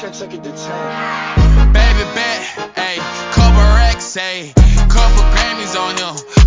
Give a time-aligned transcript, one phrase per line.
[0.00, 1.72] 10 took it to 10.
[1.74, 2.40] Baby bet,
[2.74, 2.96] ayy,
[3.34, 4.54] couple racks, ayy,
[4.88, 6.39] couple Grammys on him,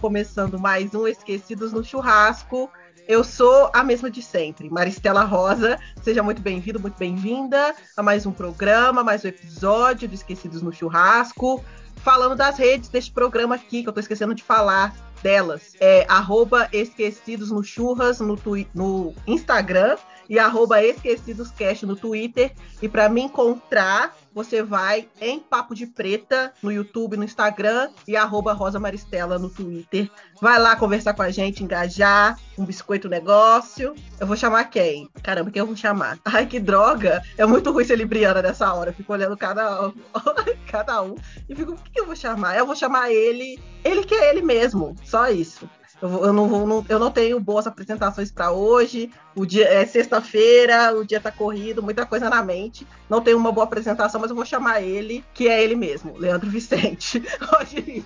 [0.00, 2.70] começando mais um Esquecidos no Churrasco.
[3.06, 5.78] Eu sou a mesma de sempre, Maristela Rosa.
[6.02, 10.72] Seja muito bem-vindo, muito bem-vinda a mais um programa, mais um episódio do Esquecidos no
[10.72, 11.62] Churrasco.
[11.96, 15.74] Falando das redes deste programa aqui, que eu tô esquecendo de falar delas.
[15.78, 18.38] É arroba Esquecidos no Churras no,
[18.74, 19.98] no Instagram
[20.30, 22.52] e arroba EsquecidosCast no Twitter.
[22.80, 28.16] E para me encontrar, você vai em Papo de Preta no YouTube, no Instagram e
[28.16, 30.08] arroba Rosa Maristela no Twitter.
[30.40, 33.92] Vai lá conversar com a gente, engajar, um biscoito negócio.
[34.20, 35.10] Eu vou chamar quem?
[35.20, 36.16] Caramba, quem eu vou chamar?
[36.24, 37.20] Ai, que droga!
[37.36, 38.90] É muito ruim ser libriana nessa hora.
[38.90, 39.92] Eu fico olhando cada,
[40.70, 41.16] cada um
[41.48, 42.56] e fico, o que eu vou chamar?
[42.56, 45.68] Eu vou chamar ele, ele que é ele mesmo, só isso.
[46.02, 49.10] Eu, não, não- eu não tenho boas apresentações para hoje.
[49.36, 52.86] O dia é sexta-feira, o dia tá corrido, muita coisa na mente.
[53.08, 56.48] Não tenho uma boa apresentação, mas eu vou chamar ele, que é ele mesmo, Leandro
[56.48, 57.22] Vicente.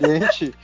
[0.00, 0.54] Gente,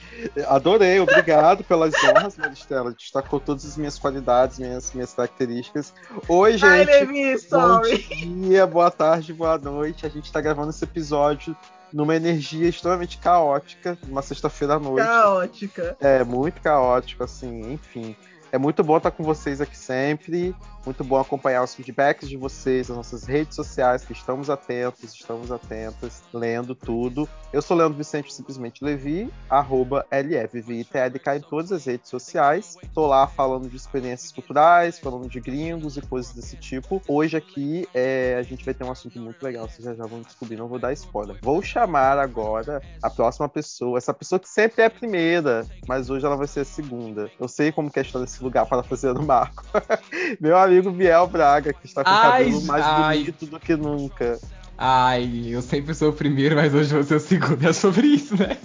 [0.48, 2.92] adorei, obrigado pelas honras, Maristela.
[2.94, 5.92] Destacou todas as minhas qualidades, minhas, minhas características.
[6.26, 6.86] Oi, Ai, gente.
[6.86, 7.98] Levi, Bom sorry.
[7.98, 10.06] dia, boa tarde, boa noite.
[10.06, 11.54] A gente tá gravando esse episódio
[11.92, 15.06] numa energia extremamente caótica, numa sexta-feira à noite.
[15.06, 15.96] Caótica.
[16.00, 18.16] É muito caótico, assim, enfim.
[18.56, 20.56] É muito bom estar com vocês aqui sempre.
[20.86, 25.50] Muito bom acompanhar os feedbacks de vocês, as nossas redes sociais, que estamos atentos, estamos
[25.50, 27.28] atentas, lendo tudo.
[27.52, 32.78] Eu sou Leandro Vicente, simplesmente Levi, arroba LFVITLK em todas as redes sociais.
[32.80, 37.02] Estou lá falando de experiências culturais, falando de gringos e coisas desse tipo.
[37.08, 40.22] Hoje aqui é, a gente vai ter um assunto muito legal, vocês já, já vão
[40.22, 41.36] descobrir, não vou dar spoiler.
[41.42, 46.24] Vou chamar agora a próxima pessoa, essa pessoa que sempre é a primeira, mas hoje
[46.24, 47.28] ela vai ser a segunda.
[47.40, 49.64] Eu sei como que é estar nesse lugar para fazer no Marco.
[50.40, 53.18] Meu amigo Biel Braga, que está com o Ai, cabelo mais ai.
[53.18, 54.38] bonito do que nunca.
[54.78, 57.66] Ai, eu sempre sou o primeiro, mas hoje vou ser o segundo.
[57.66, 58.56] É sobre isso, né?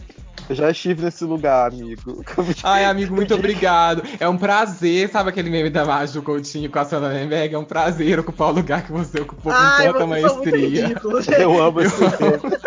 [0.49, 2.21] Eu já estive nesse lugar, amigo.
[2.63, 4.03] Ai, amigo, muito obrigado.
[4.19, 7.55] É um prazer, sabe aquele meme da Maju Coutinho com a Sandra Nemberg?
[7.55, 10.95] É um prazer ocupar o lugar que você ocupou com Ai, tanta maestria.
[11.39, 12.57] Eu amo esse Eu- meme.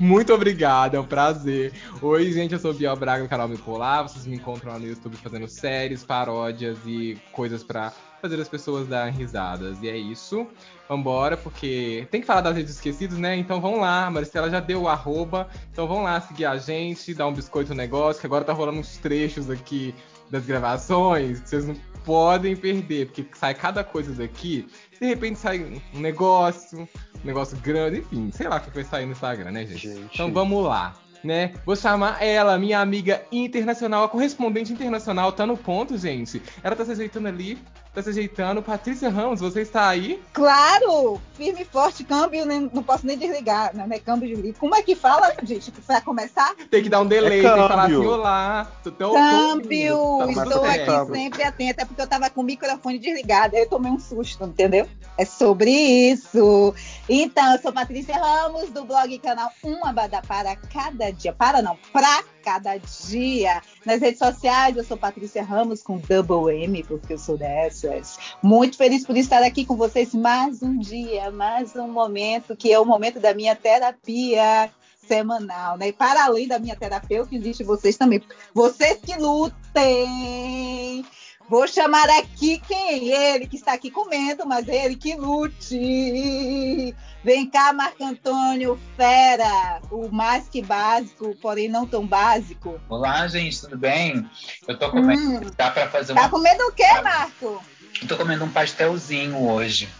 [0.00, 1.72] Muito obrigado, é um prazer.
[2.00, 4.04] Oi, gente, eu sou Biel Braga do canal Bipolar.
[4.04, 7.92] Vocês me encontram lá no YouTube fazendo séries, paródias e coisas pra
[8.22, 9.82] fazer as pessoas darem risadas.
[9.82, 10.46] E é isso.
[10.88, 13.36] Vambora, porque tem que falar das redes esquecidas, né?
[13.36, 15.48] Então vão lá, a Maristela já deu o arroba.
[15.72, 18.78] Então vão lá seguir a gente, dar um biscoito no negócio, que agora tá rolando
[18.78, 19.92] uns trechos aqui
[20.30, 24.66] das gravações que vocês não podem perder, porque sai cada coisa daqui.
[24.98, 25.60] De repente sai
[25.94, 29.66] um negócio, um negócio grande, enfim, sei lá o que vai sair no Instagram, né,
[29.66, 29.88] gente?
[29.88, 30.14] Gente.
[30.14, 31.52] Então vamos lá, né?
[31.66, 36.42] Vou chamar ela, minha amiga internacional, a correspondente internacional, tá no ponto, gente.
[36.62, 37.58] Ela tá se ajeitando ali,
[37.94, 38.62] tá se ajeitando.
[38.62, 40.20] Patrícia Ramos, você está aí?
[40.32, 41.20] Claro!
[41.34, 43.86] Firme e forte, câmbio, nem- não posso nem desligar, né?
[43.86, 43.98] né?
[43.98, 46.54] Câmbio de Como é que fala, gente, pra começar?
[46.70, 48.10] Tem que dar um delay, É tem que falar assim, câmbio.
[48.10, 48.72] olá.
[48.82, 50.18] Tô, Câmbio!
[50.34, 51.14] tá Estou aqui câmbio.
[51.14, 54.44] sempre atenta, é porque eu tava com o microfone desligado, aí eu tomei um susto,
[54.44, 54.86] entendeu?
[55.16, 56.74] É sobre isso.
[57.08, 61.32] Então, eu sou Patrícia Ramos, do blog e canal Uma Bada para Cada Dia.
[61.32, 63.60] Para não, pra cada dia.
[63.84, 68.18] Nas redes sociais, eu sou Patrícia Ramos com double M, porque eu sou dessas.
[68.42, 72.78] Muito feliz por estar aqui com vocês mais um dia, mais um momento, que é
[72.78, 74.70] o momento da minha terapia
[75.06, 75.88] semanal, né?
[75.88, 78.22] E para além da minha terapeuta, existe vocês também.
[78.54, 81.04] Vocês que lutem!
[81.50, 83.10] Vou chamar aqui quem?
[83.10, 86.94] Ele que está aqui comendo, mas ele que lute!
[87.28, 92.80] Vem cá, Marco Antônio Fera, o mais que básico, porém não tão básico.
[92.88, 94.26] Olá, gente, tudo bem?
[94.66, 95.46] Eu tô comendo.
[95.46, 96.30] Hum, Dá pra fazer tá uma.
[96.30, 97.62] comendo o quê, Marco?
[98.00, 99.90] Eu tô comendo um pastelzinho hoje.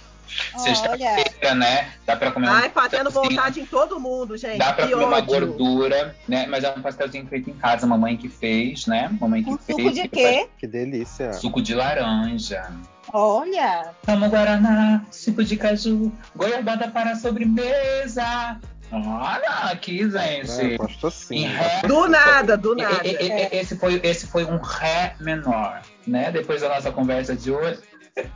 [0.57, 1.93] Sexta-feira, né?
[2.07, 4.57] Dá pra comer Ai, um fazendo vontade em todo mundo, gente.
[4.57, 5.27] Dá pra que comer uma ódio.
[5.27, 6.47] gordura, né?
[6.47, 9.15] Mas é um pastelzinho feito em casa, mamãe que fez, né?
[9.21, 9.77] Mamãe que com fez.
[9.77, 10.49] suco de quê?
[10.57, 11.35] Que delícia.
[11.35, 12.73] Suco de laranja.
[13.13, 18.59] Olha, Tamo Guaraná, suco de caju, goiabada para a sobremesa.
[18.91, 20.77] Olha aqui, É, gente.
[20.79, 21.37] gosto assim.
[21.45, 21.83] Em ré.
[21.87, 23.07] Do nada, do nada.
[23.07, 26.31] E- e- e- Esse foi, esse foi um ré menor, né?
[26.33, 27.81] Depois da nossa conversa de hoje.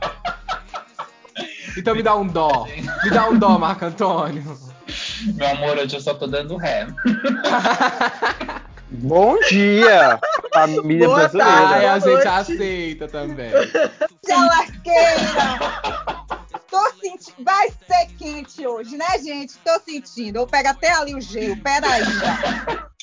[1.75, 2.67] Então me dá um dó.
[3.03, 4.43] Me dá um dó, Marco Antônio.
[5.33, 6.85] Meu amor, hoje eu só tô dando ré.
[8.93, 10.19] Bom dia!
[10.53, 11.51] Família Boa brasileira.
[11.51, 11.85] tarde.
[11.85, 12.27] A gente noite.
[12.27, 13.51] aceita também.
[14.27, 15.59] Jalasqueira!
[16.69, 17.43] Tô sentindo.
[17.43, 19.55] Vai ser quente hoje, né, gente?
[19.65, 20.37] Tô sentindo.
[20.37, 21.57] Eu pego até ali o gelo.
[21.57, 22.03] Peraí.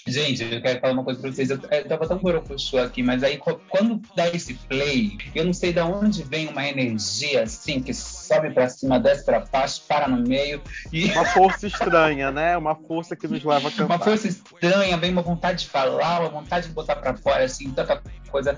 [0.07, 1.51] Gente, eu quero falar uma coisa pra vocês.
[1.51, 5.73] Eu, eu tava tão borocochô aqui, mas aí quando dá esse play, eu não sei
[5.73, 7.93] de onde vem uma energia assim, que
[8.35, 10.63] sobe pra cima, desce pra baixo, para no meio.
[10.93, 12.57] E Uma força estranha, né?
[12.57, 13.85] Uma força que nos leva a cantar.
[13.87, 17.71] uma força estranha, vem uma vontade de falar, uma vontade de botar pra fora, assim,
[17.71, 18.01] tanta
[18.31, 18.57] coisa.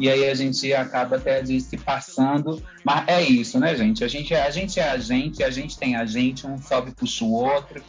[0.00, 2.60] E aí a gente acaba até de se passando.
[2.84, 4.02] Mas é isso, né, gente?
[4.02, 6.90] A gente, é- a gente é a gente, a gente tem a gente, um sobe,
[6.92, 7.80] puxa o outro.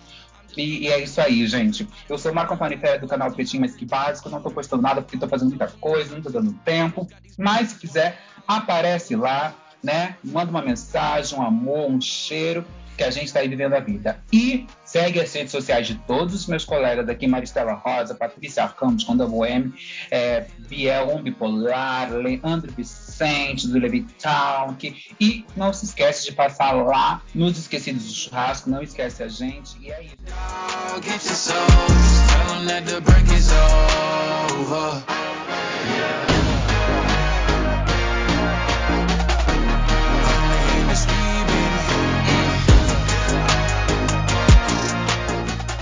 [0.56, 1.88] E, e é isso aí, gente.
[2.08, 4.30] Eu sou o Marco Antônio Ferreira do canal Pretinho Mais Que Básico.
[4.30, 7.08] Não tô postando nada porque tô fazendo muita coisa, não tô dando tempo.
[7.40, 10.16] Mas se quiser, aparece lá, né?
[10.24, 12.66] Manda uma mensagem, um amor, um cheiro,
[12.98, 14.20] que a gente tá aí vivendo a vida.
[14.32, 19.04] E segue as redes sociais de todos os meus colegas aqui, Maristela Rosa, Patrícia Ramos,
[19.04, 19.74] Conda Boêmio,
[20.12, 25.16] é, Biel um Bipolar, Leandro Vicente, do Levi Talk.
[25.20, 29.76] E não se esquece de passar lá nos Esquecidos do Churrasco, não esquece a gente.
[29.82, 30.16] E é isso.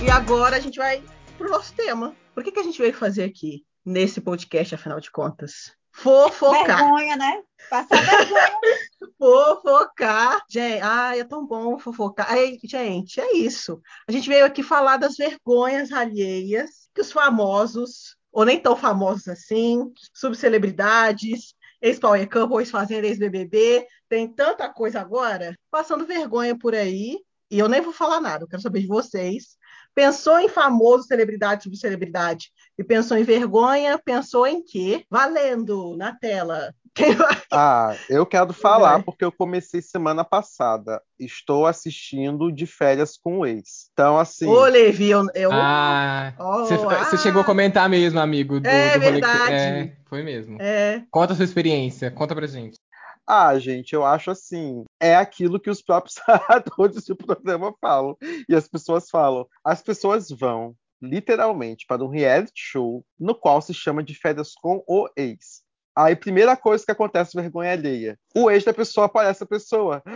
[0.04, 1.00] E agora a gente vai
[1.38, 2.16] pro nosso tema.
[2.34, 5.72] Por que, que a gente veio fazer aqui, nesse podcast, afinal de contas?
[5.92, 6.78] Fofocar.
[6.78, 7.42] Vergonha, né?
[7.70, 8.50] Passar vergonha.
[9.16, 10.42] Fofocar.
[10.50, 12.26] Gente, ai, é tão bom fofocar.
[12.32, 13.80] Ai, gente, é isso.
[14.08, 19.28] A gente veio aqui falar das vergonhas alheias que os famosos, ou nem tão famosos
[19.28, 27.20] assim, subcelebridades, ex-Power Couple, ex-Fazenda, ex-BBB, tem tanta coisa agora, passando vergonha por aí.
[27.52, 29.58] E eu nem vou falar nada, eu quero saber de vocês.
[29.94, 35.04] Pensou em famoso, celebridade, subcelebridade, e pensou em vergonha, pensou em quê?
[35.10, 36.74] Valendo na tela.
[36.94, 37.36] Quem vai?
[37.50, 41.00] Ah, eu quero falar porque eu comecei semana passada.
[41.18, 43.88] Estou assistindo de férias com o ex.
[43.92, 45.26] Então, assim, Ô, Levi, eu.
[45.34, 47.18] eu Ah, Oh, você ah.
[47.18, 48.60] chegou a comentar mesmo, amigo.
[48.60, 49.54] Do, É do verdade.
[49.54, 50.56] É, foi mesmo.
[50.60, 52.78] é, Conta a sua experiência, conta pra gente.
[53.26, 56.16] Ah, gente, eu acho assim, é aquilo que os próprios
[56.48, 58.16] atores do programa falam.
[58.48, 59.46] E as pessoas falam.
[59.64, 64.82] As pessoas vão, literalmente, para um reality show no qual se chama de férias com
[64.86, 65.62] o ex.
[65.94, 68.18] Aí, primeira coisa que acontece, vergonha alheia.
[68.34, 70.02] O ex da pessoa aparece a pessoa.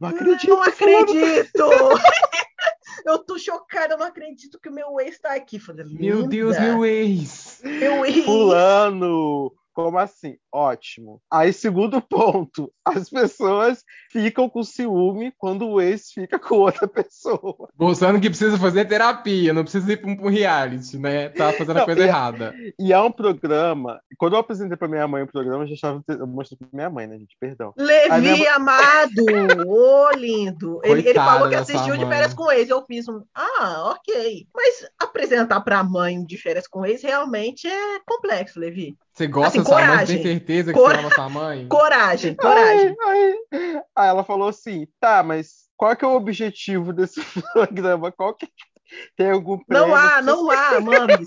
[0.00, 0.48] Não acredito.
[0.48, 1.58] não acredito!
[3.06, 5.58] eu tô chocada, eu não acredito que o meu ex tá aqui.
[5.58, 7.60] Falei, Meu Deus, meu ex.
[7.64, 8.24] meu ex.
[8.24, 9.52] Fulano!
[9.78, 10.36] Como assim?
[10.52, 11.22] Ótimo.
[11.32, 17.68] Aí, segundo ponto, as pessoas ficam com ciúme quando o ex fica com outra pessoa.
[17.78, 21.28] Mostrando que precisa fazer terapia, não precisa ir pra um, reality, né?
[21.28, 22.52] Tá fazendo a Não, coisa e- errada.
[22.76, 24.00] E é um programa.
[24.18, 26.90] Quando eu apresentei pra minha mãe o programa, eu já estava eu mostrei pra minha
[26.90, 27.36] mãe, né, gente?
[27.38, 27.72] Perdão.
[27.78, 29.24] Levi minha- amado,
[29.64, 30.80] ô lindo.
[30.82, 32.68] Ele, ele falou que assistiu de férias com ex.
[32.68, 33.22] Eu fiz um.
[33.32, 34.44] Ah, ok.
[34.52, 38.96] Mas apresentar pra mãe de férias com ex realmente é complexo, Levi.
[39.12, 40.22] Você gosta Assim, da sua mãe, coragem.
[40.22, 41.68] tem certeza que Cora- você ama sua mãe?
[41.68, 42.96] Coragem, coragem.
[43.06, 47.20] Aí, aí- aí ela falou assim: tá, mas qual que é o objetivo desse
[47.52, 48.10] programa?
[48.12, 48.48] Qual que
[49.16, 49.86] tem algum prêmio?
[49.88, 51.26] Não há, não há, mames.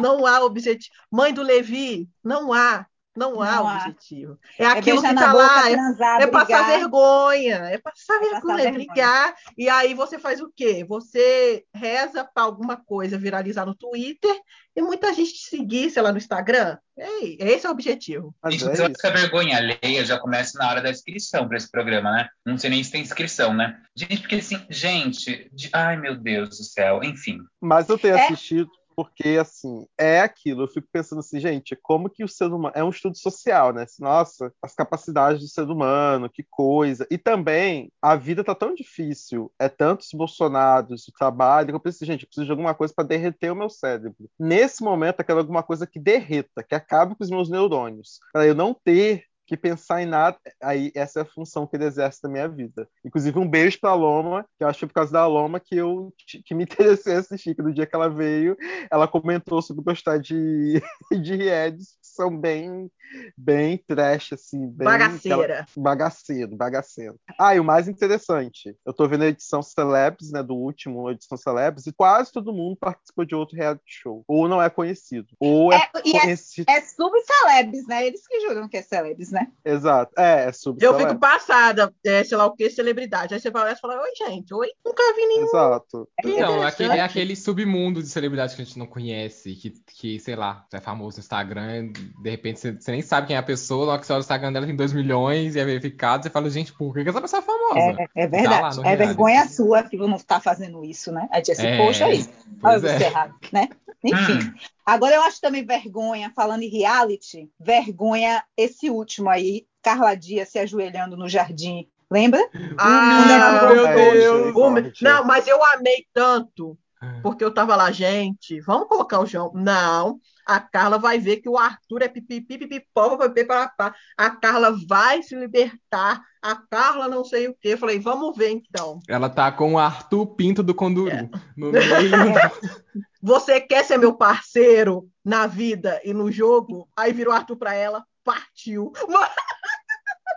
[0.00, 0.94] Não há objetivo.
[1.10, 2.86] Mãe do Levi, não há.
[3.16, 3.74] Não há Não há.
[3.78, 4.38] objetivo.
[4.58, 5.68] É É aquilo beijar que na tá boca, lá.
[5.70, 7.56] É, transar, é passar vergonha.
[7.56, 8.72] É passar É vergonha, passar é vergonha.
[8.72, 9.34] brigar.
[9.58, 10.84] E aí você faz o quê?
[10.88, 14.34] Você reza para alguma coisa viralizar no Twitter
[14.76, 16.78] e muita gente te seguir, sei lá, no Instagram.
[16.96, 18.32] Ei, esse é o objetivo.
[18.42, 21.68] Mas Gente, é que a vergonha alheia já começa na hora da inscrição para esse
[21.70, 22.28] programa, né?
[22.46, 23.76] Não sei nem se tem inscrição, né?
[23.96, 27.38] Gente, porque assim, gente, de- ai meu Deus do céu, enfim.
[27.60, 28.24] Mas eu tenho É.
[28.26, 28.70] assistido
[29.04, 30.64] porque, assim, é aquilo.
[30.64, 32.74] Eu fico pensando assim, gente, como que o ser humano.
[32.76, 33.84] É um estudo social, né?
[33.84, 37.06] Assim, Nossa, as capacidades do ser humano, que coisa.
[37.10, 42.04] E também, a vida tá tão difícil, é tantos Bolsonaros, o trabalho, que eu penso,
[42.04, 44.28] gente, eu preciso de alguma coisa para derreter o meu cérebro.
[44.38, 48.20] Nesse momento, eu quero alguma coisa que derreta, que acabe com os meus neurônios.
[48.34, 50.38] Para eu não ter que pensar em nada.
[50.62, 52.88] Aí essa é a função que ele exerce na minha vida.
[53.04, 55.76] Inclusive, um beijo pra Loma, que eu acho que foi por causa da Loma que
[55.76, 56.14] eu
[56.44, 58.56] que me interessei a assistir, que no dia que ela veio,
[58.90, 60.80] ela comentou sobre gostar de,
[61.22, 62.90] de realities são bem,
[63.36, 65.66] bem trash, assim, bem Bagaceira.
[65.76, 67.16] bagaceiro, bagaceiro.
[67.38, 71.12] Ah, e o mais interessante, eu tô vendo a edição Celebs, né, do último a
[71.12, 74.24] edição Celebs, e quase todo mundo participou de outro reality show.
[74.26, 76.70] Ou não é conhecido, ou é, É, é- conhecido.
[76.70, 78.06] É sub-celebs, né?
[78.06, 79.50] Eles que juram que é celebs, né?
[79.64, 83.34] Exato, é, é sub Eu fico passada, é, sei lá o que, celebridade.
[83.34, 85.44] Aí você vai olhar e fala, oi, gente, oi, nunca vi nenhum.
[85.44, 86.08] Exato.
[86.18, 86.64] Então, Interessante.
[86.66, 90.66] aquele, é aquele submundo de celebridade que a gente não conhece, que, que sei lá,
[90.72, 93.92] é famoso no Instagram, de repente você, você nem sabe quem é a pessoa, na
[93.92, 96.48] hora que você olha o Instagram dela tem 2 milhões e é verificado, você fala,
[96.50, 97.96] gente, por que, essa pessoa é famosa?
[98.14, 98.76] É, é Tá verdade.
[98.78, 101.28] no é vergonha sua que não tá fazendo isso, né?
[101.30, 102.26] Aí disse, É, poxa aí.
[102.62, 102.78] Olha é.
[102.98, 103.68] você errado, né?
[104.02, 104.32] Enfim.
[104.38, 104.54] Hum.
[104.84, 110.58] Agora eu acho também vergonha, falando em reality, vergonha esse último aí, Carla Dias se
[110.58, 111.86] ajoelhando no jardim.
[112.10, 112.40] Lembra?
[112.76, 114.56] Ah, meu Deus!
[114.56, 114.92] o- misericórdia.
[115.02, 116.76] Não, mas eu amei tanto,
[117.22, 119.52] porque eu tava lá, gente, vamos colocar o João.
[119.54, 123.94] Não, a Carla vai ver que o Arthur é pipipi, pipipó, pipi, papapá.
[124.16, 126.20] A Carla vai se libertar.
[126.42, 127.68] A Carla não sei o quê.
[127.74, 129.00] Eu falei, vamos ver então.
[129.08, 131.28] Ela tá com o Arthur Pinto do Conduru É.
[131.56, 131.80] no meio.
[133.22, 136.88] Você quer ser meu parceiro na vida e no jogo?
[136.96, 138.92] Aí virou Arthur pra ela, partiu.
[139.08, 139.30] Mas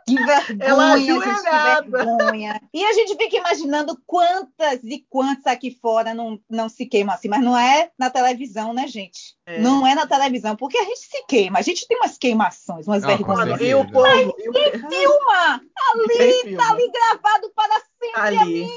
[0.05, 2.61] Que vergonha, Ela gente, que vergonha.
[2.73, 7.27] E a gente fica imaginando quantas e quantas aqui fora não, não se queimam assim,
[7.27, 9.35] mas não é na televisão, né, gente?
[9.45, 9.59] É.
[9.59, 13.03] Não é na televisão, porque a gente se queima, a gente tem umas queimações, umas
[13.03, 13.61] Ah, vergonhas.
[13.61, 14.07] e o povo.
[14.37, 14.53] E o...
[14.53, 15.61] Filma!
[15.93, 17.81] Ali, tá ali gravado para.
[18.15, 18.67] Ali.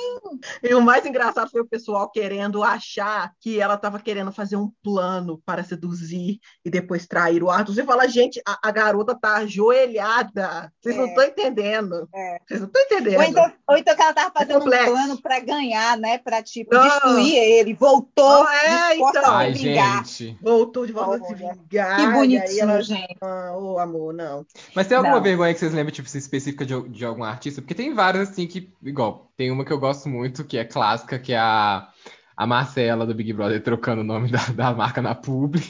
[0.63, 4.71] E o mais engraçado foi o pessoal querendo achar que ela estava querendo fazer um
[4.83, 7.75] plano para seduzir e depois trair o Arthur.
[7.75, 10.73] Você fala, gente, a, a garota tá ajoelhada.
[10.81, 10.99] Vocês É.
[10.99, 12.09] não estão entendendo.
[12.15, 12.39] É.
[12.47, 13.17] Vocês não estão entendendo.
[13.19, 14.91] Ou então, ou então que ela tava fazendo um complexo.
[14.93, 16.19] plano para ganhar, né?
[16.19, 16.83] Para tipo, Não.
[16.83, 17.75] destruir ele.
[17.75, 19.37] Voltou Ah, é, disposta então.
[19.37, 20.05] a se vingar.
[20.43, 21.97] Voltou de volta a se vingar.
[21.97, 23.17] Que bonitinho, ela, gente.
[23.21, 24.45] ah, ô amor, não.
[24.75, 25.23] Mas tem alguma Não.
[25.23, 27.61] vergonha que vocês lembram, tipo, específica de, de algum artista?
[27.61, 31.19] Porque tem várias, assim, que, igual, tem uma que eu gosto muito, que é clássica,
[31.19, 31.89] que é a,
[32.37, 35.63] a Marcela do Big Brother trocando o nome da, da marca na publi.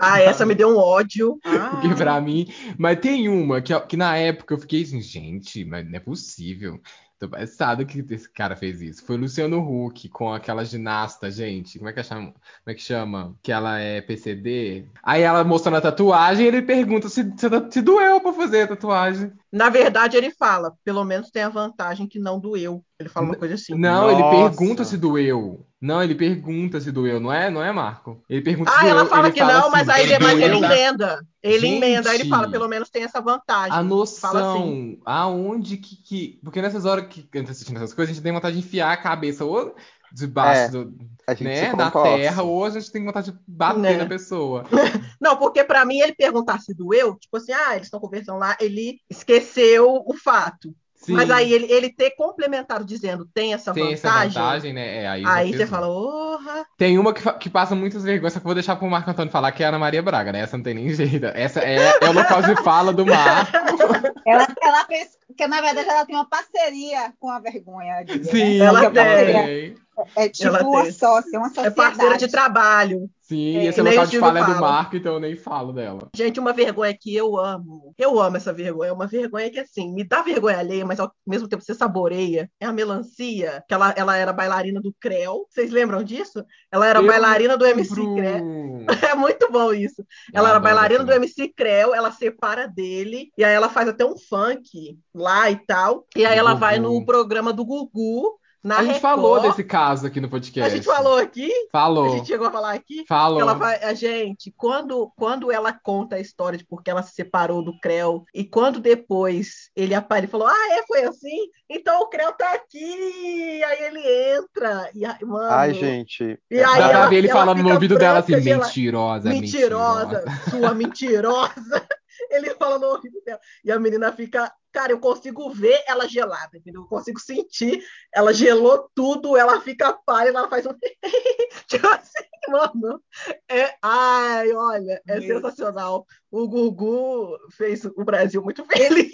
[0.00, 1.38] Ah, essa me deu um ódio.
[1.42, 2.46] Porque Ah, pra mim.
[2.78, 6.80] Mas tem uma que, que na época eu fiquei assim, gente, mas não é possível.
[7.28, 9.04] Passado que esse cara fez isso.
[9.04, 11.78] Foi o Luciano Huck com aquela ginasta, gente.
[11.78, 12.32] Como é que chama?
[12.32, 12.34] Como
[12.66, 13.36] é que chama?
[13.42, 14.86] Que ela é PCD.
[15.02, 18.68] Aí ela mostrando a tatuagem e ele pergunta se, se, se doeu pra fazer a
[18.68, 19.32] tatuagem.
[19.52, 22.84] na verdade, ele fala, pelo menos tem a vantagem que não doeu.
[22.98, 23.74] Ele fala uma coisa assim.
[23.74, 24.50] Não, ele Nossa.
[24.50, 25.66] pergunta se doeu.
[25.80, 28.22] Não, ele pergunta se doeu, não é, não é, Marco?
[28.28, 28.90] Ele pergunta se Ah, doeu.
[28.90, 31.26] ela fala ele que não, assim, mas aí ele, mas ele emenda.
[31.42, 31.76] Ele Gente.
[31.76, 33.70] emenda, aí ele fala, pelo menos tem essa vantagem.
[33.70, 35.00] A Fala noção, assim.
[35.06, 36.40] aonde que, que.
[36.44, 38.92] Porque nessas horas que a gente assistindo essas coisas, a gente tem vontade de enfiar
[38.92, 39.74] a cabeça ou
[40.12, 40.94] debaixo É, do,
[41.26, 43.96] A gente né, se da terra, ou a gente tem vontade de bater Né.
[43.96, 44.64] na pessoa.
[45.20, 48.54] Não, porque pra mim ele perguntar se doeu, tipo assim, ah, eles estão conversando lá,
[48.60, 50.74] ele esqueceu o fato.
[51.00, 55.02] Sim, Mas aí ele, ele ter complementado dizendo tem essa tem essa vantagem, vantagem, né?
[55.02, 56.66] É, aí aí você fala, orra.
[56.76, 59.32] Tem uma que, que passa muitas vergonhas, só que eu vou deixar pro Marco Antônio
[59.32, 60.40] falar, que é a Ana Maria Braga, né?
[60.40, 61.24] Essa não tem nem jeito.
[61.26, 63.50] Essa é, é o local de fala do Marco.
[64.26, 68.04] Ela, ela fez, porque na verdade ela tem uma parceria com a vergonha.
[68.06, 68.22] né?
[68.22, 69.74] Sim, Ela tem.
[70.04, 70.24] Tem.
[70.24, 70.92] É tipo Ela uma tem.
[70.92, 71.74] sócia, uma É sociedade.
[71.76, 73.10] parceira de trabalho.
[73.22, 74.60] Sim, É, esse nem local o de fala é do.
[74.60, 76.08] Marco, então eu nem falo dela.
[76.16, 77.94] Gente, uma vergonha que eu amo.
[77.96, 78.90] Eu amo essa vergonha.
[78.90, 82.50] É uma vergonha que, assim, me dá vergonha alheia, mas ao mesmo tempo você saboreia.
[82.58, 85.46] É a melancia, que ela, ela era bailarina do Creu.
[85.48, 86.44] Vocês lembram disso?
[86.72, 87.94] Ela era Eu bailarina do MC.
[87.94, 88.86] Creu.
[89.12, 90.04] É muito bom isso.
[90.32, 94.04] Ela era adoro bailarina do MC Creu, ela separa dele, e aí ela faz até
[94.04, 96.06] um funk lá e tal.
[96.16, 99.00] E aí ela vai no programa do Gugu, na A gente Record.
[99.00, 100.76] falou desse caso aqui no A podcast.
[100.76, 101.50] gente falou aqui?
[101.50, 102.10] A Falou.
[102.10, 103.04] gente chegou a falar aqui?
[103.08, 103.40] Falou.
[103.40, 107.62] Ela vai, a gente, quando, quando ela conta a história de porque ela se separou
[107.64, 111.48] do Creu, e quando depois ele aparece e falou: Ah, é, foi assim?
[111.68, 113.62] Então o Creu tá aqui!
[113.64, 114.90] Aí ele entra.
[114.94, 116.38] E, aí, mano, Ai, gente.
[116.50, 120.74] E aí Dá ela- ver ele falando no ouvido dela assim, gela- mentirosa, mentirosa, sua
[120.74, 121.50] mentirosa.
[122.30, 123.40] Ele fala no ouvido dela.
[123.64, 126.82] E a menina fica, cara, eu consigo ver ela gelada, entendeu?
[126.82, 127.84] Eu consigo sentir.
[128.14, 130.72] Ela gelou tudo, ela fica pálida, ela faz um.
[131.66, 133.02] tipo assim, mano.
[133.48, 135.36] É, ai, olha, é Meu.
[135.36, 136.06] sensacional.
[136.30, 139.10] O Gugu fez o Brasil muito feliz.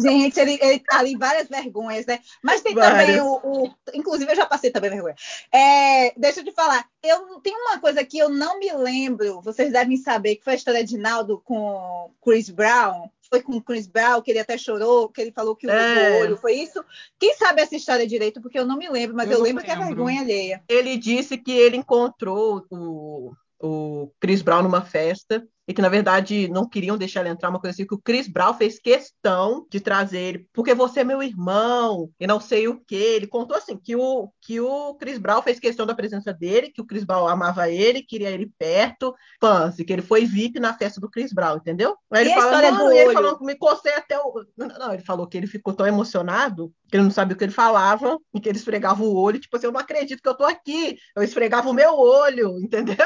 [0.00, 2.20] Gente, ele, ele tá ali várias vergonhas, né?
[2.42, 3.06] Mas tem Várias.
[3.06, 5.16] também o, o- Inclusive, eu já passei também vergonha.
[5.52, 6.84] É, deixa eu te falar.
[7.02, 10.56] Eu tenho uma coisa que eu não me lembro, vocês devem saber, que foi a
[10.56, 13.10] história de Naldo com Chris Brown.
[13.28, 16.22] Foi com Chris Brown, que ele até chorou, que ele falou que o É.
[16.22, 16.84] olho foi isso.
[17.18, 18.40] Quem sabe essa história direito?
[18.40, 19.88] Porque eu não me lembro, mas Eu eu, não lembro que é lembro.
[19.88, 20.62] vergonha alheia.
[20.68, 26.48] Ele disse que ele encontrou o, o Chris Brown numa festa e que na verdade
[26.48, 29.80] não queriam deixar ele entrar, uma coisa assim, que o Chris Brown fez questão de
[29.80, 32.94] trazer ele, porque você é meu irmão, e não sei o que.
[32.94, 36.80] Ele contou assim que o, que o Chris Brown fez questão da presença dele, que
[36.80, 40.74] o Chris Brown amava ele, queria ele perto, fãs, e que ele foi VIP na
[40.74, 41.96] festa do Chris Brown, entendeu?
[42.10, 44.44] Aí ele E fala, história não, e ele falou, me cocei até o.
[44.56, 47.52] Não, ele falou que ele ficou tão emocionado que ele não sabia o que ele
[47.52, 50.44] falava, e que ele esfregava o olho, tipo assim, eu não acredito que eu tô
[50.44, 50.96] aqui.
[51.16, 52.96] Eu esfregava o meu olho, entendeu?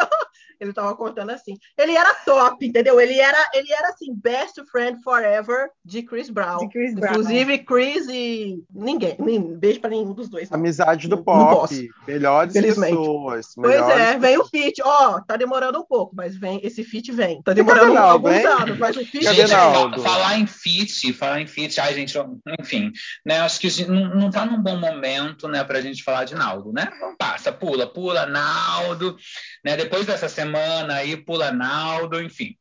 [0.60, 1.56] Ele tava contando assim.
[1.76, 3.00] Ele era top, entendeu?
[3.00, 6.58] Ele era, ele era assim, best friend forever de Chris Brown.
[6.58, 7.12] De Chris Brown.
[7.12, 9.16] Inclusive, Chris e ninguém.
[9.18, 10.50] Nem, beijo pra nenhum dos dois.
[10.50, 10.58] não.
[10.58, 11.88] Amizade do pop.
[12.06, 12.90] Melhores Infelizmente.
[12.96, 13.52] pessoas.
[13.54, 14.82] Pois melhores é, vem o feat.
[14.84, 17.36] Ó, tá demorando um pouco, mas vem, esse feat vem.
[17.42, 18.46] Tá Cadê demorando Naldo, alguns hein?
[18.46, 19.56] anos, mas o feat Cadê vem.
[19.56, 20.02] Naldo?
[20.02, 22.90] fa- falar em fit, falar em fit, ai, gente, eu- enfim,
[23.24, 23.38] né?
[23.40, 26.90] Acho que não, não tá num bom momento, né, pra gente falar de Naldo, né?
[26.96, 29.16] Então passa, pula, pula, Naldo,
[29.68, 29.76] né?
[29.76, 32.56] Depois dessa semana aí, pula Naldo, enfim.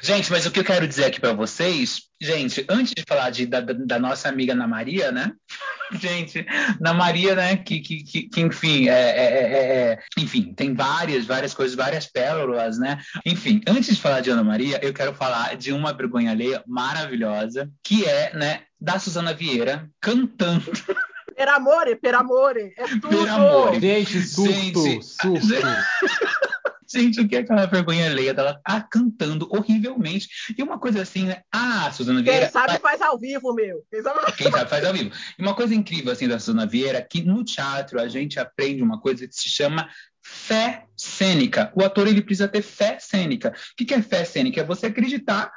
[0.00, 3.44] Gente, mas o que eu quero dizer aqui pra vocês, gente, antes de falar de,
[3.44, 5.32] da, da- nossa amiga Ana Maria, né?
[6.00, 6.46] Gente,
[6.80, 7.56] Ana Maria, né?
[7.56, 12.06] Que, que, que, que, enfim, é, é- é- é- enfim, tem várias, várias coisas, várias
[12.06, 12.98] pérolas, né?
[13.24, 17.70] Enfim, antes de falar de Ana Maria, eu quero falar de uma vergonha alheia maravilhosa,
[17.82, 20.70] que é, né, da Suzana Vieira cantando.
[21.38, 22.74] Per amore, per amore.
[22.76, 23.10] É tudo.
[23.10, 23.78] Per amore.
[23.78, 25.46] Gente, surto, Gente, surto.
[26.90, 30.26] Gente, o que é aquela vergonha alheia dela tá cantando horrivelmente?
[30.58, 31.42] E uma coisa assim, né?
[31.52, 32.46] Ah, Suzana Vieira.
[32.46, 33.84] Quem sabe faz ao vivo, meu.
[33.88, 34.18] Quem sabe...
[34.36, 35.14] Quem sabe faz ao vivo.
[35.38, 38.82] E uma coisa incrível assim da Suzana Vieira é que no teatro a gente aprende
[38.82, 39.88] uma coisa que se chama
[40.20, 41.70] fé cênica.
[41.76, 43.50] O ator ele precisa ter fé cênica.
[43.50, 44.62] O que que é fé cênica?
[44.62, 45.52] É você acreditar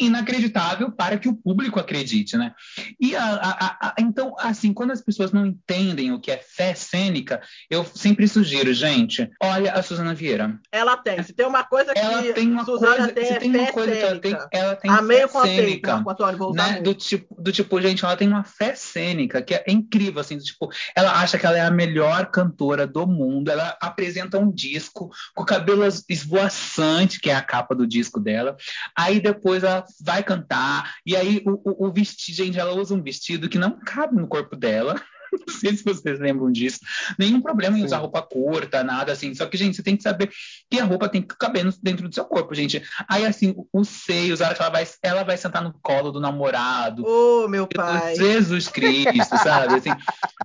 [0.00, 2.52] inacreditável para que o público acredite, né?
[3.00, 6.74] E a- a- a- então, assim, quando as pessoas não entendem o que é fé
[6.74, 7.40] cênica,
[7.70, 10.58] eu sempre sugiro, gente, olha a Suzana Vieira.
[10.72, 11.22] Ela tem.
[11.22, 13.72] Se tem uma coisa que Ela tem uma Suzana coisa, tem, se é tem uma
[13.72, 14.48] coisa que ela tem, cênica.
[14.52, 16.04] ela tem Amei fé conceito, cênica
[16.46, 16.80] usar né?
[16.80, 20.44] Do tipo, do tipo, gente, ela tem uma fé cênica que é incrível, assim, do
[20.44, 25.10] tipo, ela acha que ela é a melhor cantora do mundo, ela apresenta um disco
[25.34, 28.56] com o cabelo esvoaçante, que é a capa do disco dela,
[28.96, 29.64] aí depois
[30.00, 33.78] vai cantar, e aí o, o, o vestido, gente, ela usa um vestido que não
[33.78, 35.00] cabe no corpo dela,
[35.46, 36.80] não sei se vocês lembram disso,
[37.18, 37.86] nenhum problema em Sim.
[37.86, 40.30] usar roupa curta, nada assim, só que, gente, você tem que saber
[40.70, 44.40] que a roupa tem que caber dentro do seu corpo, gente, aí assim, os seios,
[44.40, 48.14] a hora que ela vai, ela vai sentar no colo do namorado, Ô, meu pai.
[48.16, 49.74] Jesus Cristo, sabe?
[49.74, 49.90] Assim,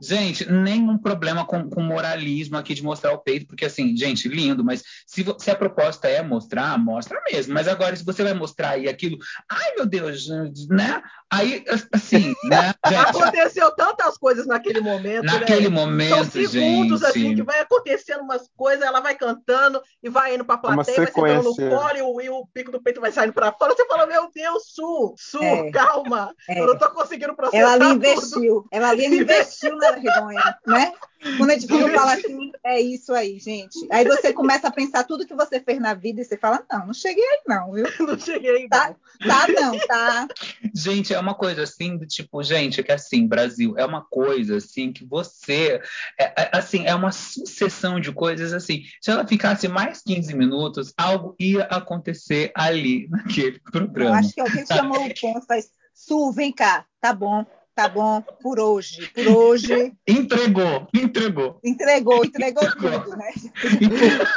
[0.01, 4.63] gente, nenhum problema com, com moralismo aqui de mostrar o peito, porque assim, gente, lindo,
[4.63, 7.53] mas se, se a proposta é mostrar, mostra mesmo.
[7.53, 9.17] Mas agora, se você vai mostrar aí aquilo,
[9.49, 10.27] ai meu Deus,
[10.69, 11.01] né?
[11.29, 11.63] Aí,
[11.93, 13.09] assim, né, gente?
[13.09, 15.75] Aconteceu tantas coisas naquele momento, Naquele né?
[15.75, 17.09] São momento, segundos gente.
[17.09, 21.07] assim que vai acontecendo umas coisas, ela vai cantando e vai indo pra plateia, vai
[21.07, 23.73] sentando no colo e o, e o pico do peito vai saindo pra fora.
[23.75, 25.71] Você fala, meu Deus, Su, Su, É.
[25.71, 26.33] calma.
[26.47, 26.59] É.
[26.61, 28.05] Eu não tô conseguindo processar Ela ali tudo.
[28.07, 30.93] investiu, ela ali investiu na vergonha, né?
[31.37, 33.77] Quando a gente fala assim, é isso aí, gente.
[33.91, 36.87] Aí você começa a pensar tudo que você fez na vida e você fala, não,
[36.87, 37.85] não cheguei aí não, viu?
[37.99, 38.95] Não cheguei, Tá.
[39.21, 39.27] não.
[39.27, 40.27] Tá não, tá.
[40.73, 44.91] Gente, é uma coisa assim, do tipo, gente, que assim, Brasil, é uma coisa assim
[44.91, 45.79] que você,
[46.19, 48.83] é, é, assim, é uma sucessão de coisas assim.
[49.01, 54.17] Se ela ficasse mais 15 minutos, algo ia acontecer ali, naquele Eu programa.
[54.17, 58.59] acho que alguém chamou o ponto, faz, Su, vem cá, tá bom, tá bom, por
[58.59, 59.93] hoje, por hoje.
[60.07, 61.59] Entregou, entregou.
[61.63, 63.31] Entregou, entregou tudo, né?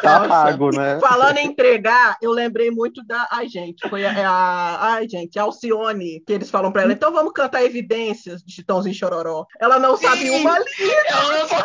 [0.02, 0.98] Tá pago, né?
[1.00, 3.26] Falando em entregar, eu lembrei muito da.
[3.30, 4.12] Ai, gente, foi a.
[4.28, 8.52] a- ai, gente, a Alcione, que eles falam pra ela, então vamos cantar evidências de
[8.52, 9.46] Chitãozinho Chororó.
[9.60, 10.40] Ela não sabe Sim.
[10.40, 11.02] uma linha.
[11.08, 11.64] Ela não foi-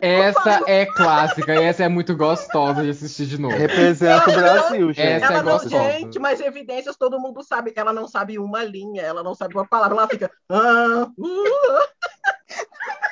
[0.00, 3.56] Essa é clássica e essa é muito gostosa de assistir de novo.
[3.56, 5.00] Representa o Brasil, gente.
[5.00, 5.92] Essa Ela é não, gostosa.
[5.92, 7.72] gente, mas evidências todo mundo sabe.
[7.76, 9.96] Ela não sabe uma linha, ela não sabe uma palavra.
[9.96, 10.30] Ela fica.
[10.50, 11.88] Ah, uh,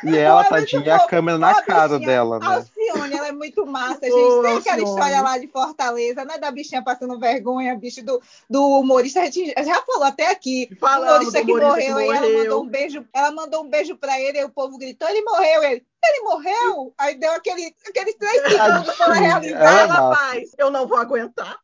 [0.05, 2.47] E ela, Pô, é tadinha, a câmera na cara bichinha, dela, A né?
[2.57, 4.13] Alcione, ela é muito massa, gente.
[4.15, 4.83] Ô, Tem aquela Alcione.
[4.85, 6.39] história lá de Fortaleza, né?
[6.39, 9.21] Da bichinha passando vergonha, bicho do, do humorista.
[9.21, 10.69] A gente já falou até aqui.
[10.73, 12.39] O Falamos humorista do que humorista morreu, que aí ela morreu.
[12.45, 15.63] mandou um beijo, ela mandou um beijo pra ele, aí o povo gritou, ele morreu,
[15.65, 15.85] ele.
[16.09, 16.95] Ele morreu?
[16.99, 19.59] Aí deu aquele, aqueles três segundos para realizar.
[19.59, 20.21] ela é ela massa.
[20.21, 20.51] faz.
[20.57, 21.59] Eu não vou aguentar.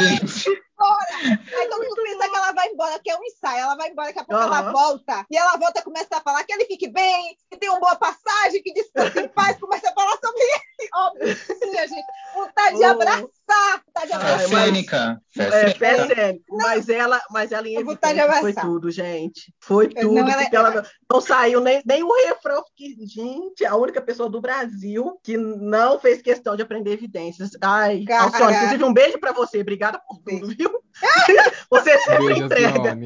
[0.00, 0.62] Gente,
[1.60, 3.60] Aí todo mundo pensa que ela vai embora, que é um ensaio.
[3.62, 4.72] Ela vai embora, daqui a pouco ela Aham.
[4.72, 5.26] volta.
[5.30, 7.96] E ela volta e começa a falar que ele fique bem, que tem uma boa
[7.96, 9.58] passagem, que descanse em paz.
[9.58, 10.60] Começa a falar sobre ele.
[10.94, 12.06] Óbvio, sim, a gente.
[12.34, 12.86] Vontade vontade de Oh.
[12.86, 14.48] abraçar, vontade de Ai, abraçar.
[14.50, 15.22] mas- Cênica.
[15.34, 15.78] Fé É, cênica.
[15.78, 16.44] fé cênica.
[16.50, 18.00] Mas ela, mas ela em evidência
[18.40, 18.64] foi abraçar.
[18.64, 19.54] tudo, gente.
[19.60, 22.64] Foi Não, tudo, ela- porque ela não, não saiu nem, nem o refrão.
[22.76, 27.50] Que, gente, a única pessoa do Brasil que não fez questão de aprender evidências.
[27.62, 28.04] Ai.
[28.10, 29.60] Alcione, inclusive um beijo pra você.
[29.60, 30.69] Obrigada por tudo, viu?
[31.70, 32.96] você sempre Beijo, entrega.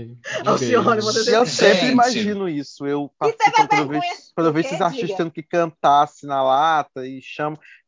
[0.45, 1.01] Alcione.
[1.01, 1.57] Você Eu Gente.
[1.57, 2.87] sempre imagino isso.
[2.87, 6.43] Eu participando, quando eu vejo, quando eu vejo esses artistas tendo que cantar assim na
[6.43, 7.21] lata e.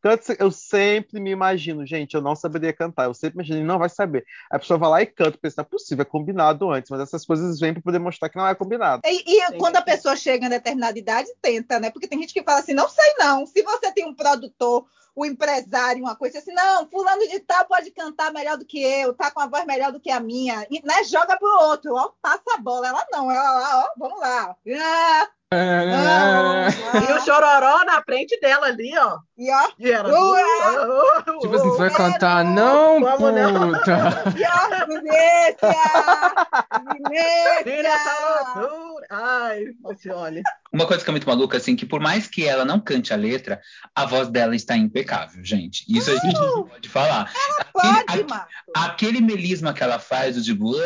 [0.03, 3.07] Canta, eu sempre me imagino, gente, eu não saberia cantar.
[3.07, 4.25] Eu sempre imagino, não vai saber.
[4.51, 7.25] A pessoa vai lá e canta, pensa, não é possível, é combinado antes, mas essas
[7.27, 9.03] coisas vêm para poder mostrar que não é combinado.
[9.05, 11.91] E, e quando a pessoa chega em determinada idade, tenta, né?
[11.91, 13.47] Porque tem gente que fala assim, não sei não.
[13.47, 14.87] Se você tem um produtor,
[15.17, 19.15] um empresário, uma coisa assim, não, fulano de tal pode cantar melhor do que eu,
[19.15, 21.03] tá com a voz melhor do que a minha, e, né?
[21.05, 22.89] Joga pro outro, ó, passa a bola.
[22.89, 24.57] Ela não, ela ó, vamos lá.
[24.69, 26.69] Ah, ah,
[27.09, 29.19] E o chororó na frente dela ali, ó.
[29.39, 30.43] e ó, E ela, Ué!
[31.41, 33.73] Tipo assim, você vai cantar, não, Vamos não.
[33.73, 34.25] puta.
[34.37, 35.73] e ó, Vinícius!
[37.65, 37.97] Vinícius!
[39.11, 40.43] Ai, Alcione.
[40.73, 43.17] Uma coisa que é muito maluca, assim, que por mais que ela não cante a
[43.17, 43.61] letra,
[43.95, 45.85] a voz dela está impecável, gente.
[45.89, 46.37] Isso a gente
[46.69, 47.31] pode falar.
[47.73, 48.49] Pode, Aquele, Marco.
[48.75, 50.75] aquele melisma que ela faz, o tipo.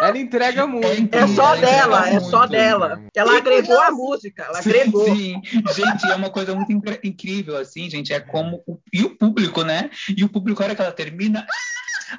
[0.00, 1.14] Ela entrega muito.
[1.14, 2.50] É só Ela dela, é só muito.
[2.50, 3.02] dela.
[3.14, 5.04] Ela E agregou a música, ela agregou.
[5.04, 5.40] Sim,
[5.74, 6.72] gente, é uma coisa muito
[7.04, 8.12] incrível, assim, gente.
[8.12, 8.62] É como.
[8.66, 9.90] O, e o público, né?
[10.16, 11.46] E o público, a hora que ela termina.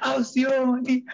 [0.00, 1.04] "Ah, Alcione!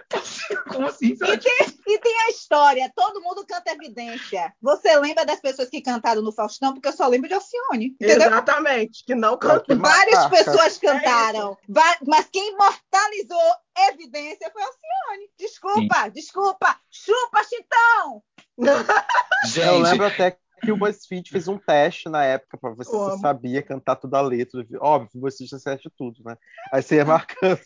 [0.69, 1.17] Como assim?
[1.17, 1.41] sabe?
[1.87, 4.53] E tem a história, todo mundo canta evidência.
[4.63, 6.73] Você lembra das pessoas que cantaram no Faustão?
[6.75, 7.87] Porque eu só lembro de Alcione.
[8.01, 8.29] Entendeu?
[8.29, 9.77] Exatamente, que não É cantou.
[9.79, 10.37] Várias marca.
[10.45, 13.41] pessoas cantaram, va- mas quem imortalizou
[13.91, 15.29] evidência foi Alcione.
[15.39, 16.77] Desculpa, desculpa.
[16.91, 18.23] Chupa, Chitão!
[19.47, 22.91] Gente, Eu lembro até que o BuzzFeed fez um teste na época para ver se
[22.91, 24.67] você sabia cantar toda a letra.
[24.81, 26.37] Óbvio, o BuzzFeed acerta tudo, né?
[26.73, 27.61] Aí você ia marcando.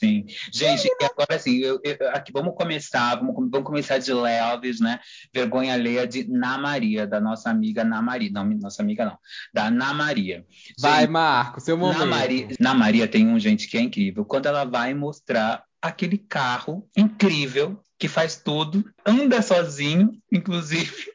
[0.00, 0.26] Sim.
[0.52, 4.98] Gente, e agora assim, eu, eu- aqui vamos começar, vamos, vamos começar de leves, né?
[5.32, 8.30] Vergonha alheia de Na Maria, da nossa amiga Na Maria.
[8.32, 9.18] Não, nossa amiga não,
[9.52, 10.44] da Na Maria.
[10.80, 11.98] Vai, Gente, Marco, seu momento.
[12.00, 14.24] Na Maria, Na Maria tem um gente que é incrível.
[14.24, 21.12] Quando ela vai mostrar aquele carro incrível que faz tudo, anda sozinho, inclusive.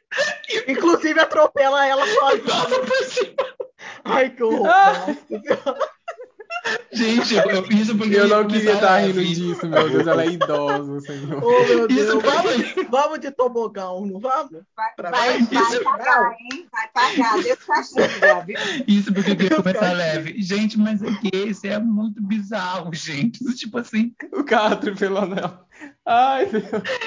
[0.68, 3.34] Inclusive atropela ela sozinha.
[4.04, 4.70] Ai, que horror.
[6.92, 10.06] Gente, eu, isso porque Eu não queria estar rindo disso, meu Deus.
[10.06, 11.42] Ela é idosa, senhor.
[11.42, 12.22] Oh, meu Isso Deus.
[12.22, 12.84] Vamos, porque...
[12.84, 14.62] vamos de tobogão, não vamos?
[14.76, 16.66] Vai, Pra vai, vai pagar, hein?
[16.70, 17.42] Vai pagar.
[17.42, 18.56] Deus castiga, viu?
[18.86, 20.42] Isso porque eu queria começar leve.
[20.42, 23.44] Gente, mas é que esse é muito bizarro, gente.
[23.54, 25.66] Tipo assim, O carro atropelou nela.
[26.12, 26.60] Ai, meu.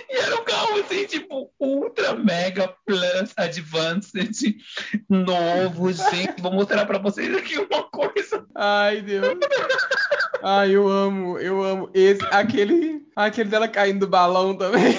[0.10, 4.56] e era um carro assim, tipo, ultra mega plus advanced,
[5.10, 6.42] novo, gente.
[6.42, 8.46] Vou mostrar pra vocês aqui uma coisa.
[8.56, 9.38] Ai, Deus.
[10.42, 11.90] Ai, eu amo, eu amo.
[11.94, 14.96] Esse, aquele, aquele dela caindo do balão também.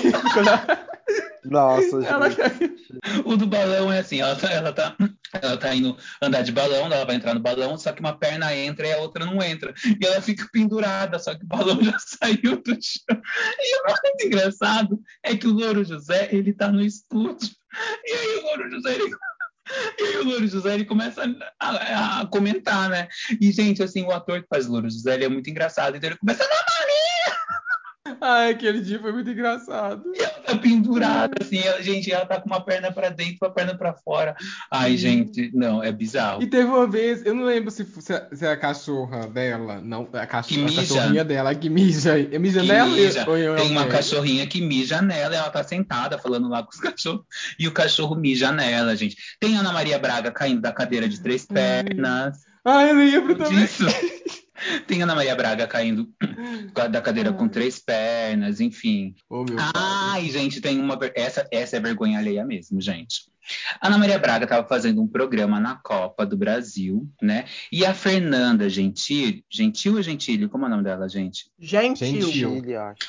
[1.42, 2.36] Nossa, ela gente.
[2.36, 2.76] caiu.
[3.24, 4.94] O do balão é assim, ela tá, ela tá,
[5.42, 8.54] ela tá indo andar de balão, ela vai entrar no balão, só que uma perna
[8.54, 9.74] entra e a outra não entra.
[10.00, 13.20] E ela fica pendurada, só que o balão já saiu do chão.
[13.58, 17.50] E o mais engraçado é que o Louro José, ele tá no estúdio.
[18.04, 19.14] E aí o Louro José, ele...
[19.98, 21.24] E aí o Louro José, ele começa
[21.58, 23.08] a, a- a comentar, né?
[23.40, 25.96] E, gente, assim, o ator que faz o Louro José, ele é muito engraçado.
[25.96, 26.48] Então ele começa a
[28.20, 30.02] Ai, aquele dia foi muito engraçado.
[30.14, 33.50] E ela tá pendurada, assim, ela- gente, ela tá com uma perna pra dentro, uma
[33.50, 34.36] perna pra fora.
[34.70, 36.42] Ai, gente, não, é bizarro.
[36.42, 39.80] E teve uma vez, eu não lembro se, se, a, se é a cachorra dela,
[39.80, 42.18] não, a, cachorra, a cachorrinha dela que mija.
[42.20, 42.90] É mija Que nela?
[42.90, 43.24] mija.
[43.28, 47.24] Ou Tem uma cachorrinha que mija nela, ela tá sentada falando lá com os cachorros,
[47.58, 49.16] e o cachorro mija nela, gente.
[49.40, 52.36] Tem Ana Maria Braga caindo da cadeira de três pernas.
[52.66, 53.60] Ai, eu lembro também.
[53.60, 53.84] Disso.
[54.86, 56.08] Tem Ana Maria Braga caindo
[56.90, 59.14] da cadeira com três pernas, enfim.
[59.28, 59.72] Ô, meu pai.
[59.74, 60.98] Ai, gente, tem uma.
[61.14, 63.26] Essa, essa é vergonha alheia mesmo, gente.
[63.80, 67.44] A Ana Maria Braga estava fazendo um programa na Copa do Brasil, né?
[67.70, 70.48] E a Fernanda Gentil, Gentil ou Gentili?
[70.48, 71.50] Como é o nome dela, gente?
[71.58, 72.22] Gentil.
[72.22, 72.50] Gentil.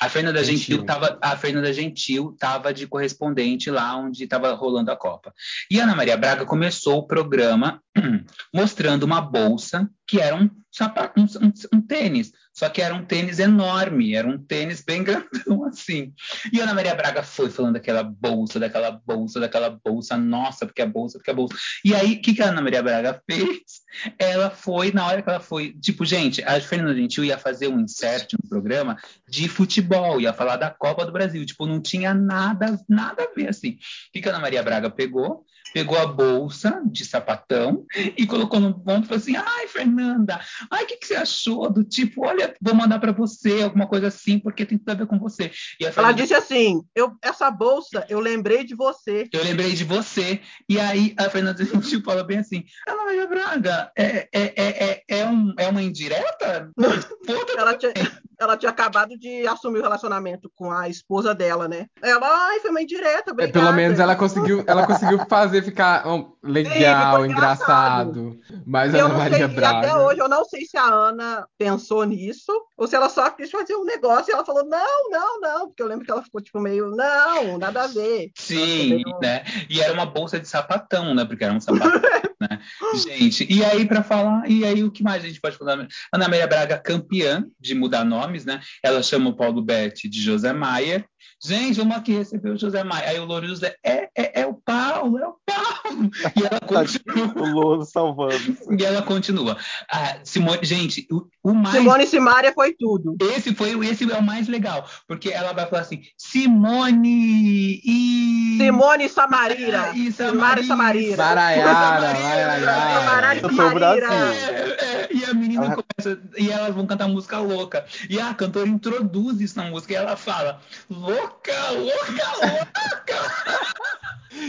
[0.00, 0.58] A Fernanda Gentil.
[0.76, 5.32] Gentil tava, a Fernanda Gentil tava de correspondente lá onde estava rolando a Copa.
[5.70, 7.82] E a Ana Maria Braga começou o programa
[8.52, 13.04] mostrando uma bolsa que era um sapato, um, um- um tênis, só que era um
[13.04, 16.14] tênis enorme, era um tênis bem grandão assim.
[16.50, 20.80] E a Ana Maria Braga foi falando daquela bolsa, daquela bolsa, daquela bolsa, nossa, porque
[20.80, 21.54] a bolsa, porque a bolsa.
[21.84, 23.82] E aí, o que, que a Ana Maria Braga fez?
[24.18, 27.78] Ela foi, na hora que ela foi, tipo, gente, a Fernanda Gentil ia fazer um
[27.78, 28.96] insert no programa
[29.28, 33.48] de futebol, ia falar da Copa do Brasil, tipo, não tinha nada, nada a ver,
[33.48, 33.72] assim.
[33.72, 33.78] O
[34.14, 35.44] que, que a Ana Maria Braga pegou?
[35.74, 37.84] Pegou a bolsa de sapatão
[38.16, 40.40] e colocou no ponto e falou assim: ai, Fernanda,
[40.70, 44.08] ai, o que, que você achou do tipo, olha, vou mandar para você, alguma coisa
[44.08, 45.50] assim, porque tem tudo a ver com você.
[45.96, 49.28] Ela disse assim: eu, essa bolsa, eu lembrei de você.
[49.32, 50.40] Eu lembrei de você.
[50.68, 55.26] E aí a Fernanda Gentil fala bem assim: Ana Maria Braga, é, é, é, é,
[55.26, 56.70] um, é uma indireta?
[57.56, 57.92] ela, tinha,
[58.38, 61.86] ela tinha acabado de assumir o relacionamento com a esposa dela, né?
[62.02, 63.58] Ela, ai, foi uma indireta, obrigada.
[63.58, 68.20] É, pelo menos ela conseguiu, ela conseguiu fazer ficar oh, legal, Sim, engraçado.
[68.20, 68.40] engraçado.
[68.66, 69.78] Mas a Ana Maria sei, Braga.
[69.78, 72.35] Até hoje eu não sei se a Ana pensou nisso
[72.76, 75.82] ou se ela só quis fazer um negócio e ela falou: não, não, não, porque
[75.82, 78.30] eu lembro que ela ficou tipo meio, não, nada a ver.
[78.36, 79.18] Sim, meio...
[79.20, 79.44] né?
[79.68, 81.24] E era uma bolsa de sapatão, né?
[81.24, 82.00] Porque era um sapatão.
[82.40, 82.60] né?
[82.94, 85.86] Gente, e aí para falar, e aí o que mais a gente pode falar?
[86.12, 88.60] Ana Maria Braga, campeã de mudar nomes, né?
[88.82, 91.04] Ela chama o Paulo Betti de José Maia.
[91.42, 93.10] Gente, vamos aqui receber o José Maia.
[93.10, 96.10] Aí o Louro José, é, é, é o Paulo, é o Paulo.
[96.34, 97.32] E ela continua.
[97.36, 98.56] o Louro salvando.
[98.78, 99.56] E ela continua.
[99.90, 101.76] Ah, Simone, gente, o, o mais.
[101.76, 103.16] Simone Simaria foi tudo.
[103.20, 108.56] Esse foi esse é o mais legal, porque ela vai falar assim: Simone e.
[108.58, 109.92] Simone Samarira.
[109.94, 110.66] E Samarira.
[110.66, 111.16] Samarira.
[111.16, 113.36] Maraiara, Maraiara.
[113.74, 114.04] Brasil.
[114.04, 115.76] É, é, e a menina ah.
[115.76, 117.84] começa, e elas vão cantar música louca.
[118.08, 123.20] E a cantora introduz isso na música e ela fala: louca, louca, louca.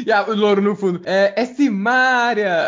[0.06, 2.68] e a, o louro no fundo: é, é Simária.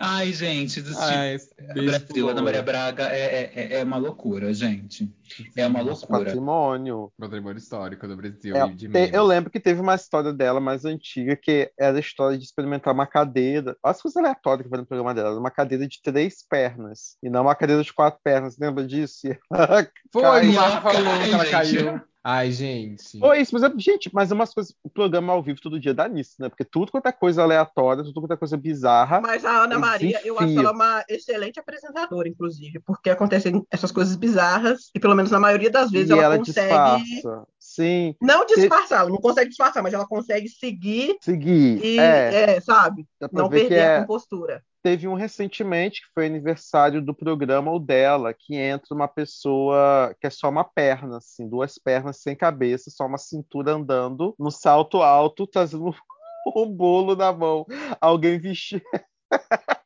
[0.00, 1.38] Ai, gente, do Ai,
[1.74, 5.12] Brasil, Ana Maria Braga é, é, é, uma loucura, gente.
[5.56, 6.24] É uma loucura.
[6.24, 7.12] Patrimônio.
[7.18, 8.56] Patrimônio histórico do Brasil.
[8.56, 12.38] É, te, eu lembro que teve uma história dela mais antiga, que era a história
[12.38, 13.76] de experimentar uma cadeira.
[13.82, 15.38] Olha as coisas aleatórias que foi no programa dela.
[15.38, 17.16] Uma cadeira de três pernas.
[17.20, 18.56] E não uma cadeira de quatro pernas.
[18.56, 19.26] Lembra disso?
[20.12, 22.00] Foi, ela falou que ela caiu.
[22.30, 23.18] Ai, gente.
[23.18, 24.74] Foi isso, mas, é, gente, mas é umas coisas.
[24.82, 26.50] O programa ao vivo todo dia dá nisso, né?
[26.50, 29.18] Porque tudo quanto é coisa aleatória, tudo quanto é coisa bizarra.
[29.22, 34.14] Mas a Ana Maria, eu acho ela uma excelente apresentadora, inclusive, porque acontecem essas coisas
[34.14, 37.02] bizarras e, pelo menos na maioria das vezes, ela, ela, consegue.
[37.02, 37.46] Disfarça.
[37.58, 38.14] Sim.
[38.20, 41.16] Não disfarçar, ela não consegue disfarçar, mas ela consegue seguir.
[41.22, 41.82] Seguir.
[41.82, 42.56] E, é.
[42.56, 43.06] é sabe?
[43.32, 44.00] Não perder a é...
[44.00, 50.16] compostura teve um recentemente, que foi aniversário do programa o dela, que entra uma pessoa
[50.18, 54.50] que é só uma perna, assim, duas pernas sem cabeça, só uma cintura andando no
[54.50, 55.94] salto alto, trazendo
[56.56, 57.66] um bolo na mão.
[58.00, 58.82] Alguém vestido.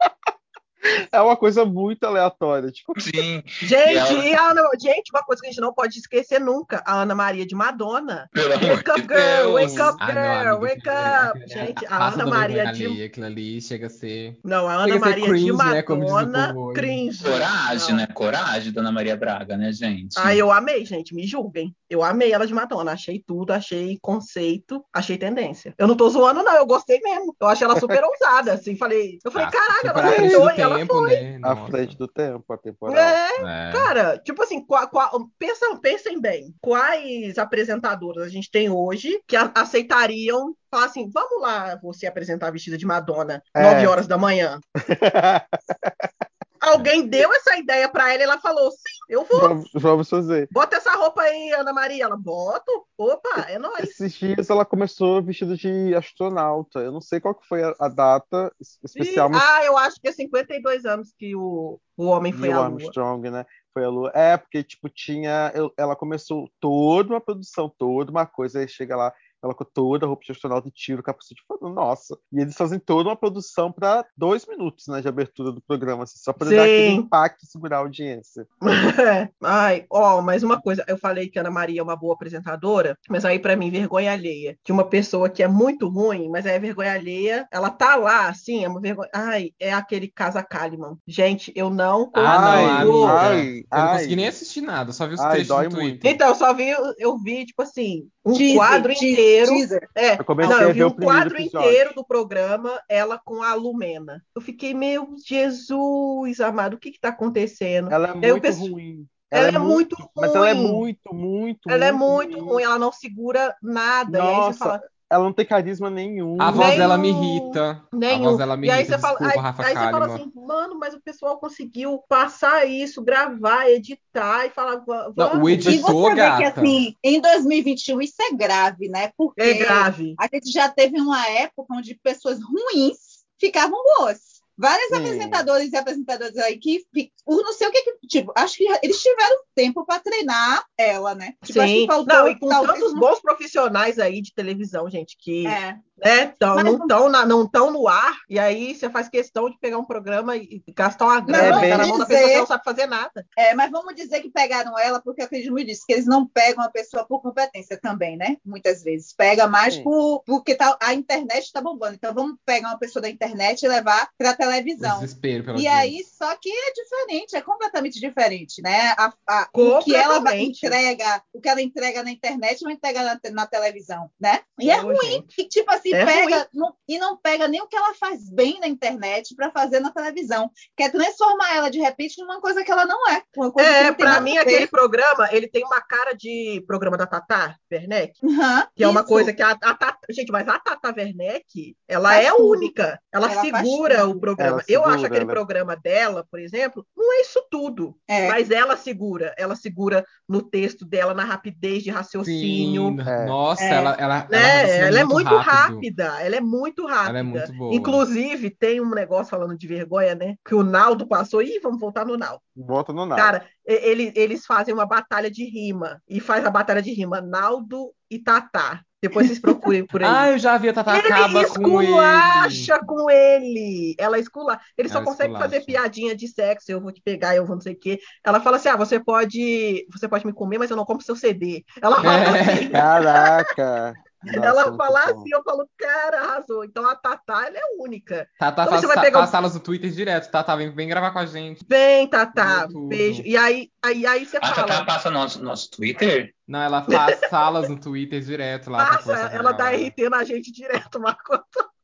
[1.10, 2.70] é uma coisa muito aleatória.
[2.70, 2.98] Tipo...
[3.00, 3.42] Sim.
[3.46, 4.50] Gente, ela...
[4.50, 4.62] Ana...
[4.80, 8.28] gente, uma coisa que a gente não pode esquecer nunca: a Ana Maria de Madonna.
[8.32, 9.20] Pelo wake up, Deus.
[9.20, 11.48] girl, wake up, ah, girl, não, wake up.
[11.48, 12.86] Gente, a Ana Maria de.
[12.86, 14.38] Ali, aquilo ali chega a ser.
[14.44, 16.52] Não, a Ana Maria cringe, de Madonna.
[16.52, 17.22] Né, cringe.
[17.22, 17.96] Coragem, não.
[17.96, 18.06] né?
[18.06, 20.14] Coragem da Ana Maria Braga, né, gente?
[20.16, 21.14] Ah, eu amei, gente.
[21.14, 21.74] Me julguem.
[21.88, 22.92] Eu amei ela de Madonna.
[22.92, 25.74] Achei tudo, achei conceito, achei tendência.
[25.78, 26.54] Eu não tô zoando, não.
[26.54, 27.34] Eu gostei mesmo.
[27.40, 28.76] Eu achei ela super ousada, assim.
[28.76, 31.20] Falei, eu falei, ah, caraca, ela tentou e ela foi.
[31.20, 31.40] Né?
[31.42, 33.00] À frente do tempo, a temporada.
[33.00, 33.72] É, é.
[33.72, 36.54] cara, tipo assim, qual, qual, pensam, pensem bem.
[36.60, 42.50] Quais apresentadoras a gente tem hoje que a, aceitariam falar assim, vamos lá você apresentar
[42.50, 43.62] vestida de Madonna, é.
[43.62, 44.58] 9 horas da manhã.
[46.62, 49.40] Alguém deu essa ideia para ela e ela falou: sim, eu vou.
[49.40, 50.48] Vamos, vamos, fazer.
[50.52, 52.04] Bota essa roupa aí, Ana Maria.
[52.04, 52.70] Ela, boto.
[52.96, 53.90] Opa, é nóis.
[53.90, 56.78] Esses dias ela começou vestida de astronauta.
[56.78, 59.28] Eu não sei qual que foi a, a data especial.
[59.28, 59.42] E, mas...
[59.42, 62.76] Ah, eu acho que é 52 anos que o, o homem foi Neil à Lua.
[62.76, 63.44] Armstrong, né?
[63.74, 64.12] Foi a Lua.
[64.14, 65.52] É, porque, tipo, tinha.
[65.76, 70.08] Ela começou toda uma produção, toda uma coisa, aí chega lá ela com toda a
[70.08, 72.16] roupa de astronauta e tira o capacete falando, nossa.
[72.32, 76.18] E eles fazem toda uma produção para dois minutos né, de abertura do programa, assim,
[76.18, 78.46] só para dar aquele impacto e segurar a audiência.
[79.42, 80.84] Ai, ó, mais uma coisa.
[80.86, 84.12] Eu falei que a Ana Maria é uma boa apresentadora, mas aí para mim, vergonha
[84.12, 84.56] alheia.
[84.64, 87.46] De uma pessoa que é muito ruim, mas é vergonha alheia.
[87.50, 89.08] Ela tá lá, assim, é uma vergonha.
[89.12, 90.96] Ai, é aquele Casa Kalimann.
[91.06, 92.26] Gente, eu não consigo.
[92.26, 95.54] Ah, não, ai, eu não consegui nem assistir nada, só vi os ai, trechos do
[95.54, 95.82] Twitter.
[95.82, 96.06] Muito.
[96.06, 99.88] Então, eu só vi, eu vi, tipo assim, um teaser, quadro inteiro inteiro.
[99.94, 101.68] É, eu não, eu vi o quadro episódio.
[101.68, 104.22] inteiro do programa, ela com a Lumena.
[104.34, 107.90] Eu fiquei, meu Jesus, amado, o que está acontecendo?
[107.92, 109.06] Ela é muito penso, ruim.
[109.30, 110.10] Ela, ela é, muito, muito ruim.
[110.16, 112.48] Mas ela é muito, muito, Ela muito é muito ruim.
[112.52, 114.18] ruim, ela não segura nada.
[114.18, 114.82] Nossa, fala,
[115.12, 116.40] ela não tem carisma nenhum.
[116.40, 117.82] A voz Nem dela me irrita.
[117.92, 118.22] Nenhum.
[118.22, 120.06] A voz dela me e aí irrita, você fala, desculpa, aí, Rafa aí você fala
[120.06, 125.44] assim, mano, mas o pessoal conseguiu passar isso, gravar, editar e falar, "Va- Não, vamos.
[125.44, 126.60] o E editor, você vê que, gata.
[126.62, 129.10] assim, em 2021 isso é grave, né?
[129.16, 130.14] Porque É grave.
[130.18, 134.31] a gente já teve uma época onde pessoas ruins ficavam boas.
[134.62, 134.94] Vários Sim.
[134.96, 136.84] apresentadores e apresentadoras aí que,
[137.24, 141.16] por não sei o que, que- tipo, acho que eles tiveram tempo para treinar ela,
[141.16, 141.34] né?
[141.44, 141.80] Tipo, acho Sim.
[141.80, 145.76] que faltou, não, e com talvez, tantos bons profissionais aí de televisão, gente, que É,
[146.04, 149.58] né, tão, Mas não estão não tão no ar, e aí você faz questão de
[149.58, 152.64] pegar um programa e gastar uma grana botar na mão da pessoa que não sabe
[152.64, 153.26] fazer nada.
[153.36, 156.64] é, mas vamos dizer que pegaram ela, porque acredito muito nisso, que eles não pegam
[156.64, 158.36] a pessoa por competência também, né?
[158.44, 159.12] Muitas vezes.
[159.12, 161.94] Pega mais por, porque tá, a internet está bombando.
[161.94, 165.00] Então vamos pegar uma pessoa da internet e levar para televisão.
[165.00, 165.74] Desespero pela E vida.
[165.74, 168.94] aí, só que é diferente, é completamente diferente, né?
[168.98, 173.20] A- a- o que ela entrega, o que ela entrega na internet, não entrega na,
[173.32, 174.40] na televisão, né?
[174.60, 177.66] E é Ô, ruim, e, tipo assim, É pega não- e não pega nem o
[177.66, 180.50] que ela faz bem na internet para fazer na televisão.
[180.76, 183.82] Quer transformar ela de repente numa coisa que ela não é, uma coisa que É,
[183.84, 187.56] não tem pra nada mim, aquele programa, ele tem uma cara de programa da Tata
[187.70, 189.08] Werneck, Aham, que é uma isso.
[189.08, 192.50] coisa que a, a Tata- Gente, mas a Tata Werneck, ela Faz é tudo.
[192.50, 193.00] única.
[193.12, 194.31] Ela, Ela segura o programa.
[194.38, 197.96] Ela Eu acho aquele ela- programa dela, por exemplo, não é isso tudo.
[198.08, 198.28] É.
[198.28, 199.34] Mas ela segura.
[199.38, 202.88] Ela segura no texto dela, na rapidez de raciocínio.
[202.88, 203.24] Sim, É.
[203.26, 203.70] nossa, É.
[203.74, 204.38] ela, ela, né?
[204.62, 207.08] raciocina Ela é muito rápida, ela é muito rápida.
[207.10, 207.74] Ela é muito boa.
[207.74, 210.36] Inclusive, tem um negócio falando de vergonha, né?
[210.46, 211.42] Que o Naldo passou.
[211.42, 212.40] Ih, vamos voltar no Naldo.
[212.56, 213.20] Volta no nada.
[213.22, 216.00] Cara, ele- eles fazem uma batalha de rima.
[216.08, 218.82] E faz a batalha de rima Naldo e Tatá.
[219.02, 220.08] Depois vocês procurem por aí.
[220.08, 221.92] Ah, eu já vi a Tata ele acaba com ele.
[221.92, 223.94] esculacha com ele.
[223.98, 224.60] Ela esculacha.
[224.76, 225.38] Ele só Ela consegue esculacha.
[225.38, 226.70] fazer piadinha de sexo.
[226.70, 228.00] Eu vou te pegar, eu vou não sei o quê.
[228.24, 231.16] Ela fala assim: ah, você pode, você pode me comer, mas eu não compro seu
[231.16, 231.64] CD.
[231.82, 232.28] Ela fala É.
[232.28, 232.70] assim.
[232.70, 233.94] Caraca!
[234.24, 235.20] Nossa, ela fala bom.
[235.20, 236.64] assim, eu falo, cara, arrasou.
[236.64, 238.28] Então a Tatá, ela é única.
[238.38, 240.30] Tata Então faz, você vai sa- pegar faz salas no Twitter direto.
[240.30, 241.64] Tata, vem, vem gravar com a gente.
[241.68, 243.22] Vem, Tatá, beijo.
[243.24, 244.54] E aí, aí, aí você A fala.
[244.54, 246.32] Tatá passa no nosso, nosso Twitter?
[246.46, 248.86] Não, ela faz salas no Twitter direto lá.
[248.86, 249.70] Passa, a ela dá.
[249.70, 251.38] RT na gente direto, Marco.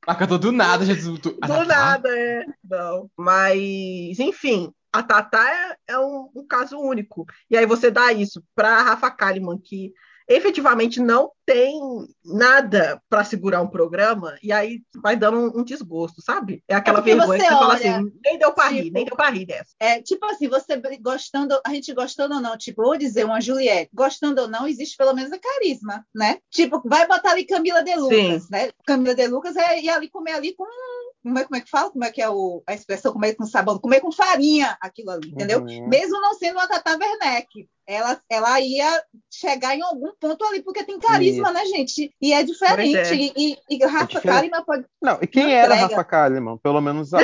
[0.07, 1.19] Marcador do nada, Jesus.
[1.21, 2.45] Do nada, é.
[2.65, 3.11] Não.
[3.17, 5.51] Mas, enfim, a Tatá
[5.89, 7.27] é, é um, um caso único.
[7.51, 9.93] E aí você dá isso para Rafa Kalimann, que
[10.29, 11.81] efetivamente não tem
[12.25, 16.63] nada para segurar um programa, e aí vai dando um, um desgosto, sabe?
[16.69, 18.95] É aquela É vergonha que você você fala olha, assim, nem deu para rir, tipo,
[18.95, 19.71] nem deu para rir dessa.
[19.81, 23.91] É, tipo assim, você gostando, a gente gostando ou não, tipo, vou dizer uma Juliette,
[23.95, 26.39] gostando ou não, existe pelo menos a carisma, né?
[26.51, 28.71] Tipo, vai botar ali Camila De Lucas, né?
[28.87, 30.67] Camila De Lucas é ir ali comer ali com
[31.23, 31.91] como é, como é que fala?
[31.91, 33.79] Como é que é o, a expressão comer com sabão?
[33.79, 35.61] Comer com farinha aquilo ali, entendeu?
[35.61, 35.89] Uhum.
[35.89, 37.69] Mesmo não sendo uma Tata Werneck.
[37.89, 42.13] Ela, ela ia chegar em algum ponto ali, porque tem carisma, né, gente?
[42.21, 42.97] E é diferente.
[42.99, 43.15] É.
[43.15, 44.27] E, e, e Rafa diferente.
[44.37, 44.85] Kalimann pode.
[45.01, 45.95] Não, e quem Não era entrega.
[45.97, 46.59] Rafa Kalimann?
[46.59, 47.21] Pelo menos a-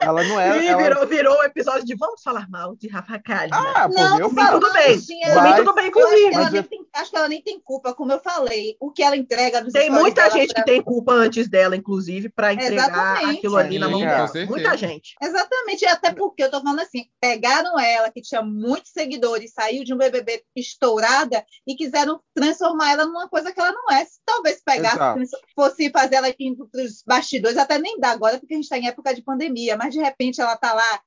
[0.00, 0.54] ela não era.
[0.64, 3.72] Ela- virou, virou o episódio de vamos falar mal de Rafa Kalimann.
[3.74, 4.96] Ah, por Não, meu Por mim, tudo bem.
[4.96, 6.08] mim, Mas- tudo bem, Eu
[6.42, 8.76] acho, eu- acho que ela nem tem culpa, como eu falei.
[8.78, 12.28] O que ela entrega nos Tem muita gente pra- que tem culpa antes dela, inclusive,
[12.28, 13.38] para entregar Exatamente.
[13.38, 14.28] aquilo ali na mão Sim, dela.
[14.28, 14.46] com.
[14.46, 15.14] Muita gente.
[15.20, 19.82] Exatamente, e até porque eu tô falando assim, pegaram ela, que tinha muitos seguidores, saiu
[19.82, 24.04] de um BBB estourada e quiseram transformar ela numa coisa que ela não é.
[24.04, 25.20] Se talvez pegasse, Exato.
[25.54, 28.88] fosse fazer ela indo pros bastidores, até nem dá agora, porque a gente tá em
[28.88, 31.00] época de pandemia, mas de repente ela tá lá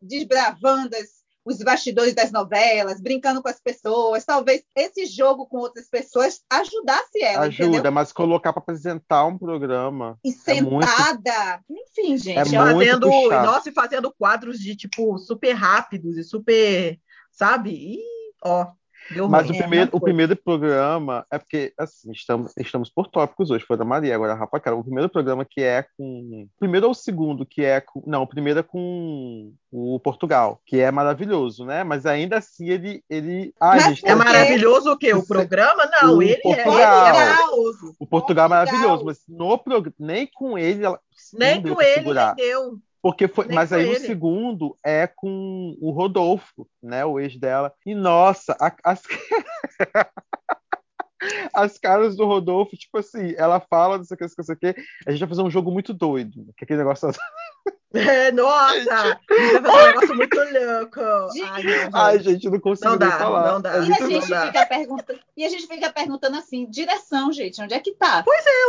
[0.00, 5.90] desbravando as- os bastidores das novelas, brincando com as pessoas, talvez esse jogo com outras
[5.90, 7.92] pessoas ajudasse ela, Ajuda, entendeu?
[7.92, 10.18] mas colocar para apresentar um programa.
[10.24, 13.46] E É muito- sentada, enfim, gente, É muito fazendo, puxado.
[13.46, 16.98] nossa, e fazendo quadros de tipo super rápidos e super,
[17.30, 17.72] sabe?
[17.74, 18.66] E ó,
[19.10, 19.56] deu Mas ruim.
[19.56, 23.76] o É, primeiro, o primeiro programa é porque, assim, estamos, estamos por tópicos hoje, foi
[23.76, 24.76] da Maria, agora a Rafa Cara.
[24.76, 26.04] O primeiro programa que é com.
[26.44, 28.02] o Primeiro ou o segundo, que é com.
[28.06, 31.84] Não, o primeiro é com o Portugal, que é maravilhoso, né?
[31.84, 33.02] Mas ainda assim ele.
[33.10, 33.52] ele...
[33.60, 35.12] Ai, Mas gente, É maravilhoso o quê?
[35.12, 35.84] O Você- programa?
[36.00, 37.02] Não, o ele, é, ele é Portugal.
[37.12, 37.96] maravilhoso.
[37.98, 38.48] o Portugal é Portugal.
[38.48, 39.92] maravilhoso, mas no prog...
[39.98, 40.98] nem com ele ela
[41.34, 42.78] Nem com ele, nem deu.
[43.04, 44.00] Porque foi, Nem mas com aí o ele.
[44.00, 47.70] segundo é com o Rodolfo, né, o ex dela.
[47.84, 49.02] E nossa, a- as
[51.52, 54.58] as caras do Rodolfo, tipo assim, ela fala, não sei o que, não sei o
[54.58, 54.74] que,
[55.06, 57.10] a gente vai fazer um jogo muito doido, que é aquele negócio
[57.94, 59.20] É, nossa!
[59.28, 61.32] Vai fazer um negócio muito louco.
[61.32, 61.90] Gente, Ai, não, gente.
[61.92, 63.52] Ai, gente, não consigo Não dá, falar.
[63.52, 63.76] não dá.
[63.76, 64.46] É E a gente dá.
[64.46, 68.24] fica perguntando, e a gente fica perguntando assim, direção, gente, onde é que tá?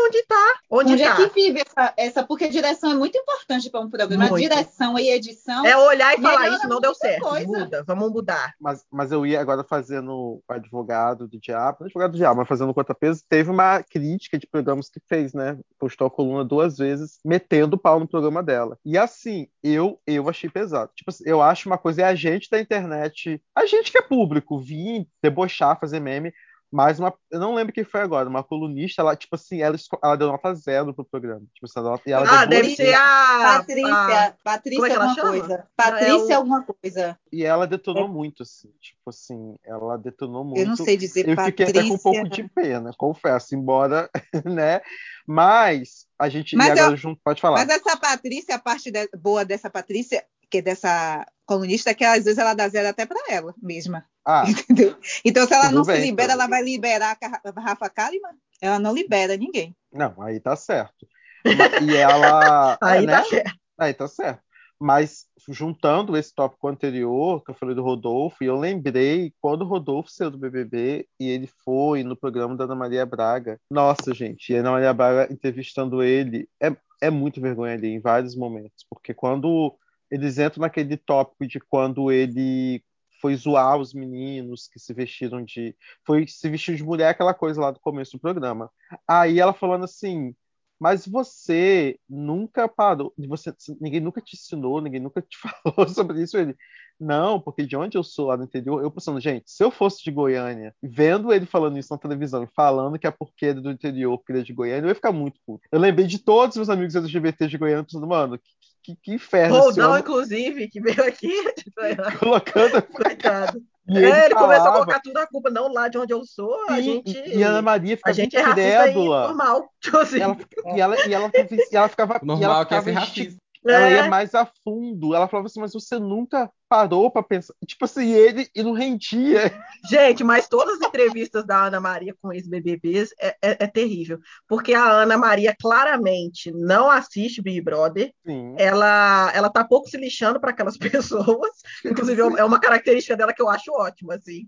[0.06, 0.54] Onde tá?
[0.70, 1.10] Onde, Onde, tá?
[1.10, 2.24] é que vive essa, essa?
[2.24, 4.28] Porque direção é muito importante para um programa.
[4.28, 4.42] Muito.
[4.42, 5.66] Direção e edição.
[5.66, 7.22] É olhar e falar, isso não deu certo.
[7.22, 7.48] coisa.
[7.48, 8.54] Muda, vamos mudar.
[8.60, 12.48] Mas, mas eu ia agora fazendo o advogado do diabo, não advogado do diabo, mas
[12.48, 15.58] fazendo contrapeso, teve uma crítica de programas que fez, né?
[15.80, 18.78] Postou a coluna duas vezes, metendo o pau no programa dela.
[18.86, 20.92] E assim, eu eu achei pesado.
[20.96, 24.02] Tipo assim, eu acho uma coisa é a gente da internet, a gente que é
[24.02, 26.34] público, vir debochar, fazer meme.
[26.72, 30.16] Mas uma, eu não lembro quem foi agora, uma colunista, ela, tipo assim, ela, ela
[30.18, 31.42] deu nota zero pro programa.
[31.54, 33.60] Tipo, essa nota, e ela Ah, deu deve ser a.
[33.60, 35.30] Patrícia, a- Patrícia como é alguma chama?
[35.30, 35.54] coisa.
[35.56, 37.18] É Patrícia o- alguma coisa.
[37.32, 38.70] E ela detonou muito, assim.
[38.82, 40.60] Tipo assim, ela detonou muito.
[40.60, 41.66] Eu não sei dizer Eu Patrícia.
[41.68, 44.10] fiquei até com um pouco de pena, confesso, embora,
[44.46, 44.82] né?
[45.26, 46.56] Mas a gente.
[46.56, 47.66] Mas agora eu- junto, pode falar.
[47.66, 52.04] Mas essa Patrícia, a parte de- boa dessa Patrícia, que é dessa colunista, é que
[52.04, 54.06] às vezes ela dá zero até para ela mesma.
[54.26, 54.98] Ah, Entendeu?
[55.24, 56.42] Então, se ela não bem, se libera, então.
[56.42, 58.36] ela vai liberar a Rafa Kalimann?
[58.62, 59.76] Ela não libera ninguém.
[59.92, 61.08] não, aí tá certo.
[61.46, 62.78] E ela.
[62.82, 63.24] Aí é, tá né?
[63.26, 63.54] certo.
[63.78, 64.42] Aí tá certo.
[64.80, 69.68] Mas juntando esse tópico anterior, que eu falei do Rodolfo, e eu lembrei quando o
[69.68, 73.60] Rodolfo saiu do BBB e ele foi no programa da Ana Maria Braga.
[73.70, 78.00] Nossa, gente, e a Ana Maria Braga entrevistando ele é, é muito vergonha ali em
[78.00, 79.78] vários momentos, porque quando
[80.12, 82.84] eles entram naquele tópico de quando ele
[83.22, 85.76] foi zoar os meninos que se vestiram de.
[86.06, 88.70] Foi se vestir de mulher, aquela coisa lá do começo do programa.
[89.08, 90.36] Aí ela falando assim.
[90.80, 96.38] Mas você nunca parou, você, ninguém nunca te ensinou, ninguém nunca te falou sobre isso.
[96.38, 96.56] Ele,
[97.00, 100.04] não, porque de onde eu sou lá no interior, eu pensando, gente, se eu fosse
[100.04, 103.62] de Goiânia, vendo ele falando isso na televisão e falando que é porque ele é
[103.62, 105.68] do interior, porque ele é de Goiânia, eu ia ficar muito puto.
[105.72, 108.50] Eu lembrei de todos os meus amigos LGBT de Goiânia, pensando, mano, que,
[108.86, 111.32] que, que inferno Roldão, homem inclusive, que veio aqui.
[112.20, 112.82] colocando.
[112.94, 113.62] Coitado.
[113.88, 116.26] E É, ele começou a falava, colocar tudo a culpa, não lá de onde eu
[116.26, 116.52] sou.
[116.68, 117.20] A sim, gente.
[117.38, 119.28] e, a Ana Maria a ficava gente é e incrédula.
[119.28, 119.70] normal.
[119.80, 120.38] Tipo assim, Ela,
[120.76, 121.32] e, ela, e, ela,
[121.72, 122.14] e ela ficava.
[122.16, 123.42] O e ela normal é que é ficava ser esti- racista.
[123.64, 125.14] Ela é, ia mais a fundo.
[125.14, 127.54] Ela falava assim, mas você nunca parou pra pensar.
[127.66, 129.52] Tipo assim, ele e não rendia.
[129.90, 134.20] Gente, mas todas as entrevistas da Ana Maria com ex-BBBs é, é- é terrível.
[134.48, 138.12] Porque a Ana Maria claramente não assiste Big Brother.
[138.26, 138.56] Sim.
[138.58, 140.78] Ela, ela tá pouco se lixando para aquelas
[141.40, 141.52] pessoas.
[141.86, 144.48] Inclusive, é uma característica dela que eu acho ótima, assim.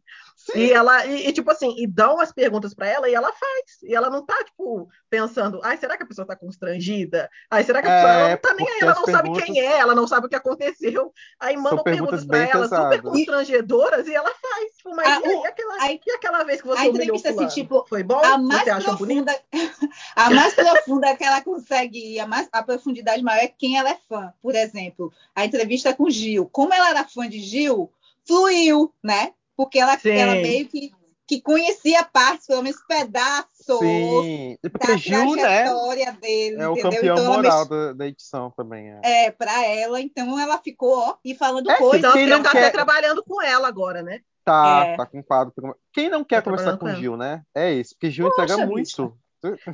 [0.55, 3.81] E ela, e, e, tipo assim, e dão as perguntas para ela e ela faz.
[3.83, 7.29] E ela não tá, tipo, pensando, ai, será que a pessoa tá constrangida?
[7.49, 9.43] Ai, será que a pessoa É, ela não tá nem aí, ela não sabe perguntas-
[9.45, 11.11] quem é, ela não sabe o que aconteceu.
[11.39, 13.11] Aí mandam perguntas perguntas para bem ela super pesadas.
[13.11, 14.77] constrangedoras e ela faz.
[14.77, 17.29] Tipo, mas Ah, e, aí, o- aquela, aí- e aquela vez que você a entrevista,
[17.29, 18.19] assim, tipo, Foi bom?
[18.23, 19.25] A mais Você achou bonito?
[19.25, 19.41] profunda,
[20.15, 23.89] a mais profunda que ela consegue ir, a, mais, a profundidade maior é quem ela
[23.89, 24.33] é fã.
[24.41, 26.47] Por exemplo, a entrevista com Gil.
[26.51, 27.91] Como ela era fã de Gil,
[28.25, 29.33] fluiu, né?
[29.55, 30.09] Porque ela, Sim.
[30.11, 30.91] ela meio que,
[31.27, 33.47] que conhecia partes, pelo menos pedaços
[33.79, 34.57] Sim.
[34.71, 35.41] Porque da Gil, né?
[35.63, 36.91] trajetória dele, É o entendeu?
[36.91, 38.89] campeão então moral mex- da, da edição também.
[39.03, 39.25] É.
[39.25, 42.01] É, pra ela, então ela ficou, ó, e falando É coisas.
[42.01, 44.21] Tanto quem que não ele tá quer- até trabalhando com ela agora, né?
[44.45, 44.95] Tá, É.
[44.95, 45.53] tá com quadro.
[45.91, 46.95] Quem não quer Tá conversar com com.
[46.95, 47.41] Gil, né?
[47.53, 47.93] É isso.
[47.95, 49.17] Porque Gil Poxa, entrega muito.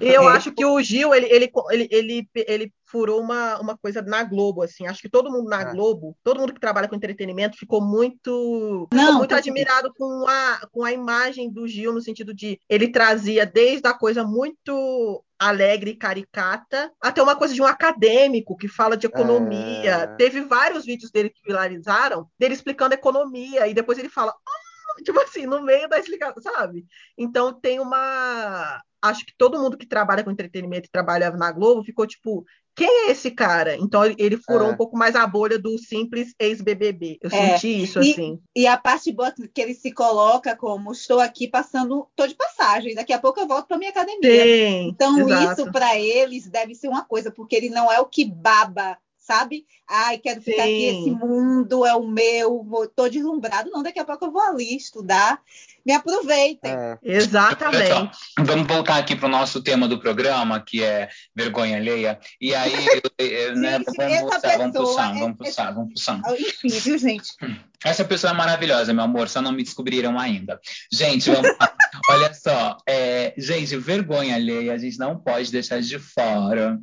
[0.02, 0.32] E eu É.
[0.38, 4.62] acho que o Gil, ele, ele, ele, ele, ele furou uma, uma coisa na Globo,
[4.62, 4.86] assim.
[4.86, 5.72] Acho que todo mundo na É.
[5.74, 10.26] Globo, todo mundo que trabalha com entretenimento, ficou muito, Não, ficou muito porque- admirado com
[10.28, 15.24] a, com a imagem do Gil, no sentido de ele trazia desde a coisa muito
[15.40, 19.92] alegre e caricata, até uma coisa de um acadêmico que fala de economia.
[19.96, 20.08] É.
[20.16, 24.63] Teve vários vídeos dele que viralizaram, dele explicando economia, e depois ele fala, "Ah",
[25.04, 26.86] tipo assim, no meio da explicação, sabe?
[27.18, 28.82] Então tem uma.
[29.02, 32.88] Acho que todo mundo que trabalha com entretenimento e trabalha na Globo ficou tipo, quem
[33.08, 33.76] é esse cara?
[33.76, 34.72] Então ele, ele furou É.
[34.72, 37.20] um pouco mais a bolha do simples ex-BBB.
[37.22, 37.58] Eu É.
[37.58, 38.40] senti isso, E- assim.
[38.56, 42.96] E a parte boa que ele se coloca como estou aqui passando, estou de passagem,
[42.96, 44.44] daqui a pouco eu volto para minha academia.
[44.44, 45.62] Sim, Então, exato.
[45.62, 49.66] isso para eles deve ser uma coisa, porque ele não é o que baba, sabe?
[49.90, 51.02] Ai, quero ficar aqui, Sim.
[51.02, 53.70] esse mundo é o meu, tô deslumbrado.
[53.70, 55.40] Não, daqui a pouco eu vou ali estudar.
[55.86, 56.72] Me aproveitem.
[56.72, 56.98] É.
[57.02, 58.18] Exatamente.
[58.40, 62.20] Vamos voltar aqui para o nosso tema do programa, que é vergonha alheia.
[62.40, 62.74] E aí,
[63.18, 66.22] eh, né, Gente, vamos essa puxar, vamos pessoa puxar, é- vamos puxar, vamos puxar.
[66.40, 67.30] Enfim, viu, gente?
[67.86, 70.58] Essa pessoa é maravilhosa, meu amor, só não me descobriram ainda.
[70.90, 71.76] Gente, vamos lá.
[72.10, 76.80] Olha só, é, gente, vergonha alheia, a gente não pode deixar de fora,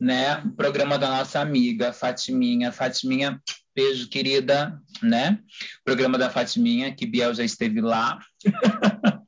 [0.00, 0.38] né?
[0.44, 2.72] O programa da nossa amiga Fatiminha.
[2.72, 3.40] Fatiminha,
[3.74, 5.38] beijo, querida, né?
[5.84, 8.18] Programa da Fatiminha, que Biel já esteve lá.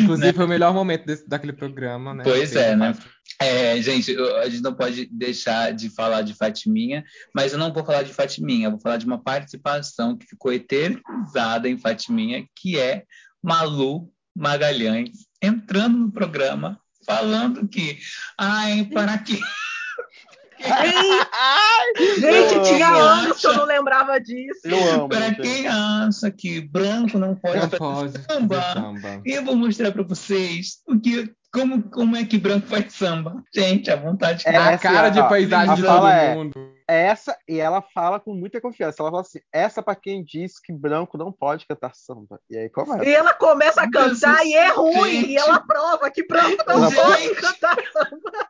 [0.00, 2.24] Inclusive, foi o melhor momento desse- daquele programa, né?
[2.24, 2.96] Pois é, né?
[3.40, 7.72] É, gente, eu- a gente não pode deixar de falar de Fatiminha, mas eu não
[7.72, 12.44] vou falar de Fatiminha, eu vou falar de uma participação que ficou eternizada em Fatiminha,
[12.56, 13.04] que é
[13.42, 15.10] Malu Magalhães
[15.42, 17.98] entrando no programa falando que,
[18.38, 19.40] ai, para que
[22.18, 22.98] Gente, Eu tinha amo.
[22.98, 24.60] anos que eu não lembrava disso.
[24.64, 25.08] Eu amo.
[25.08, 25.40] para gente.
[25.42, 29.22] quem acha que branco não pode Não fazer pode fazer samba, samba.
[29.24, 33.42] eu vou mostrar para vocês o que, como, como é que branco faz samba.
[33.54, 36.70] Gente, a vontade que É, A cara de ó, paisagem de todo é- mundo.
[36.88, 39.00] Essa, e ela fala com muita confiança.
[39.00, 42.40] Ela fala assim: essa pra quem diz que branco não pode cantar samba.
[42.50, 43.04] E aí começa.
[43.08, 45.10] E ela começa a cantar e é ruim.
[45.20, 45.28] Gente.
[45.30, 48.48] E ela prova que branco não pode cantar samba.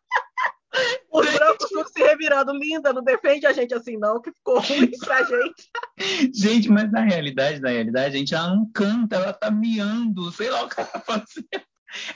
[1.11, 2.53] Os brancos tudo se revirando.
[2.53, 6.33] Linda, não defende a gente assim, não, que ficou ruim pra gente.
[6.35, 10.51] Gente, mas na realidade, na realidade, a gente ela não canta, ela tá miando, sei
[10.51, 11.49] lá o que ela tá fazendo.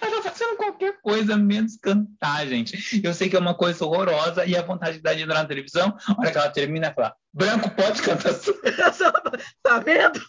[0.01, 3.05] Ela tá fazendo qualquer coisa menos cantar, gente.
[3.05, 6.21] Eu sei que é uma coisa horrorosa e a vontade de entrar na televisão, a
[6.21, 9.33] hora que ela termina, é falar: branco pode cantar samba.
[9.63, 10.21] tá vendo?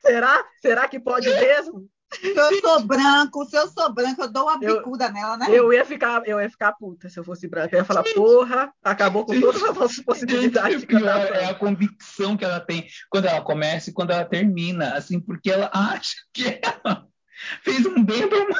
[0.00, 0.44] Será?
[0.60, 1.88] Será que pode mesmo?
[2.12, 5.46] Se eu sou branco, se eu sou branco, eu dou uma Eu- bicuda nela, né?
[5.50, 7.74] Eu ia ficar, eu ia ficar puta se eu fosse branca.
[7.74, 12.36] Eu ia falar, porra, acabou com todas as nossas Gente, possibilidades pior é a convicção
[12.36, 16.60] que ela tem quando ela começa e quando ela termina, assim, porque ela acha que
[16.62, 17.06] ela
[17.62, 18.56] fez um bem pra uma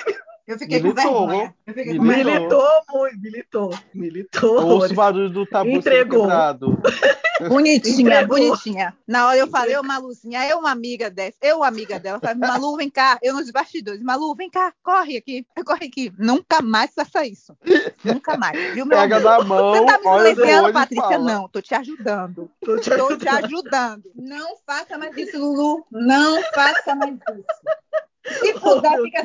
[0.47, 1.55] Eu fiquei com Militou, vergonha.
[1.67, 2.25] Eu fiquei com militou.
[2.25, 2.41] vergonha.
[2.41, 4.67] Militou muito, militou, militou.
[4.67, 6.23] Ouço o barulho do tabu Entregou.
[6.23, 6.79] quebrado.
[7.49, 8.37] Bonitinha, Entregou.
[8.39, 8.95] bonitinha.
[9.09, 12.77] Na hora eu falei, ô Maluzinha, eu uma amiga dessa, eu amiga dela, falei, Malu,
[12.77, 16.13] vem cá, eu nos bastidores, Malu, vem cá, corre aqui, corre aqui.
[16.19, 17.57] Nunca mais faça isso.
[18.05, 18.59] Nunca mais.
[18.75, 19.31] Viu, meu Pega amor?
[19.39, 21.03] na mão, Você tá me silenciando, Patrícia?
[21.03, 21.19] fala.
[21.19, 22.51] Não, tô te ajudando.
[22.63, 23.45] Tô te Tô te ajudando.
[23.47, 24.03] ajudando.
[24.15, 25.87] Não faça mais isso, Lulu.
[25.91, 28.41] Não faça mais isso.
[28.43, 29.23] Se Oh, puder, meu fica.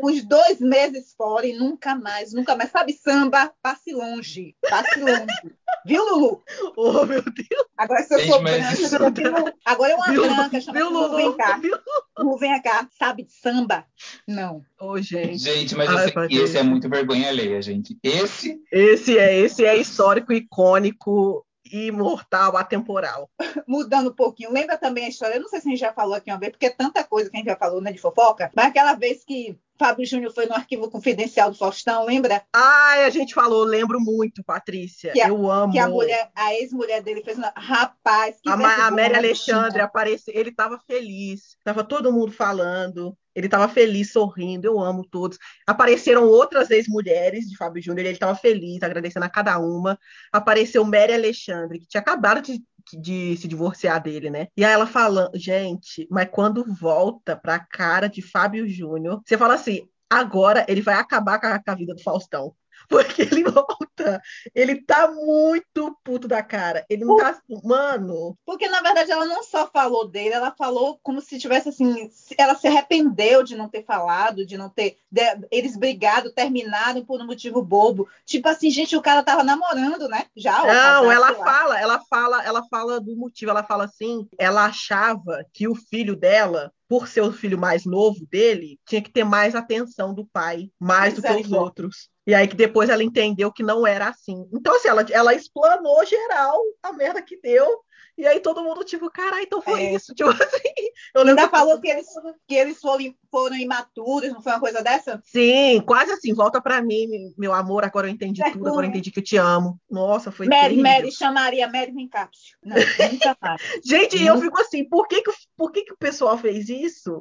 [0.00, 2.70] Uns, dois meses fora e nunca mais, nunca mais.
[2.70, 4.56] Sabe, samba, passe longe.
[4.68, 5.26] Passe longe.
[5.86, 6.42] Viu, Lulu?
[6.76, 7.66] Oh, meu Deus.
[7.76, 10.78] Agora, se eu Gente, sou mas branca, eu digo, agora é uma Viu, branca, chama
[10.78, 11.58] viu, Lulu, vem cá.
[11.58, 11.76] Viu?
[12.18, 12.88] Lulu, vem cá.
[12.98, 13.84] Sabe de samba?
[14.26, 14.64] Não.
[14.80, 15.36] Ô, gente.
[15.36, 16.42] Gente, mas Ai, Patrícia.
[16.42, 17.98] esse é muito vergonha alheia, gente.
[18.02, 23.28] Esse Esse é, esse é histórico, icônico, imortal, atemporal.
[23.68, 25.34] Mudando um pouquinho, lembra também a história?
[25.34, 27.28] Eu não sei se a gente já falou aqui uma vez, porque é tanta coisa
[27.28, 30.46] que a gente já falou, né, de fofoca, mas aquela vez que Fábio Júnior foi
[30.46, 32.42] no arquivo confidencial do Faustão, lembra?
[32.52, 35.12] Ai, a gente falou, lembro muito, Patrícia.
[35.12, 35.72] A- eu amo.
[35.72, 37.52] Que a mulher, a ex-mulher dele fez uma.
[37.56, 38.52] Rapaz, que A,
[38.86, 39.14] a Mary.
[39.14, 45.04] Alexandre apareceu, ele estava feliz, estava todo mundo falando, ele estava feliz, sorrindo, eu amo
[45.10, 45.38] todos.
[45.66, 49.98] Apareceram outras ex-mulheres de Fábio Júnior, ele estava feliz, agradecendo a cada uma.
[50.32, 52.62] Apareceu Mary Alexandre, que tinha acabado de,
[52.92, 54.48] de se divorciar dele, né?
[54.56, 59.54] E aí ela falando, gente, mas quando volta pra cara de Fábio Júnior, você fala
[59.54, 62.54] assim, agora ele vai acabar com a, com a vida do Faustão.
[62.88, 64.20] Porque ele volta,
[64.54, 66.84] ele tá muito puto da cara.
[66.88, 67.40] Ele não tá.
[67.62, 72.10] Mano, Porque, na verdade, ela não só falou dele, ela falou como se tivesse assim.
[72.36, 74.98] Ela se arrependeu de não ter falado, de não ter.
[75.10, 78.08] de- eles brigado, terminaram por um motivo bobo.
[78.24, 80.26] Tipo assim, gente, o cara tava namorando, né?
[80.36, 80.62] Já.
[80.62, 81.34] Não, ela lá.
[81.34, 86.16] fala, ela fala, ela fala do motivo, ela fala assim, ela achava que o filho
[86.16, 90.70] dela, por ser o filho mais novo dele, tinha que ter mais atenção do pai,
[90.78, 92.08] mais do que os outros.
[92.26, 94.48] E aí que depois ela entendeu que não era assim.
[94.52, 97.80] Então, assim, ela, ela explanou geral a merda que deu.
[98.16, 99.94] E aí todo mundo, tipo, caralho, então foi É.
[99.94, 100.14] isso.
[100.16, 100.74] Tipo assim.
[101.14, 102.06] Eu Ainda falou que eles,
[102.46, 105.20] que eles foram, foram imaturos, não foi uma coisa dessa?
[105.24, 108.70] Sim, quase assim, volta pra mim, meu amor, agora eu entendi tudo, Vergonha.
[108.70, 109.80] agora eu entendi que eu te amo.
[109.90, 110.82] Nossa, foi Mary, terrível.
[110.84, 112.28] Mary, chamaria Mary vem cá.
[112.62, 112.76] Não.
[113.84, 117.18] Gente, eu fico assim, por que que, por que que o pessoal fez isso?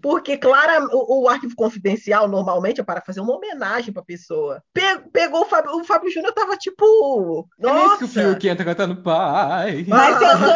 [0.00, 4.62] Porque, claro, o, o arquivo confidencial normalmente é para fazer uma homenagem para a pessoa.
[4.72, 8.48] Pe- pegou o Fábio, o Fábio Júnior tava tipo, É nesse nossa, que o Fiuk
[8.48, 9.84] entra cantando pai.
[9.88, 10.54] Mas eu sou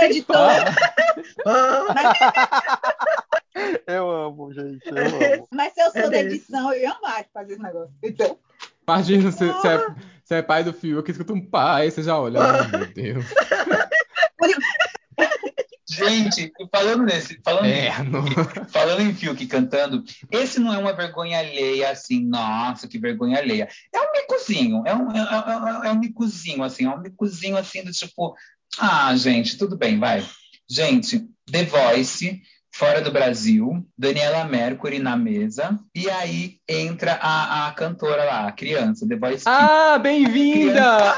[1.46, 2.14] ah,
[3.86, 4.86] Eu amo, gente.
[4.86, 4.96] Eu
[5.36, 5.48] amo.
[5.52, 6.26] Mas se eu sou É da desse.
[6.36, 7.92] edição, eu ia amar fazer esse negócio.
[8.02, 8.38] Então,
[8.86, 9.78] Imagina, você, você é,
[10.22, 13.24] você é pai do Fiuk, escuta um pai, você já olha, ai meu Deus.
[15.94, 18.24] Gente, e falando nesse, falando, É, não.
[18.68, 23.68] falando em Fiuk cantando, esse não é uma vergonha alheia assim, nossa, que vergonha alheia.
[23.92, 27.82] É um micozinho, é um, é, é- é um micozinho, assim, é um micozinho assim
[27.84, 28.34] do tipo,
[28.78, 30.24] ah, gente, tudo bem, vai.
[30.68, 32.40] Gente, The Voice,
[32.74, 38.52] fora do Brasil, Daniela Mercury na mesa, e aí entra a, a cantora lá, a
[38.52, 39.44] criança, The Voice.
[39.46, 41.14] Ah, bem-vinda!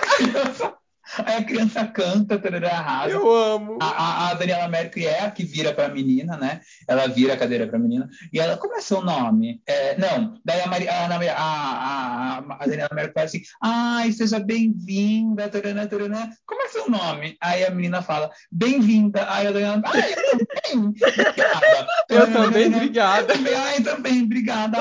[1.24, 3.10] Aí a criança canta, tarará, arrasa.
[3.12, 3.78] Eu amo.
[3.80, 6.60] A, a, a Daniela Mercury é a que vira pra menina, né?
[6.88, 8.08] Ela vira a cadeira pra menina.
[8.32, 9.60] E ela, como é seu nome?
[9.66, 15.48] É, não, daí a, Mari, a, a, a, Daniela Mercury fala assim, ai, seja bem-vinda,
[15.48, 16.30] tarará, tarará.
[16.44, 17.36] como é seu nome?
[17.40, 19.26] Aí a menina fala, bem-vinda.
[19.30, 21.86] Aí a Daniela, ai, eu também, obrigada.
[22.08, 23.34] Eu também, obrigada.
[23.58, 24.78] Ai, também, obrigada.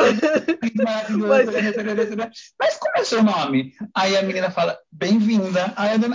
[2.60, 3.74] Mas- como é seu nome?
[3.96, 5.74] Aí a menina fala, bem-vinda.
[5.76, 6.15] Aí a dona,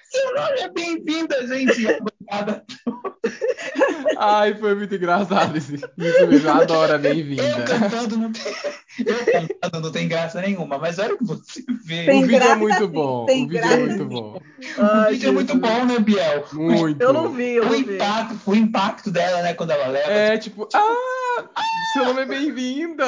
[0.11, 1.87] seu nome é bem-vinda, gente.
[1.87, 2.63] Obrigada.
[4.17, 5.75] Ai, foi muito engraçado isso.
[5.75, 7.63] Isso mesmo, eu adoro a Eu bem-vinda.
[7.63, 8.53] cantando não tem,
[9.05, 12.05] eu cantando não tem graça nenhuma, mas olha o que você vê.
[12.05, 13.25] Tem O vídeo é muito sim, bom.
[13.25, 14.09] tem O vídeo é graça muito sim.
[14.09, 14.41] bom.
[14.77, 15.61] O Ai, vídeo é muito Jesus.
[15.69, 16.45] bom, né, Biel?
[16.53, 17.01] Muito.
[17.01, 17.95] Eu não vi, eu O não vi.
[17.95, 20.11] impacto, o impacto dela, né, quando ela leva.
[20.11, 23.05] É tipo, ah, seu nome é bem-vinda.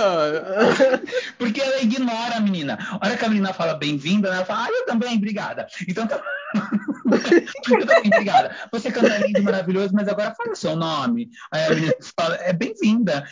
[1.38, 2.78] Porque ela ignora a menina.
[3.00, 5.68] A hora que a menina fala bem-vinda, ela fala, ah, eu também, obrigada.
[5.88, 6.22] Então tá.
[7.04, 8.56] também, obrigada.
[8.72, 11.30] Você canta lindo, maravilhoso, mas agora fala o seu nome.
[11.52, 13.24] Aí a menina fala, é bem-vinda.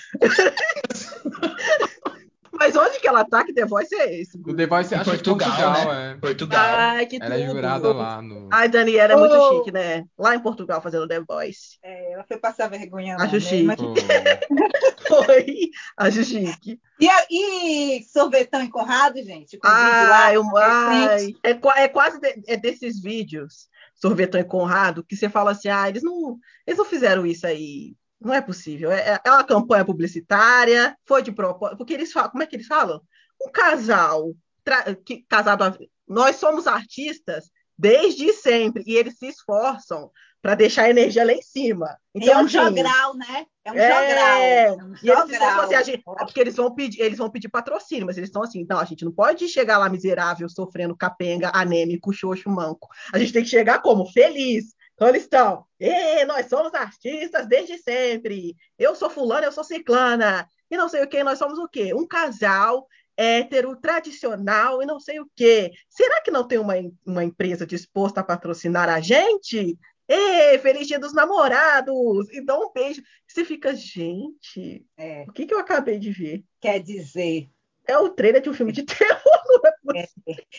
[2.54, 3.44] Mas onde que ela tá?
[3.46, 4.38] Que The Voice é esse?
[4.38, 6.12] O The Voice, acho que Portugal, Portugal, né?
[6.12, 6.16] é.
[6.20, 6.60] Portugal.
[6.66, 7.56] Ai, que Ela é tudo.
[7.56, 8.50] jurada lá no.
[8.52, 9.58] Ai, Daniela é muito Oh.
[9.60, 10.04] chique, né?
[10.18, 11.78] Lá em Portugal fazendo The Voice.
[11.84, 13.40] É, ela foi passar vergonha lá, Acho né?
[13.40, 13.64] chique.
[13.64, 13.80] Mas-.
[15.08, 15.70] Foi.
[15.98, 16.80] Acho chique.
[17.00, 17.08] E,
[17.98, 19.58] e sorvetão e Conrado, gente?
[19.58, 20.36] Com vídeo lá, Ai,
[21.08, 25.70] ai, é, é quase de- é desses vídeos, Sorvetão e Conrado, que você fala assim,
[25.70, 27.94] ah, eles não, eles não fizeram isso aí.
[28.22, 28.92] Não é possível.
[28.92, 31.78] É, é uma campanha publicitária, foi de propósito.
[31.78, 33.02] Porque eles falam, como é que eles falam?
[33.44, 34.34] Um casal
[35.06, 35.64] que, casado.
[35.64, 41.34] a- Nós somos artistas desde sempre, e eles se esforçam para deixar a energia lá
[41.34, 41.98] em cima.
[42.14, 43.46] E é um assim, jogral, né?
[43.64, 44.42] É um É, jogral.
[44.42, 45.26] É um E eles jogral.
[45.26, 48.30] esforçam assim, a gente- é porque eles vão pedir, eles vão pedir patrocínio, mas eles
[48.30, 52.88] estão assim, não, a gente não pode chegar lá miserável, sofrendo capenga, anêmico, xoxo, manco.
[53.14, 54.06] A gente tem que chegar como?
[54.12, 54.76] Feliz.
[55.02, 58.56] Então eles estão, "Ê, nós somos artistas desde sempre.
[58.78, 60.48] Eu sou fulana, eu sou ciclana.
[60.70, 61.92] E não sei o que, nós somos o quê?
[61.92, 62.86] Um casal
[63.18, 65.72] hétero, tradicional e não sei o quê.
[65.90, 69.76] Será que não tem uma, uma empresa disposta a patrocinar a gente?
[70.08, 72.30] Ê, feliz dia dos namorados!
[72.32, 73.02] E dá um beijo.
[73.28, 76.44] Você fica, gente, É, o que, que eu acabei de ver?
[76.60, 77.50] quer dizer.
[77.88, 79.41] É o trailer de um filme de terror.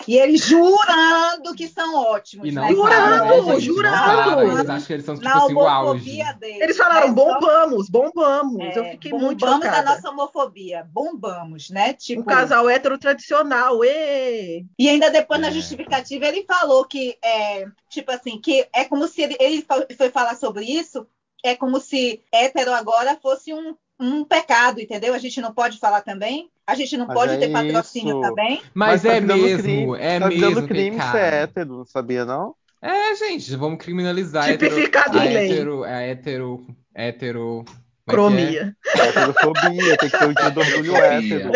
[0.07, 2.49] E eles jurando que são ótimos.
[2.49, 2.70] E não né?
[2.70, 3.95] Jurando, né, jurando.
[3.97, 4.43] Não para.
[4.45, 6.22] Eles acham que eles são, tipo na assim, o auge.
[6.39, 6.61] deles.
[6.61, 8.61] Eles falaram, É bombamos, bombamos.
[8.61, 10.87] é, eu fiquei muito bombamos a nossa homofobia.
[10.93, 11.93] Bombamos, né?
[11.93, 14.64] Tipo, Um casal hétero tradicional, ê!
[14.78, 15.53] E ainda depois na É.
[15.53, 19.64] justificativa ele falou que é tipo assim, que é como se ele, ele
[19.97, 21.07] foi falar sobre isso,
[21.45, 25.15] é como se hétero agora fosse um, um pecado, entendeu?
[25.15, 28.29] A gente não pode falar também, a gente não Mas pode é ter patrocínio isso.
[28.29, 28.63] também.
[28.75, 31.13] Mas, tá é virando mesmo, crime, é tá virando mesmo, crime pecado.
[31.13, 32.55] ser hétero, não sabia não?
[32.83, 35.53] É, gente, vamos criminalizar Tipificado a em lei.
[35.53, 37.65] hétero, a hétero, hétero...
[37.69, 38.13] é é?
[38.13, 38.77] Cromia.
[38.97, 41.53] Heterofobia, tem que ter um dia do orgulho hétero.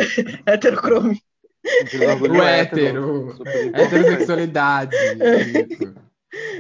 [0.47, 1.21] Heterocromia.
[1.95, 3.37] Um O hétero.
[3.75, 4.97] Heterossexualidade.
[4.97, 6.06] isso.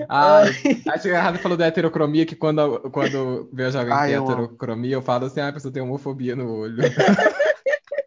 [0.08, 0.48] Ai,
[0.88, 4.94] acho que Rafa falou da heterocromia, que quando, quando vejo alguém que Ai, tem heterocromia,
[4.94, 6.76] eu falo assim, ah, a pessoa tem homofobia no olho.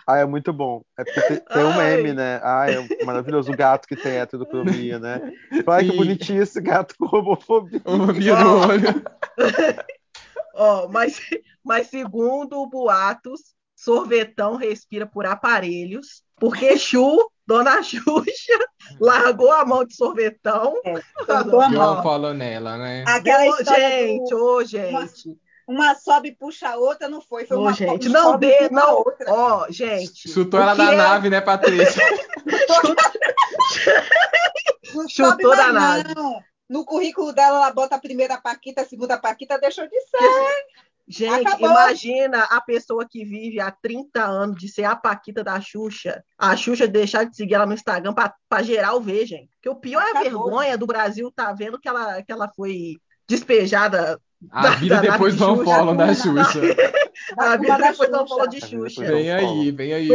[0.10, 0.82] Ah, é muito bom.
[0.98, 1.98] É porque tem, tem um Ai.
[1.98, 2.40] meme, né?
[2.42, 5.22] Ah, é maravilhoso o gato que tem heterocromia, né?
[5.68, 5.98] Ai, que Sim.
[5.98, 7.80] bonitinho esse gato com homofobia.
[7.86, 9.04] Homofobia no olho.
[10.56, 11.20] Ó, mas,
[11.64, 18.04] mas segundo boatos, sorvetão respira por aparelhos, porque Chu, dona Xuxa,
[19.00, 20.76] largou a mão de sorvetão.
[21.28, 22.04] Largou a Deu mão.
[22.04, 23.04] follow nela, né?
[23.08, 25.38] Aquela Ô, história gente, do, ô, gente.
[25.68, 28.70] uma sobe e puxa a outra, não foi, foi Ô, uma gente, não sobe dê,
[28.70, 28.98] não.
[28.98, 29.26] outra.
[29.34, 30.30] Ó, gente.
[30.32, 32.04] Chutou ela da é- nave, né, Patrícia?
[35.10, 36.14] Chutou mais da nave.
[36.16, 36.40] não.
[36.70, 40.20] No currículo dela, ela bota a primeira paquita, a segunda paquita, deixou de ser.
[41.12, 41.72] Gente, Acabou.
[41.72, 46.24] imagina a pessoa que vive há 30 anos de ser a Paquita da Xuxa.
[46.38, 49.50] A Xuxa deixar de seguir ela no Instagram para geral ver, gente.
[49.56, 52.48] Porque o pior é a Acabou, vergonha do Brasil tá vendo que ela, que ela
[52.56, 52.98] foi
[53.28, 54.20] despejada.
[54.52, 56.62] A Da- vida da depois de unfollow da Xuxa.
[57.38, 59.04] A Da vida depois não falou de Xuxa.
[59.06, 60.08] Vem aí, vem aí.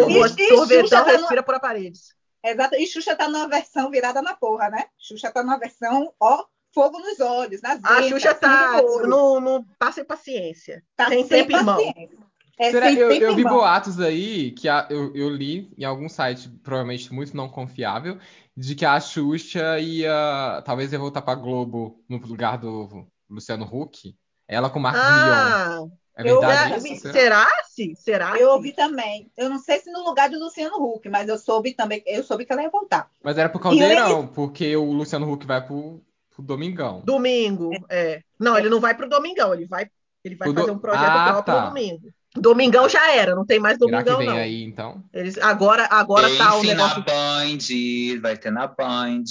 [0.49, 2.15] Sorvetão tá no- respira por aparelhos.
[2.43, 2.75] Exato.
[2.77, 4.85] E Xuxa tá numa versão virada na porra, né?
[4.99, 6.45] Xuxa tá numa versão, ó,
[6.75, 10.83] fogo nos olhos, nas A ventas, Xuxa tá no no, tá sem paciência.
[10.97, 11.77] Tá sem sem tempo em mão.
[11.77, 12.19] paciência.
[12.59, 13.55] É Será- sem eu, eu em vi mão.
[13.55, 18.19] boatos aí que a- eu, eu li em algum site, provavelmente muito não confiável,
[18.57, 20.63] de que a Xuxa ia.
[20.65, 24.15] Talvez ia voltar pra Globo no lugar do Luciano Huck.
[24.47, 25.11] Ela com Marcos Mion.
[25.11, 25.79] Ah,
[26.17, 27.11] É eu- verdade é, isso?
[27.11, 27.13] Será?
[27.13, 27.47] será?
[27.65, 27.97] se?
[27.97, 28.39] Será?
[28.39, 29.33] Eu ouvi também.
[29.37, 32.45] Eu não sei se no lugar de Luciano Huck, mas eu soube também, eu soube
[32.45, 33.11] que ela ia voltar.
[33.23, 36.01] Mas era pro Caldeirão, porque o Luciano Huck vai pro,
[36.35, 37.03] pro Domingão.
[37.05, 38.21] Domingo, é.
[38.39, 39.87] Não, ele não vai pro Domingão, ele vai,
[40.25, 41.61] ele vai do- fazer um projeto Ah, próprio tá.
[41.63, 42.09] no domingo.
[42.37, 44.35] Domingão já era, não tem mais Será que Domingão, vem não.
[44.37, 45.05] aí, então?
[45.13, 46.99] Eles, agora agora tá o negócio.
[46.99, 49.23] na Band, vai ter na Band.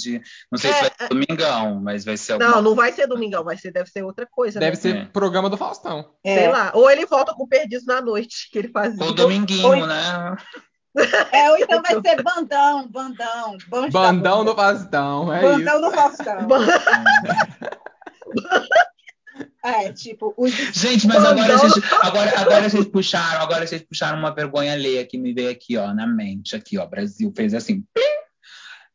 [0.50, 3.06] Não sei É, se vai ser domingão, mas vai ser alguma Não, não vai ser
[3.06, 4.58] Domingão, vai ser, deve ser outra coisa.
[4.58, 4.80] Deve né?
[4.82, 5.04] ser É.
[5.04, 6.14] programa do Faustão.
[6.24, 6.72] Sei É, lá.
[6.74, 9.04] Ou ele volta com Perdidos na Noite, que ele fazia.
[9.04, 9.86] Ou dominguinho, Oi.
[9.86, 10.36] né?
[11.32, 13.56] É, ou então vai ser bandão, bandão.
[13.90, 15.80] Bandão no Faustão, é Bandão isso.
[15.80, 16.48] no Faustão.
[19.64, 21.70] É, tipo, os Gente, mas agora, Bandão.
[21.70, 25.78] gente, agora, agora vocês puxaram, agora vocês puxaram uma vergonha alheia que me veio aqui,
[25.78, 28.02] ó, na mente, aqui, ó, Brasil fez assim, pim,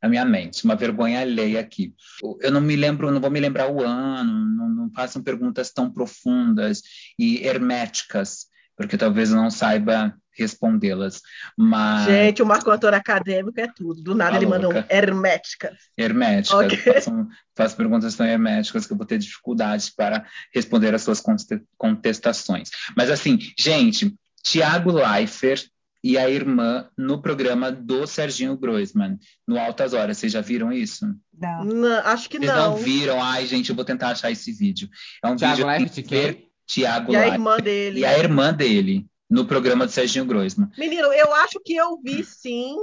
[0.02, 1.94] na minha mente, uma vergonha alheia aqui.
[2.40, 5.92] Eu não me lembro, não vou me lembrar o ano, não, não façam perguntas tão
[5.92, 6.84] profundas
[7.18, 8.46] e herméticas,
[8.78, 11.22] porque talvez eu não saiba respondê-las,
[11.58, 14.02] mas Gente, o Marco Antônio acadêmico é tudo.
[14.02, 14.88] Do nada Tá ele manda um louca.
[14.90, 15.76] hermética.
[15.98, 16.78] herméticas, Ok.
[16.78, 21.62] façam, façam perguntas tão herméticas que eu vou ter dificuldade para responder as suas conte-
[21.78, 22.70] contestações.
[22.96, 25.68] Mas assim, gente, Tiago Leifert
[26.02, 30.18] e a irmã no programa do Serginho Groisman, no Altas Horas.
[30.18, 31.06] Vocês já viram isso?
[31.38, 31.66] Não.
[31.66, 32.70] Não, acho que Vocês não.
[32.72, 32.78] não.
[32.78, 33.22] viram?
[33.22, 34.88] Ai, gente, eu vou tentar achar esse vídeo.
[35.22, 36.48] É um Thiago vídeo Leifert, que?
[36.66, 38.00] Tiago E a Leifert irmã dele.
[38.00, 40.70] e a irmã dele no programa do Serginho Groisman.
[40.78, 42.76] Menino, eu acho que eu vi sim.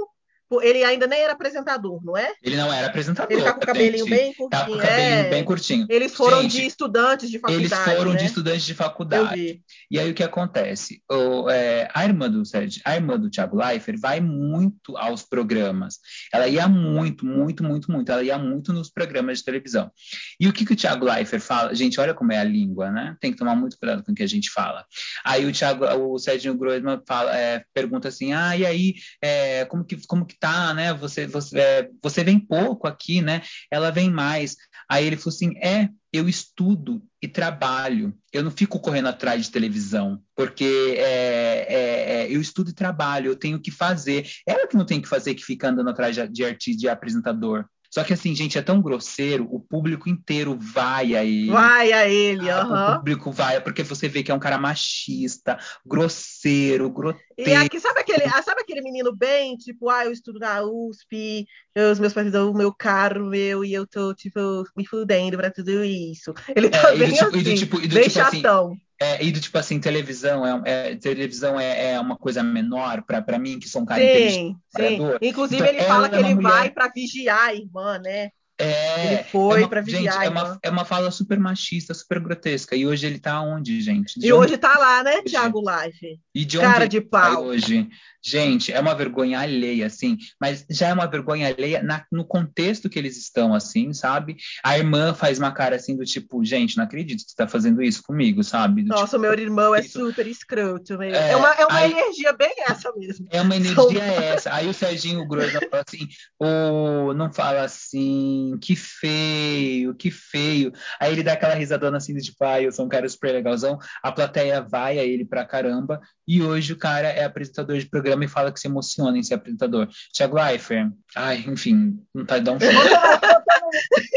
[0.61, 2.31] Ele ainda nem era apresentador, não é?
[2.41, 3.31] Ele não era apresentador.
[3.31, 4.09] Ele tá com o cabelinho gente.
[4.09, 4.77] bem Tá com curtinho.
[4.77, 5.29] o cabelinho é.
[5.29, 5.87] bem curtinho.
[5.89, 7.97] Eles foram Gente, de estudantes de Eles faculdade.
[7.97, 8.17] foram né?
[8.17, 9.61] de estudantes de faculdade.
[9.91, 11.01] E aí o que acontece?
[11.11, 15.99] O, é, a irmã do Sérgio, a irmã do Thiago Leifert vai muito aos programas.
[16.33, 18.11] Ela ia muito, muito, muito, muito.
[18.11, 19.91] Ela ia muito nos programas de televisão.
[20.39, 21.75] E o que, que o Thiago Leifert fala?
[21.75, 23.15] Gente, olha como é a língua, né?
[23.19, 24.85] Tem que tomar muito cuidado com o que a gente fala.
[25.25, 29.83] Aí o Thiago, o Sérgio Groisman fala, é, pergunta assim: ah, e aí, é, como,
[29.83, 30.93] que, como que tá, né?
[30.93, 33.41] Você, você, é, você vem pouco aqui, né?
[33.71, 34.55] Ela vem mais.
[34.89, 38.13] Aí ele falou assim: é, eu estudo e trabalho.
[38.31, 43.31] Eu não fico correndo atrás de televisão, porque é, é, é, eu estudo e trabalho,
[43.31, 44.27] eu tenho que fazer.
[44.45, 47.65] Ela que não tem que fazer, que fica andando atrás de, de artista, de apresentador.
[47.89, 51.51] Só que assim, gente, é tão grosseiro, o público inteiro vai a ele.
[51.51, 52.93] Vai a ele, Ah, aham.
[52.93, 57.23] O público vai, porque você vê que é um cara machista, grosseiro, grotesco.
[57.37, 61.45] E aqui, sabe aquele, ah, sabe aquele menino bem, tipo, ah, eu estudo na USP,
[61.75, 64.39] eu- os meus pais dão o meu carro, meu, e eu tô, tipo,
[64.75, 66.33] me fudendo pra tudo isso.
[66.55, 68.19] Ele tá É, e do bem tipo- e assim, do tipo- e do bem tipo
[68.19, 68.77] assim, chatão.
[68.99, 73.37] É, e do tipo assim, televisão é, é- televisão é, é uma coisa menor para
[73.37, 74.99] mim, que sou um cara sim, sim.
[75.21, 78.31] Inclusive, Então, ele fala que é uma ele mulher- vai pra vigiar a irmã, né?
[78.59, 81.39] É, Ele foi é uma- pra gente, vigiar a é uma, é uma fala super
[81.39, 82.75] machista, super grotesca.
[82.75, 84.19] E hoje ele tá onde, gente?
[84.19, 85.23] De E onde- hoje tá lá, né, Hoje.
[85.25, 86.19] Thiago Live?
[86.33, 87.43] e de onde Cara ele de tá pau.
[87.45, 87.87] hoje?
[88.23, 92.89] Gente, é uma vergonha alheia, assim, mas já é uma vergonha alheia na- no contexto
[92.89, 94.35] que eles estão, assim, sabe?
[94.63, 97.81] A irmã faz uma cara assim do tipo, gente, não acredito que você tá fazendo
[97.81, 98.81] isso comigo, sabe?
[98.83, 99.99] Do Nossa, o meu irmão é isso.
[100.07, 100.97] super escroto.
[100.97, 101.13] Meu.
[101.13, 103.27] É, É, uma, é uma aí- energia bem essa mesmo.
[103.31, 104.03] É uma energia
[104.43, 104.53] essa.
[104.53, 106.07] Aí o Serginho Groisman fala assim,
[106.39, 110.71] oh, não fala assim, que feio, que feio.
[110.99, 113.79] Aí ele dá aquela risadona assim, de tipo, ah, eu sou um cara super legalzão.
[114.03, 115.99] A plateia vai a ele pra caramba.
[116.27, 119.35] E hoje o cara é apresentador de programa e fala que se emociona em ser
[119.35, 119.87] apresentador.
[120.13, 123.47] Thiago Leifert, ai, enfim, não tá dando um show.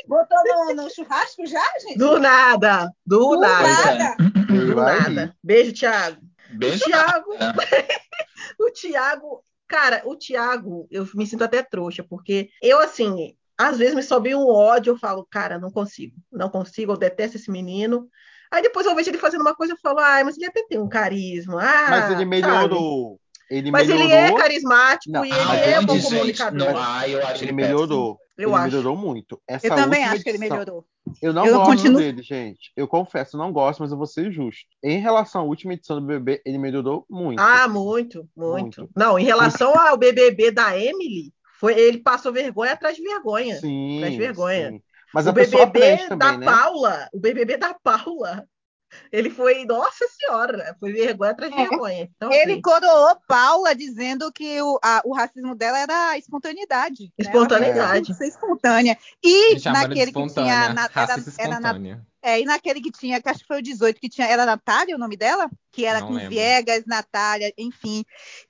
[0.07, 1.99] Botou no, no churrasco já, gente?
[1.99, 3.95] Do nada, do, Do nada.
[3.95, 4.17] nada.
[4.49, 5.37] Ele Do nada.
[5.43, 6.21] Beijo, Thiago.
[6.53, 6.85] Beijo.
[6.85, 7.63] O Thiago, nada.
[8.59, 13.37] o Thiago, cara, o Thiago, eu me sinto até trouxa, porque eu, assim,
[13.69, 17.37] às vezes me sobe um ódio, eu falo, cara, não consigo, não consigo, eu detesto
[17.37, 18.09] esse menino.
[18.51, 20.79] Aí depois eu vejo ele fazendo uma coisa, eu falo, ai, mas ele até tem
[20.79, 21.63] um carisma.
[21.63, 22.25] Ah, Mas ele sabe?
[22.27, 23.21] melhorou.
[23.51, 24.07] Ele Mas melhorou.
[24.09, 26.59] ele é carismático Não, e ele Ah, é bom comunicador.
[26.73, 28.19] Não, ah, eu acho Ele ele melhorou.
[28.39, 28.65] Eu ele acho.
[28.65, 29.41] melhorou muito.
[29.47, 30.87] Essa Eu também acho que ele edição- melhorou.
[31.21, 32.71] Eu não Eu gosto continuo- dele, gente.
[32.77, 34.63] Eu confesso, não gosto, mas eu vou ser justo.
[34.85, 37.41] Em relação à última edição do BBB, ele melhorou muito.
[37.41, 38.91] Ah, muito, muito, Muito.
[38.97, 43.61] Não, em relação ao BBB da Emily, foi, ele passou vergonha atrás de vergonha.
[43.61, 43.99] Sim.
[44.01, 44.71] Traz vergonha.
[44.71, 44.83] sim.
[45.13, 46.47] Mas o BBB da também, né?
[46.47, 48.47] Paula, o BBB da Paula,
[49.13, 51.69] ele foi, nossa senhora, foi vergonha atrás de É.
[51.69, 52.11] vergonha.
[52.17, 57.05] Então, Ele assim, coroou Paula dizendo que o, a- o racismo dela era a espontaneidade.
[57.05, 57.11] né?
[57.19, 58.03] Espontaneidade.
[58.03, 58.99] Queria ser espontânea.
[59.23, 60.73] E naquele que tinha.
[60.73, 63.99] na- era, era na- é, e naquele que tinha, que acho que foi o 18,
[64.01, 64.27] que tinha.
[64.27, 65.49] Era Natália o nome dela?
[65.73, 66.31] Que era Não com lembro.
[66.31, 68.05] Viegas, Natália, enfim.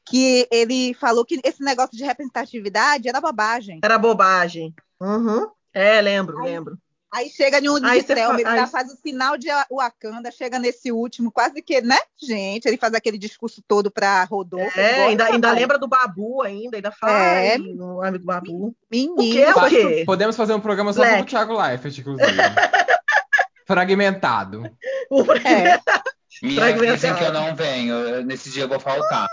[0.05, 3.79] Que ele falou que esse negócio de representatividade era bobagem.
[3.83, 4.75] era bobagem.
[5.01, 5.49] Uhum.
[5.73, 6.77] É, lembro, Aí- lembro.
[7.13, 10.61] Aí chega de você Selma, fa- ele aí- já faz o sinal de Wakanda, chega
[10.61, 12.67] nesse último, quase que, né, gente?
[12.67, 14.79] Ele faz aquele discurso todo pra Rodolfo.
[14.79, 17.53] É, ainda, ainda lembra do Babu ainda, ainda fala É.
[17.55, 18.77] ai, o amigo Babu.
[18.89, 19.15] Menino.
[19.15, 19.45] O quê?
[19.47, 20.03] O quê?
[20.07, 21.25] Podemos fazer um programa só com o.
[21.25, 22.31] Thiago Leifert, inclusive.
[23.67, 24.71] Fragmentado.
[25.11, 25.81] O É.
[26.73, 28.25] Avisem que eu não venho.
[28.25, 29.27] Nesse dia eu vou faltar.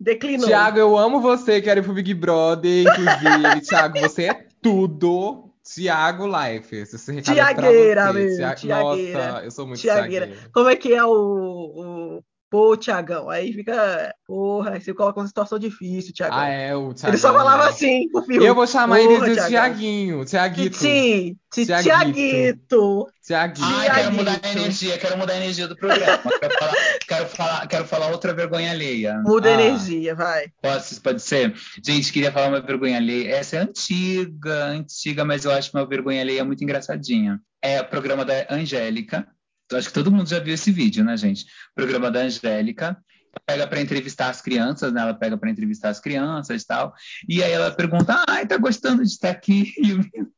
[0.00, 0.46] Declinou.
[0.46, 3.60] Tiago, eu amo você, quero ir pro Big Brother, inclusive.
[3.62, 5.45] Tiago, você é tudo.
[5.74, 6.92] Tiago Leifert.
[6.94, 8.36] Esse recado é pra Tiagueira, você.
[8.36, 9.32] Tia- Tiagueira.
[9.32, 10.26] Nossa, eu sou muito Tiagueira.
[10.26, 10.50] Tiagueira.
[10.52, 13.28] Como é que é o, o pô, Tiagão?
[13.28, 16.38] Aí fica, porra, aí você coloca uma situação difícil, Tiagão.
[16.38, 17.10] Ah, é, o Tiagão.
[17.10, 18.44] Ele só falava assim pro filme.
[18.46, 19.48] Eu vou chamar Porra, ele de Thiagão.
[19.48, 20.78] Tiaguinho, Tiaguito.
[20.78, 23.06] Titi, Tiaguito.
[23.24, 23.62] Tiaguito.
[23.62, 26.18] Ai, quero mudar a energia, quero mudar a energia do programa.
[26.40, 26.74] quero, falar,
[27.06, 29.20] quero, falar, quero falar outra vergonha alheia.
[29.24, 29.60] Muda a Ah.
[29.62, 30.46] energia, vai.
[30.62, 31.54] Posso, pode ser?
[31.84, 33.34] Gente, queria falar uma vergonha alheia.
[33.34, 37.40] Essa é antiga, antiga, mas eu acho uma vergonha alheia muito engraçadinha.
[37.62, 39.26] É o programa da Angélica.
[39.72, 41.46] Acho que todo mundo já viu esse vídeo, né, gente?
[41.74, 42.96] Programa da Angélica.
[43.44, 45.02] Pega para entrevistar as crianças, né?
[45.02, 46.94] Ela pega para entrevistar as crianças e tal.
[47.28, 49.74] E aí ela pergunta: Ai, tá gostando de estar aqui?
[49.82, 50.32] E o menino,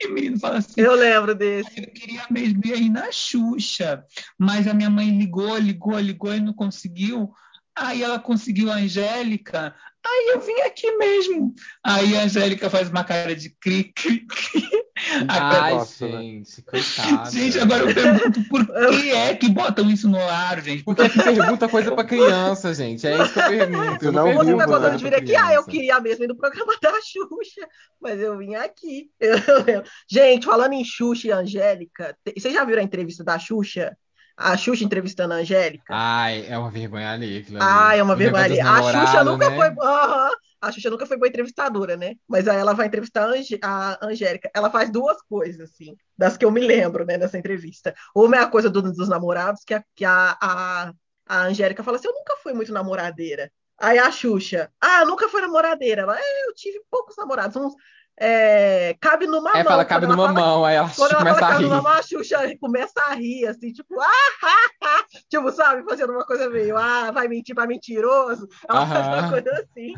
[0.00, 1.80] e o menino fala assim: Eu lembro desse.
[1.80, 4.04] eu queria mesmo ir aí na Xuxa,
[4.38, 7.32] mas a minha mãe ligou, ligou, ligou e não conseguiu.
[7.76, 9.74] Aí ela conseguiu a Angélica.
[10.04, 11.54] Aí eu vim aqui mesmo.
[11.82, 14.83] Aí a Angélica faz uma cara de cri, cri, cri.
[15.28, 16.22] Ai, gosto, né?
[16.22, 17.30] gente, coitada.
[17.30, 20.84] Gente, agora eu pergunto por que é que botam isso no ar, gente?
[20.84, 23.06] Por que é que pergunta coisa pra criança, gente?
[23.06, 24.04] É isso que eu pergunto.
[24.04, 24.94] Eu Não, pergunto Outra vivo, né?
[24.94, 27.66] eu vira aqui, ah, eu queria mesmo ir no programa da Xuxa,
[28.00, 29.10] mas eu vim aqui.
[29.20, 29.82] Eu.
[30.08, 33.96] Gente, falando em Xuxa e Angélica, vocês já viram a entrevista da Xuxa?
[34.36, 35.84] A Xuxa entrevistando a Angélica?
[35.88, 37.44] Ai, é uma vergonha ali.
[37.48, 37.56] ali.
[37.60, 38.48] Ah, é uma negócio vergonha.
[38.48, 39.56] dos A Xuxa nunca né?
[39.56, 39.68] foi.
[39.80, 40.30] Aham.
[40.68, 42.14] A Xuxa nunca foi boa entrevistadora, né?
[42.28, 44.50] Mas aí ela vai entrevistar a, Ange- a Angélica.
[44.54, 47.94] Ela faz duas coisas, assim, das que eu me lembro, né, nessa entrevista.
[48.14, 50.92] Uma é a coisa do- dos namorados, que, a, que a, a,
[51.26, 53.50] a Angélica fala assim: eu nunca fui muito namoradeira.
[53.78, 56.02] Aí a Xuxa, ah, nunca foi namoradeira.
[56.02, 57.74] Ela, é, eu tive poucos namorados, uns.
[58.18, 59.64] É, cabe numa É, mão.
[59.64, 61.68] fala, cabe numa fala- mão, aí ela quando ela começa fala a cabe rir.
[61.70, 64.06] numa mão, a Xuxa começa a rir, assim, tipo, ah,
[64.42, 68.46] ah, ah, tipo, sabe, fazendo uma coisa meio, ah, vai mentir pra mentiroso.
[68.68, 69.94] Ela faz uma coisa assim.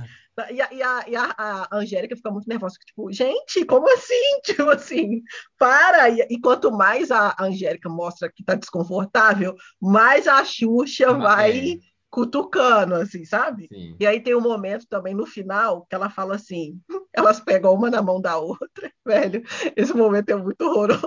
[0.51, 4.15] E a, e a, e a, a Angélica fica muito nervosa, tipo, gente, como assim?
[4.45, 5.23] Tipo assim,
[5.59, 6.11] para!
[6.11, 11.71] E, e quanto mais a Angélica mostra que tá desconfortável, mais a Xuxa Ma- vai
[11.71, 11.96] é.
[12.11, 13.69] Cutucando, assim, sabe?
[13.73, 13.97] Sim.
[13.99, 16.81] E aí tem um momento também no final que ela fala assim:
[17.13, 18.67] elas pegam uma na mão da outra,
[19.05, 19.43] velho.
[19.77, 21.07] Esse momento é muito horroroso.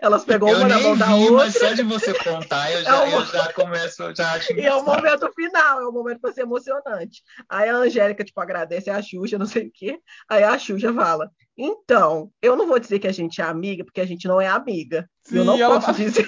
[0.00, 1.36] Elas pegam Eu uma na mão da vi, outra.
[1.36, 4.52] mas só de você contar, eu já, É um- eu já começo, eu já acho
[4.52, 7.22] E é o momento final, é o momento para ser emocionante.
[7.48, 9.98] Aí a Angélica, tipo, agradece a Xuxa, não sei o quê.
[10.28, 14.00] Aí a Xuxa fala: Então, eu não vou dizer que a gente é amiga, porque
[14.00, 15.08] a gente não é amiga.
[15.30, 16.24] E eu Sim, não ela posso dizer.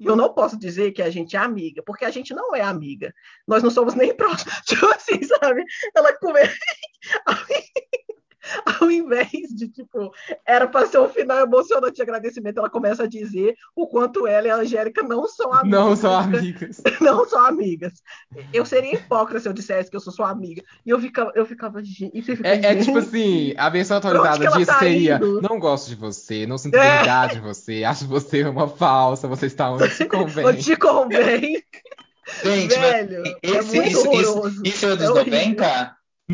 [0.00, 3.14] Eu não posso dizer que a gente é amiga, porque a gente não é amiga.
[3.46, 4.54] Nós não somos nem próximos.
[4.64, 5.64] Tipo assim, sabe?
[5.94, 6.56] Ela começa.
[8.80, 10.12] Ao invés de, tipo,
[10.46, 14.46] era para ser um final emocionante de agradecimento, ela começa a dizer o quanto ela
[14.46, 15.70] e a Angélica não são amigas.
[15.80, 16.82] Não são amigas.
[17.00, 17.94] não são amigas.
[18.52, 20.62] Eu seria hipócrita se eu dissesse que eu sou sua amiga.
[20.84, 24.46] E eu ficava, eu ficava, gente, e fica, É, é tipo assim, a versão atualizada
[24.48, 25.40] disso tá seria: indo?
[25.42, 26.98] Não gosto de você, não sinto É.
[26.98, 30.46] verdade em você, acho você uma falsa, você está onde se convém.
[30.46, 31.62] onde te convém,
[32.44, 33.22] Gente, velho.
[33.26, 35.97] é esse, muito isso, isso, isso é dos É horrível.
[36.28, 36.32] 90?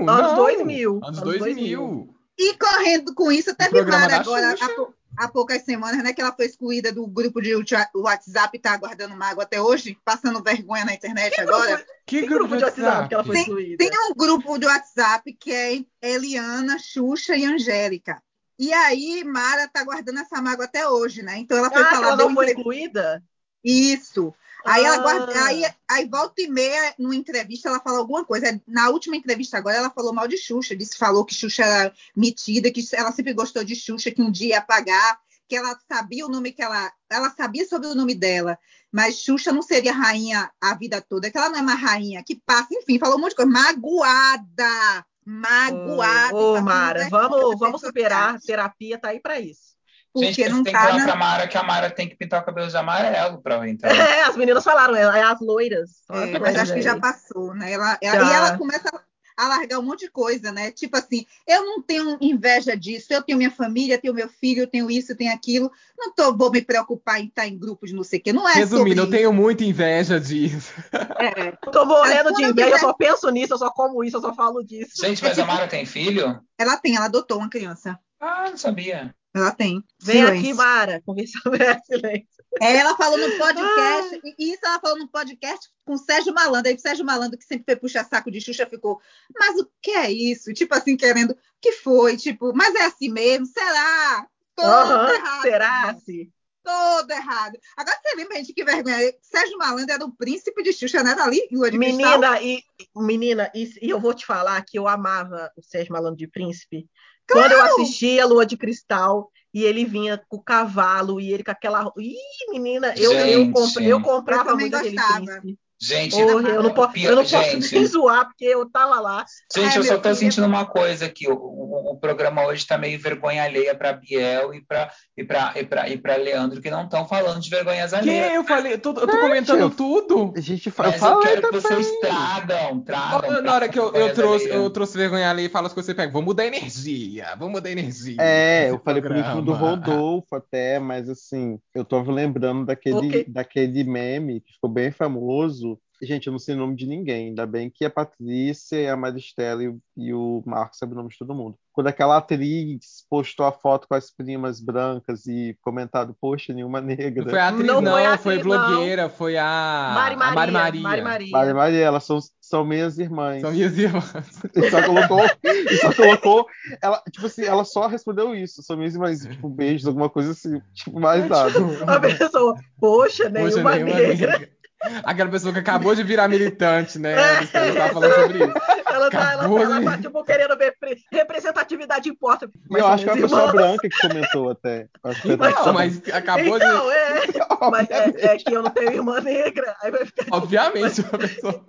[0.00, 0.36] Não, Anos não.
[0.36, 1.78] 2000, Anos anos 2000.
[1.78, 2.14] 2000.
[2.38, 6.12] E correndo com isso, programa Mara agora, há, há poucas semanas, né?
[6.12, 9.98] Que ela foi excluída do grupo de WhatsApp WhatsApp e tá aguardando mágoa até hoje,
[10.04, 11.84] passando vergonha na internet agora.
[12.06, 13.76] Que Que grupo de WhatsApp que ela foi Tem- excluída?
[13.76, 18.22] Tem um grupo de WhatsApp que é Eliana, Xuxa e Angélica.
[18.56, 21.38] E aí, Mara tá guardando essa mágoa até hoje, né?
[21.38, 23.22] Então ela foi Ah, que falar ela não foi incluída?
[23.64, 24.32] Isso.
[24.70, 25.00] Aí ela Ah.
[25.00, 28.60] guarda, aí, aí volta e meia, numa entrevista, ela fala alguma coisa.
[28.66, 30.76] Na última entrevista agora, ela falou mal de Xuxa.
[30.76, 34.56] Disse, falou que Xuxa era metida, que ela sempre gostou de Xuxa, que um dia
[34.56, 36.92] ia pagar, que ela sabia o nome que ela.
[37.10, 38.58] Ela sabia sobre o nome dela,
[38.92, 42.36] mas Xuxa não seria rainha a vida toda, que ela não é mais rainha, que
[42.36, 43.50] passa, enfim, falou um monte de coisa.
[43.50, 45.06] Magoada!
[45.24, 46.34] Magoada!
[46.34, 48.40] Ô, ô, passando Mara, vamos, vamos superar.
[48.40, 49.67] Terapia tá aí pra isso.
[50.16, 51.04] Gente, Porque não tem que tá falar na.
[51.04, 53.88] pra Mara que a Mara tem que pintar o cabelo de amarelo pra entrar.
[54.18, 55.90] É, as meninas falaram, é as loiras.
[56.10, 57.72] É, mas acho que já passou, né?
[57.72, 58.30] Ela, ela- Já.
[58.30, 58.90] E ela começa
[59.36, 60.72] a largar um monte de coisa, né?
[60.72, 64.66] Tipo assim, eu não tenho inveja disso, eu tenho minha família, tenho meu filho, eu
[64.66, 65.70] tenho isso, eu tenho aquilo.
[65.96, 68.32] Não tô, vou me preocupar em estar em grupo de não sei o quê.
[68.32, 70.72] Não é Resumindo, eu tenho muita inveja disso.
[71.20, 71.52] É.
[71.70, 74.20] Tô morrendo Mas de inveja, eu quiser- só penso nisso, eu só como isso, eu
[74.22, 74.92] só falo disso.
[75.06, 76.40] Gente, É mas a tipo- Mara tem filho?
[76.58, 77.96] Ela tem, ela adotou uma criança.
[78.20, 79.14] Ah, não sabia.
[79.34, 79.82] Ela tem.
[80.02, 80.38] Vem Silêncio.
[80.38, 82.38] aqui, Mara, conversar sobre a silêncio.
[82.60, 86.68] É, ela falou no podcast, e isso ela falou no podcast com o Sérgio Malandro.
[86.70, 89.00] Aí o Sérgio Malandro, que sempre foi puxar saco de Xuxa, ficou,
[89.38, 90.52] mas o que é isso?
[90.52, 92.16] Tipo assim, querendo, o que foi?
[92.16, 93.46] Tipo, mas é assim mesmo?
[93.46, 94.26] Será?
[94.56, 95.42] Todo Aham, errado.
[95.42, 95.96] será?
[96.04, 96.32] Sim.
[96.64, 97.58] Todo errado.
[97.76, 99.14] Agora você lembra, gente, que vergonha.
[99.22, 101.14] Sérgio Malandro era o príncipe de Xuxa, né?
[101.14, 101.78] Dali, de Cristal.
[101.78, 102.62] Menina, e,
[102.96, 106.88] menina e, e eu vou te falar que eu amava o Sérgio Malandro de Príncipe.
[107.30, 111.50] Quando eu assistia Lua de Cristal e ele vinha com o cavalo e ele com
[111.50, 111.92] aquela.
[111.98, 112.16] Ih,
[112.50, 113.52] menina, eu, eu, Gente.
[113.52, 115.24] comp- eu comprava Eu muito aquele gostava.
[115.24, 115.58] príncipe.
[115.80, 119.24] Gente, Porra, eu não, posso, eu não posso gente, nem zoar, porque eu tava lá.
[119.54, 120.16] Gente, Ai, eu só tô filho.
[120.16, 121.28] sentindo uma coisa aqui.
[121.30, 121.34] O,
[121.68, 125.64] o, o programa hoje tá meio vergonha alheia para Biel e para e pra, e
[125.64, 127.96] pra, e pra Leandro, que não estão falando de vergonhas Que?
[127.96, 128.34] alheias.
[128.34, 130.32] Eu falei, eu tô, eu tô comentando eu- tudo.
[130.36, 131.60] A gente fa- eu Mas eu falei quero que também.
[131.82, 133.42] vocês tragam, tragam.
[133.42, 134.62] Na hora que eu, eu trouxe, alheias.
[134.64, 137.52] eu trouxe vergonha ali e falo as coisas, você pega, vamos mudar a energia, vamos
[137.54, 138.16] mudar a energia.
[138.20, 139.76] É, eu falei pro ritmo do programa.
[139.76, 143.24] Rodolfo até, mas assim, eu tô lembrando daquele, Ok.
[143.28, 145.78] daquele meme que ficou bem famoso.
[146.00, 148.96] Gente, eu não sei o nome de ninguém, ainda bem que a Patrícia, e a
[148.96, 151.56] Maristela e, o- e o Marcos sabem o nome de todo mundo.
[151.72, 157.24] Quando aquela atriz postou a foto com as primas brancas e comentado, poxa, nenhuma negra.
[157.24, 160.34] Não foi a atriz, Não não, foi a foi blogueira, foi a, Mari a Maria.
[160.34, 160.82] Mari Maria.
[160.82, 161.30] Mari Maria.
[161.32, 163.40] Maria Maria, elas são, são minhas irmãs.
[163.42, 164.12] São minhas irmãs.
[164.56, 166.46] E só colocou, e só colocou,
[166.82, 170.60] ela, tipo assim, ela só respondeu isso, são minhas irmãs, tipo, beijos, alguma coisa assim,
[170.74, 171.52] tipo, mais nada.
[171.86, 174.08] A pessoa, poxa, Poxa, nenhuma nenhuma negra.
[174.38, 174.57] negra.
[175.04, 177.12] Aquela pessoa que acabou de virar militante, né?
[177.14, 177.40] É.
[177.44, 178.52] Você tava falando sobre isso.
[178.86, 182.48] Ela tá, ela, Acabou ela de- tá tipo, querendo ver pre- representatividade importa.
[182.70, 184.86] Eu acho que é uma minhas pessoa branca que comentou até.
[185.02, 186.64] Acho que foi Mas Não, mas acabou de.
[186.64, 187.22] Então, é.
[187.70, 189.74] Mas é, é que eu não tenho irmã negra.
[189.82, 191.64] Aí vai ficar, Obviamente, a pessoa.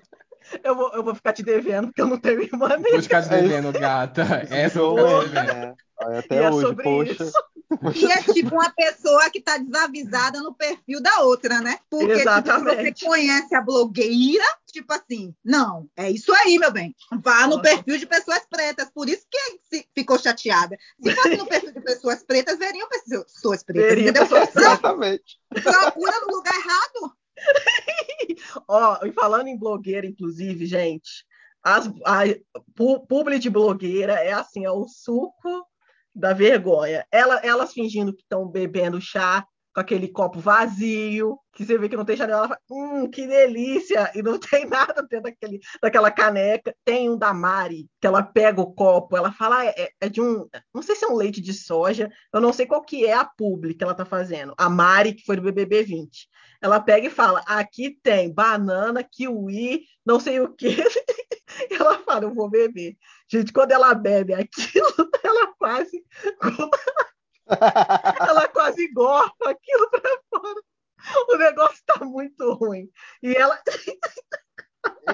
[0.64, 3.02] eu, vou, eu vou ficar te devendo, porque eu não tenho irmã Vou negra.
[3.02, 4.22] ficar te devendo, gata.
[4.52, 5.76] Essa eu vou ficar te devendo.
[6.02, 7.12] Aí E até é hoje, sobre poxa.
[7.24, 7.34] isso.
[7.96, 11.78] E é tipo uma pessoa que tá desavisada no perfil da outra, né?
[11.90, 13.00] Porque tipo, se Exatamente.
[13.00, 16.96] você conhece a blogueira, tipo assim, não, é isso aí, meu bem.
[17.22, 17.62] Vá no Nossa.
[17.62, 18.90] perfil de pessoas pretas.
[18.90, 19.26] Por isso
[19.70, 20.78] que ficou chateada.
[21.04, 23.90] Se fosse no perfil de pessoas pretas, veriam pessoas pretas.
[23.90, 24.24] Veria entendeu?
[24.24, 25.40] pessoas Exatamente.
[25.50, 27.16] Procura no lugar errado.
[28.68, 31.26] Ó, e falando em blogueira, inclusive, gente,
[31.64, 32.24] as, a
[32.76, 35.66] pu- publi de blogueira é assim, é o suco
[36.20, 37.06] da vergonha.
[37.12, 41.96] Ela- elas fingindo que estão bebendo chá com aquele copo vazio, que você vê que
[41.96, 44.12] não tem janela, ela fala, hum, que delícia!
[44.16, 46.74] E não tem nada dentro daquele, daquela caneca.
[46.84, 50.22] Tem um da Mari, que ela pega o copo, ela fala, ah, é, é de
[50.22, 53.14] um, não sei se é um leite de soja, eu não sei qual que é
[53.14, 54.54] a publi que ela tá fazendo.
[54.58, 56.28] A Mari, que foi do BBB 20
[56.62, 60.76] ela pega e fala: aqui tem banana, kiwi, não sei o quê.
[61.70, 62.98] Ela fala: eu vou beber.
[63.28, 64.88] Gente, quando ela bebe aquilo,
[65.24, 66.04] ela quase,
[68.28, 70.62] ela quase gorfa aquilo para fora.
[71.30, 72.90] O negócio tá muito ruim.
[73.24, 73.62] E ela,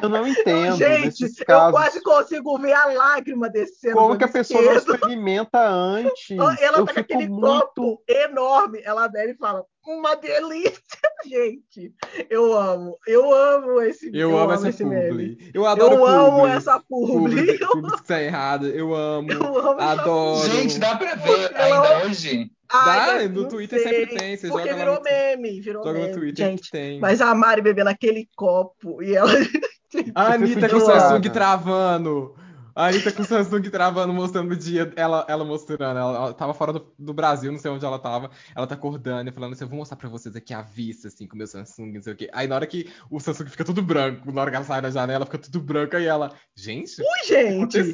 [0.01, 1.71] Eu não entendo gente, eu casos.
[1.71, 3.95] quase consigo ver a lágrima descendo.
[3.95, 4.95] Como que a pessoa não esquerdo.
[4.95, 6.37] experimenta antes?
[6.61, 7.41] Ela eu tá com aquele muito.
[7.41, 8.81] copo enorme.
[8.83, 10.81] Ela bebe e fala: uma delícia,
[11.25, 11.93] gente.
[12.29, 15.09] Eu amo, eu amo esse Eu, amo essa esse meme.
[15.35, 15.51] publi.
[15.53, 16.51] Eu adoro Eu amo publi.
[16.51, 17.57] essa publi.
[17.57, 18.67] Publi, publi que tá errado.
[18.67, 19.31] Eu amo.
[19.31, 20.49] Eu amo essa Adoro.
[20.49, 22.51] Gente, dá pra ver ela- ainda hoje?
[22.71, 25.99] Ai, Dá, no Twitter sei, sempre tem, você Porque joga virou no- meme, virou Joga
[25.99, 26.17] no meme.
[26.19, 26.99] Twitter Gente, tem.
[26.99, 29.29] mas a Mari bebendo aquele copo e ela.
[30.13, 32.35] A Anitta com o Samsung travando.
[32.75, 34.91] A Anitta com o Samsung travando, mostrando o dia.
[34.97, 35.81] Ela, ela mostrando.
[35.97, 38.29] Ela, ela tava fora do, do Brasil, não sei onde ela tava.
[38.53, 41.25] Ela tá acordando e falando assim: Eu vou mostrar pra vocês aqui a vista, assim,
[41.25, 42.29] com o meu Samsung, não sei o quê.
[42.33, 44.91] Aí na hora que o Samsung fica tudo branco, na hora que ela sai da
[44.91, 45.95] janela, fica tudo branco.
[45.95, 47.93] Aí ela, gente, o Ui, que gente, aconteceu?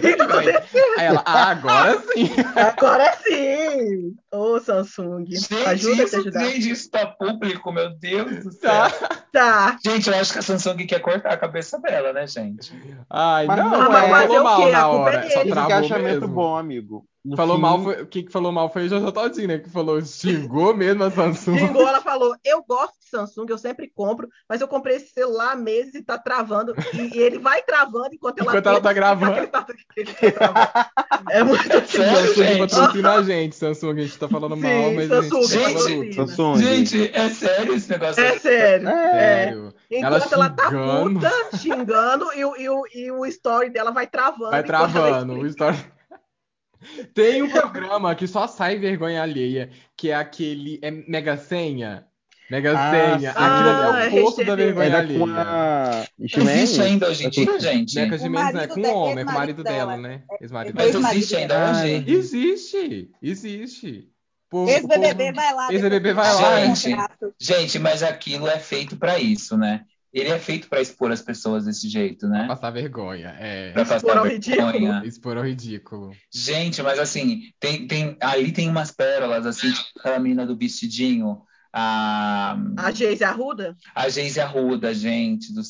[0.00, 0.56] Peraí.
[0.96, 2.30] Aí ela, ah, agora sim.
[2.54, 4.14] agora sim!
[4.32, 6.44] Ô, Samsung, Gente, ajuda a te isso, ajudar.
[6.44, 8.70] gente, isso tá público, meu Deus do céu.
[8.70, 9.24] Tá.
[9.32, 9.78] Tá.
[9.84, 12.72] Gente, eu acho que a Samsung quer cortar a cabeça dela, né, gente?
[13.08, 14.10] Ai, Mas não, não ela é.
[14.10, 14.72] Mas é o mal quê?
[14.72, 15.18] na é hora.
[15.18, 15.30] dele.
[15.32, 16.28] Só travou mesmo.
[16.28, 17.06] bom, amigo.
[17.22, 19.58] No Falou fim, mal foi, o que que falou mal foi o Jojo Todinho, né?
[19.58, 21.58] Que falou, xingou mesmo a Samsung.
[21.58, 25.52] Xingou, ela falou: Eu gosto de Samsung, eu sempre compro, mas eu comprei esse celular
[25.52, 26.74] há meses e tá travando.
[26.94, 29.32] E, e ele vai travando enquanto ela, Enquanto ela tá gravando.
[29.34, 29.66] que ele tá-
[29.96, 30.70] ele tá travando.
[31.30, 32.58] É muito Sério, Samsung gente?
[32.70, 36.26] patrocina a gente, Samsung, a gente tá falando Sim, mal, mas Samsung, a gente tá.
[36.26, 36.56] Samsung.
[36.56, 38.24] Gente, é sério esse negócio?
[38.24, 38.88] É sério.
[38.88, 39.10] É.
[39.12, 39.74] Sério.
[39.90, 41.20] Enquanto ela, tá xingando.
[41.20, 44.50] puta, xingando, e, o- e, o- e o story dela vai travando.
[44.50, 45.34] Vai enquanto ela travando.
[45.34, 45.76] O story...
[47.14, 50.78] Tem um programa que só sai vergonha alheia, que é aquele.
[50.82, 52.06] É Mega Senha.
[52.50, 53.32] Mega Ah, Senha.
[53.32, 53.38] sim.
[53.38, 55.40] Aquilo ali é Ah, o poço da vergonha Era com alheia.
[55.40, 57.94] a existe ainda hoje em dia, gente?
[57.94, 59.96] Neca O Gimenez não é com da- homem, é com o marido dela, dela.
[59.96, 60.22] né?
[60.40, 60.96] Ex-marido Mas dela.
[60.98, 61.70] Ex-marido existe ainda dela.
[61.84, 62.04] hoje?
[62.08, 64.08] Existe, existe.
[64.52, 65.72] Ex-BBB vai lá.
[65.72, 66.96] Ex-BBB vai lá, gente.
[67.38, 69.82] Gente, mas aquilo é feito pra isso, né?
[70.12, 72.46] Ele é feito pra expor as pessoas desse jeito, Pra né?
[72.48, 73.28] passar vergonha.
[73.38, 73.70] É.
[73.72, 74.72] Pra Expor passar ao ridículo.
[74.72, 75.02] vergonha.
[75.04, 76.10] Expor ao ridículo.
[76.32, 81.42] Gente, mas assim, tem, tem, ali tem umas pérolas, assim, tipo aquela menina do vestidinho,
[81.72, 83.76] a, A Geise Arruda?
[83.94, 85.60] a Geise Arruda, gente, do,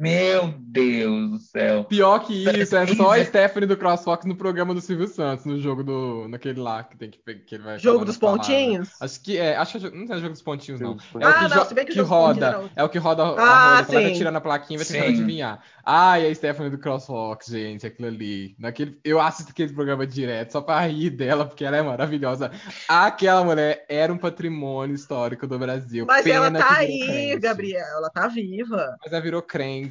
[0.00, 1.84] meu Deus do céu.
[1.84, 3.24] Pior que isso, é só a.
[3.24, 6.26] Stephanie do CrossFox no programa do Silvio Santos, no jogo do.
[6.28, 8.46] naquele lá que tem que, que ele vai Jogo dos palavras.
[8.46, 8.90] pontinhos?
[9.00, 9.56] Acho que é.
[9.56, 10.92] Acho que é, não é jogo dos pontinhos, não.
[10.92, 12.70] É o que, Ah, não, se bem que o que roda.
[12.74, 14.14] É o que roda a Ah, roda, vai sim.
[14.14, 15.62] tirando a plaquinha e vai tentando adivinhar.
[15.84, 18.54] Ai, a Stephanie do CrossFox, gente, aquilo ali.
[18.58, 22.50] Naquele, eu assisto aquele programa direto só pra rir dela, porque ela é maravilhosa.
[22.88, 26.04] Aquela mulher era um patrimônio histórico do Brasil.
[26.06, 27.38] Mas Pena ela tá aí, crente.
[27.40, 27.86] Gabriel.
[27.96, 28.96] Ela tá viva.
[29.02, 29.89] Mas ela virou crente.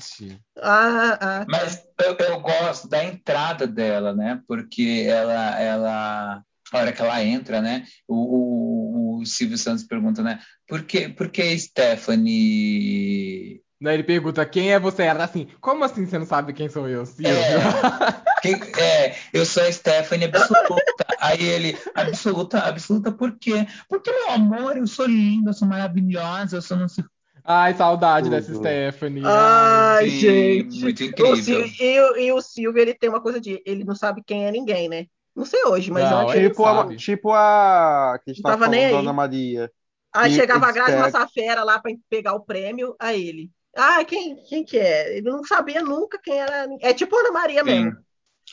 [0.61, 4.41] Ah, ah, Mas eu, eu gosto da entrada dela, né?
[4.47, 7.85] Porque ela, ela, a hora que ela entra, né?
[8.07, 10.39] O, o, o Silvio Santos pergunta, né?
[10.67, 13.61] Por que, por que Stephanie?
[13.81, 15.03] Daí ele pergunta, quem é você?
[15.03, 17.33] Ela tá assim, como assim você não sabe quem sou eu, Silvio?
[18.41, 21.05] Quem- é, eu sou a Stephanie absoluta.
[21.19, 23.67] Aí ele, absoluta, absoluta por quê?
[23.89, 27.03] Porque, meu amor, eu sou linda, eu sou maravilhosa, eu sou não sei
[27.43, 28.31] Ai, saudade Tudo.
[28.31, 29.23] dessa Stephanie.
[29.23, 30.81] Ai, Sim, gente.
[30.81, 31.35] muito O incrível.
[31.37, 33.61] Sil- e, o- e o Silvio, ele tem uma coisa de.
[33.65, 35.07] Ele não sabe quem é ninguém, né?
[35.35, 36.41] Não sei hoje, mas Não, antes.
[36.41, 38.95] Tipo a, tipo a que Não tava nem aí.
[38.95, 39.71] Ana Maria.
[40.13, 43.51] Aí E chegava a Grazi Massafera lá pra pegar o prêmio, a ele.
[43.75, 45.17] Ah, quem, quem que é?
[45.17, 46.67] Ele não sabia nunca quem era.
[46.81, 47.65] É tipo Ana Maria Sim.
[47.65, 47.97] mesmo.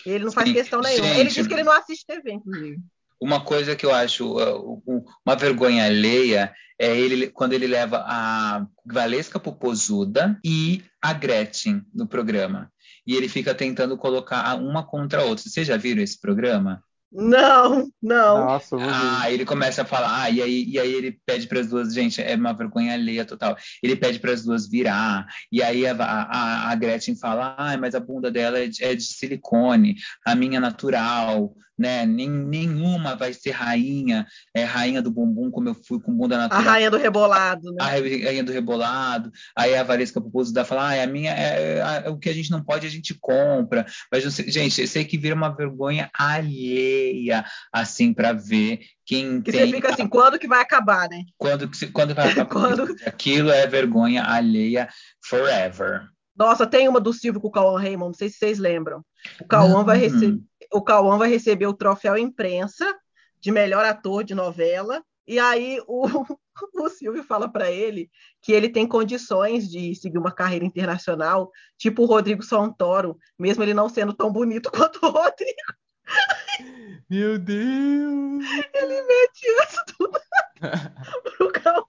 [0.07, 0.55] Ele não faz Sim.
[0.55, 1.15] questão nenhuma.
[1.15, 1.21] Gente.
[1.21, 2.79] Ele diz que ele não assiste TV, inclusive.
[3.21, 8.05] Uma coisa que eu acho uh, um- uma vergonha alheia é ele quando ele leva
[8.07, 12.71] a Valesca Popozuda e a Gretchen no programa.
[13.07, 15.49] E ele fica tentando colocar uma contra a outra.
[15.49, 16.83] Vocês já viram esse programa?
[17.13, 18.45] Não, não.
[18.45, 18.77] Nossa.
[18.79, 21.95] Ah, ele começa a falar, ah, e aí, e aí ele pede para as duas,
[21.95, 23.57] gente, é uma vergonha alheia total.
[23.83, 27.95] Ele pede para as duas virar, e aí a, a, a Gretchen fala, ah, mas
[27.95, 29.97] a bunda dela é de, é de silicone,
[30.27, 32.07] a minha é natural, né?
[32.07, 36.39] Nem, nenhuma vai ser rainha, é rainha do bumbum como eu fui com bunda A
[36.39, 36.63] natural.
[36.65, 38.01] rainha do rebolado, A né?
[38.25, 42.29] rainha do rebolado, aí a Valesca Popozuda fala, ah, a minha é, é- o que
[42.29, 46.11] a gente não pode a gente compra, mas gente, eu sei que vira uma vergonha
[46.15, 51.23] alheia, assim, para ver quem Que tem você fica assim, quando que vai acabar, né?
[51.37, 52.97] quando, quando vai acabar Quando-?
[53.07, 54.89] Aquilo é vergonha alheia
[55.25, 56.09] forever.
[56.37, 59.03] Nossa, tem uma do Silvio com o Cauã Raymond, não sei se vocês lembram.
[59.41, 60.39] O Cauã vai receber,
[60.73, 62.95] o Cauã vai receber o troféu imprensa
[63.41, 65.03] de melhor ator de novela.
[65.27, 66.07] E aí o,
[66.75, 68.11] o Silvio fala para ele
[68.43, 73.75] que ele tem condições de seguir uma carreira internacional, tipo o Rodrigo Santoro, mesmo ele
[73.75, 75.73] não sendo tão bonito quanto o Rodrigo.
[77.09, 78.45] Meu Deus!
[78.45, 80.19] Mete isso tudo
[81.37, 81.85] pro Cauã.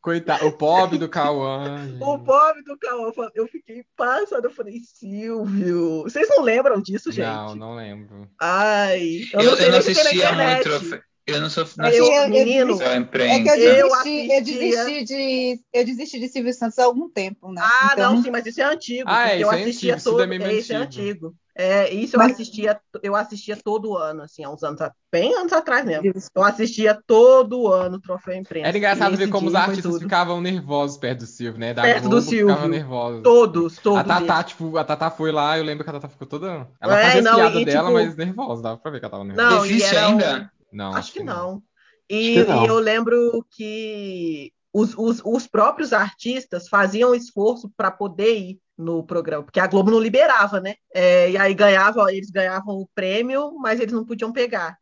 [0.00, 1.88] Coitado, o pobre do Cauã.
[2.00, 7.26] O pobre do Cauã, eu fiquei passada, eu falei, Silvio, vocês não lembram disso, gente?
[7.26, 8.28] Não, não lembro.
[8.40, 11.02] Ai, eu, Eu, não sei eu não assistia muito.
[11.24, 11.64] Eu não sou.
[11.78, 15.60] Não Eu, assisti eu- menino, É que eu desisti, eu assistia- desisti de.
[15.72, 17.62] Eu desisti de Silvio Santos há algum tempo, né?
[17.64, 19.08] Ah, então, não, sim, mas isso é antigo.
[19.08, 20.18] Ah, é, eu isso é assistia antigo, isso todo.
[20.18, 21.36] daí é é, isso é antigo.
[21.54, 24.80] É, isso eu Mas- assistia, eu assistia todo ano, assim, há uns anos,
[25.10, 26.10] bem anos atrás mesmo.
[26.34, 28.68] Eu assistia todo ano o troféu imprensa.
[28.68, 31.74] Era engraçado ver como os artistas ficavam nervosos perto do Silvio, né?
[31.74, 32.48] Da Perto do Globo Silvio.
[32.48, 33.22] ficavam nervosos.
[33.22, 33.98] Todos, todos.
[34.00, 34.46] A Tatá, eles.
[34.46, 36.66] tipo, a Tatá foi lá, eu lembro que a Tatá ficou toda.
[36.80, 39.12] Ela É, fazia não, piadas e, dela, tipo- mas nervosa, dava pra ver que ela
[39.12, 39.50] tava nervosa.
[39.50, 40.52] Não, e Existe era um- ainda?
[40.72, 41.62] Não, Acho que não.
[42.08, 42.64] E, Acho que não.
[42.64, 49.04] e eu lembro que os, os, os próprios artistas faziam esforço para poder ir no
[49.04, 50.74] programa, porque a Globo não liberava, né?
[50.94, 54.76] É, e aí ganhavam, eles ganhavam o prêmio, mas eles não podiam pegar.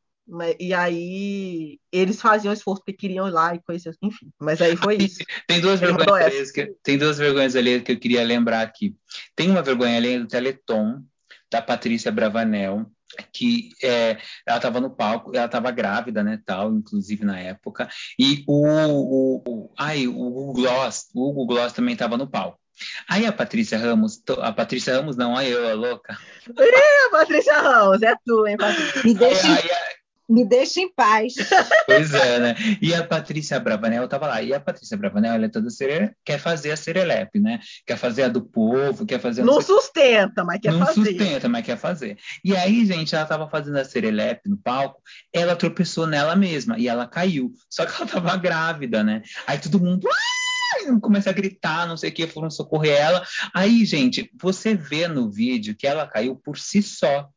[0.61, 4.31] E aí eles faziam esforço porque queriam ir lá e coisas, enfim.
[4.39, 5.19] Mas aí foi isso.
[5.47, 8.95] Tem duas Ele vergonhas que, tem duas vergonhas alheias que eu queria lembrar aqui.
[9.35, 11.03] Tem uma vergonha alheia do Teleton,
[11.51, 12.87] da Patrícia Bravanel,
[13.33, 18.45] que é, ela estava no palco, ela estava grávida, né, tal, inclusive na época, e
[18.47, 22.61] o, o, o, ai, o Hugo Gloss, o Hugo Gloss também estava no palco.
[23.09, 26.17] Aí a Patrícia Ramos, to- a Patrícia Ramos não, aí eu, a louca.
[26.59, 29.03] É, Patrícia Ramos, é tu, hein, Patrícia?
[29.05, 29.71] me, Aí, deixa, em- aí,
[30.29, 31.35] me deixa em paz.
[31.87, 32.55] Pois é, né?
[32.81, 34.41] E a Patrícia Bravanel estava lá.
[34.41, 37.59] E a Patrícia Bravanel, ela é toda serelepe, quer fazer a serelepe, né?
[37.85, 39.43] Quer fazer a do povo, quer fazer...
[39.43, 41.05] Não sei- sustenta, mas quer não fazer.
[41.05, 42.17] sustenta, mas quer fazer.
[42.45, 45.03] E aí, gente, ela estava fazendo a serelepe no palco,
[45.33, 47.53] ela tropeçou nela mesma e ela caiu.
[47.69, 49.23] Só que ela estava grávida, né?
[49.49, 50.07] Aí todo mundo...
[50.09, 50.40] "Ah!"
[50.75, 53.25] Ai, começa a gritar, não sei o que, foram socorrer ela.
[53.55, 57.29] Aí, gente, você vê no vídeo que ela caiu por si só.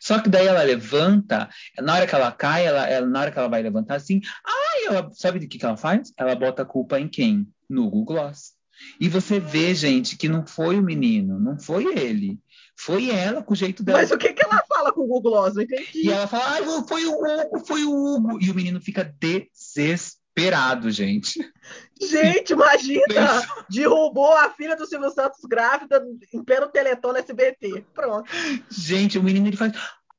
[0.00, 1.48] Só que daí ela levanta,
[1.80, 4.86] na hora que ela cai, ela, ela- na hora que ela vai levantar assim, ai,
[4.88, 6.12] ela sabe do que, que ela faz?
[6.16, 7.46] Ela bota a culpa em quem?
[7.68, 8.54] No Google Gloss.
[9.00, 12.38] E você vê, gente, que não foi o menino, não foi ele.
[12.76, 13.98] Foi ela com o jeito dela.
[13.98, 15.54] Mas o que, que ela fala com o Google Gloss?
[15.54, 16.10] Não E entendi.
[16.10, 18.38] ela fala, foi o Hugo, foi o Hugo.
[18.40, 20.17] E o menino fica desesperado,
[20.90, 21.40] gente.
[22.00, 23.42] Gente, imagina!
[23.68, 27.84] Derrubou a filha do Silvio Santos grávida em pleno Teleton no SBT.
[27.94, 28.30] Pronto.
[28.70, 29.72] Gente, o menino ele faz.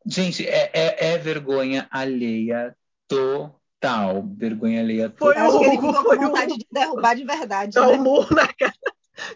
[0.06, 2.76] Gente, é, é, é vergonha alheia
[3.08, 4.24] total.
[4.36, 5.48] Vergonha alheia Foi total.
[5.50, 7.74] Acho que ele ficou foi com vontade de derrubar de verdade.
[7.74, 7.98] Dá um Né?
[7.98, 8.74] murro na cara.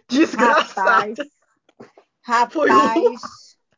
[0.09, 1.13] Desgraçado.
[2.25, 3.21] Rapaz, Foi rapaz.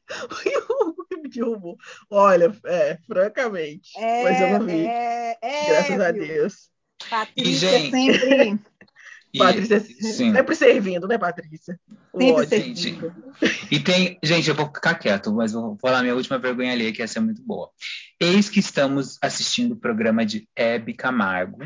[0.07, 1.77] Foi o Hugo que me derrubou.
[2.09, 3.89] Olha, é, francamente.
[3.97, 4.85] É, mas eu não vi.
[4.85, 6.27] é, é, Graças a viu?
[6.27, 6.69] Deus.
[7.09, 8.59] Patrícia gente, sempre.
[9.33, 10.31] E- Patrícia sim.
[10.31, 11.77] sempre servindo, né, Patrícia?
[12.17, 13.13] Sempre servindo.
[13.69, 14.17] E tem.
[14.23, 17.21] Gente, eu vou ficar quieto, mas vou falar minha última vergonha alheia, que essa é
[17.21, 17.69] muito boa.
[18.19, 21.59] Eis que estamos assistindo o programa de Hebe Camargo.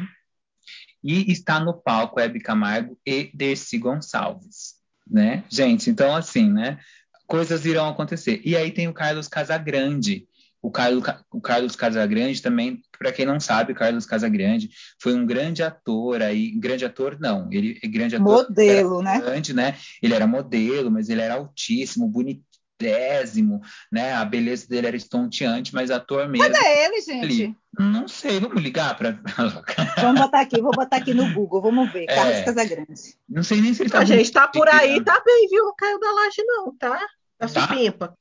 [1.03, 4.76] E está no palco Hebe Camargo e Dercy Gonçalves.
[5.10, 5.44] Né?
[5.49, 6.80] Gente, então assim, né?
[7.26, 8.41] Coisas irão acontecer.
[8.44, 10.28] E aí tem o Carlos Casagrande.
[10.61, 14.69] O Carlos, o Carlos Casagrande também, para quem não sabe, o Carlos Casagrande
[15.02, 19.22] foi um grande ator aí, grande ator não, ele é grande ator Modelo, né?
[19.22, 19.77] grande, né?
[20.02, 24.14] Ele era modelo, mas ele era altíssimo, bonitésimo, né?
[24.14, 26.52] A beleza dele era estonteante, mas ator mesmo.
[26.52, 27.23] Cadê ele, gente?
[27.23, 27.56] Ali.
[27.80, 29.18] Não sei, vamos ligar para.
[30.02, 32.03] Vamos botar aqui, vou botar aqui no Google, vamos ver.
[32.10, 32.15] É.
[32.15, 33.15] Carlos Casagrande.
[33.30, 35.64] não sei nem se ele tá A gente tá por aí, bonito, tá bem, viu?
[35.64, 36.99] Não caiu da laje, não, tá?
[37.40, 37.61] Tá Tá.
[37.68, 38.18] supimpa.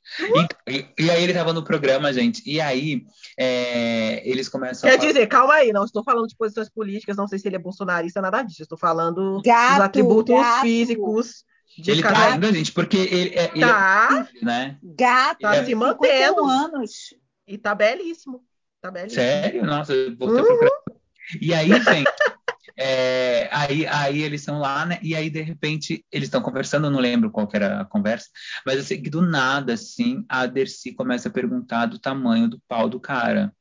[0.68, 3.04] E, e- aí ele tava no programa, gente, e aí
[3.36, 5.12] é, eles começam Quer a falar.
[5.12, 8.20] dizer, calma aí, não estou falando de posições políticas, não sei se ele é bolsonarista,
[8.20, 8.62] nada disso.
[8.62, 11.44] Estou falando dos Gato, atributos gato, físicos
[11.76, 12.32] de Ele tá cada.
[12.34, 14.78] ainda, gente, porque ele é, ele Tá, é né?
[14.82, 16.46] Gato, tá Ele é- se 51 mantendo.
[16.46, 16.92] anos.
[17.46, 18.44] E tá belíssimo.
[18.80, 19.20] Tá belíssimo.
[19.20, 19.64] Sério?
[19.66, 20.46] Nossa, vou ter Uhum.
[20.46, 20.70] procurar.
[21.40, 22.10] E aí, gente,
[22.76, 24.98] é, aí, aí eles estão lá, né?
[25.02, 28.28] E aí, de repente, eles estão conversando, eu não lembro qual que era a conversa,
[28.64, 32.60] mas eu sei que do nada, assim, a Dercy começa a perguntar do tamanho do
[32.68, 33.52] pau do cara.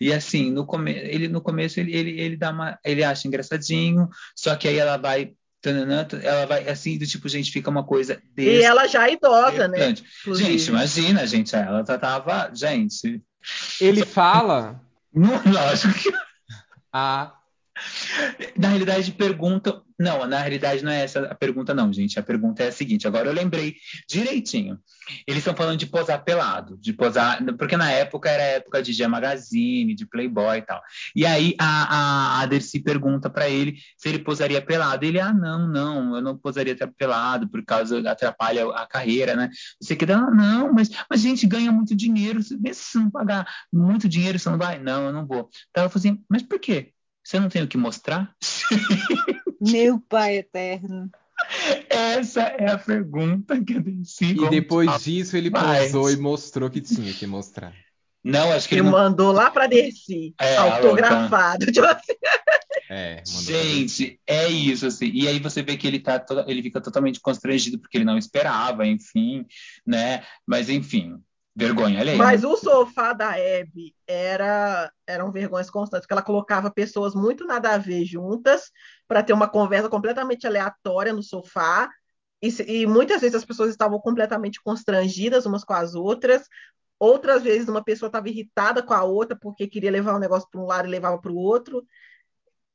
[0.00, 2.78] E assim, no, come ele, no começo ele, ele, ele dá uma.
[2.84, 5.32] ele acha engraçadinho, só que aí ela vai.
[6.22, 9.94] Ela vai assim, do tipo, gente, fica uma coisa E ela já é idosa, né?
[10.20, 10.50] inclusive.
[10.52, 12.50] Gente, imagina, gente, ela já tava.
[12.54, 13.20] Gente,
[13.80, 14.80] Ele fala.
[15.12, 16.12] não, lógico que
[16.92, 17.35] Ah,
[18.56, 19.82] Na realidade, pergunta.
[19.98, 22.18] Não, na realidade não é essa a pergunta, não, gente.
[22.18, 23.76] A pergunta é a seguinte: agora eu lembrei
[24.08, 24.78] direitinho.
[25.26, 27.42] Eles estão falando de posar pelado, de posar.
[27.56, 30.82] Porque na época era época de G Magazine, de Playboy e tal.
[31.14, 35.04] E aí a, a, a Dercy pergunta para ele se ele posaria pelado.
[35.04, 39.50] Ele, ah, não, não, eu não posaria pelado, por causa atrapalha a carreira, né?
[39.80, 42.40] Você que ah, não, mas, mas a gente ganha muito dinheiro.
[42.60, 44.78] Mesmo se não pagar muito dinheiro, você não vai?
[44.78, 45.48] Não, eu não vou.
[45.70, 46.92] Então ela falou assim, mas por quê?
[47.26, 48.32] Você não tem o que mostrar?
[49.60, 51.10] Meu pai eterno.
[51.90, 56.70] Essa é a pergunta que eu Dercy e depois disso ele Mas- posou e mostrou
[56.70, 57.74] que tinha que mostrar.
[58.22, 58.96] Não, acho que Ele ele não...
[58.96, 61.66] mandou lá pra Dercy, É, autografado.
[61.68, 62.14] Assim,
[62.88, 65.10] É, Gente, é isso, assim.
[65.12, 68.16] E aí você vê que ele tá to- ele fica totalmente constrangido porque ele não
[68.16, 69.44] esperava, enfim,
[69.84, 70.22] né?
[70.46, 71.16] Mas enfim,
[71.56, 72.18] vergonha alheia.
[72.18, 77.74] Mas o sofá da Hebe era eram vergonhas constantes, porque ela colocava pessoas muito nada
[77.74, 78.70] a ver juntas
[79.08, 81.88] para ter uma conversa completamente aleatória no sofá.
[82.42, 82.48] E,
[82.82, 86.46] e muitas vezes as pessoas estavam completamente constrangidas umas com as outras.
[86.98, 90.60] Outras vezes uma pessoa estava irritada com a outra porque queria levar um negócio para
[90.60, 91.86] um lado e levava para o outro.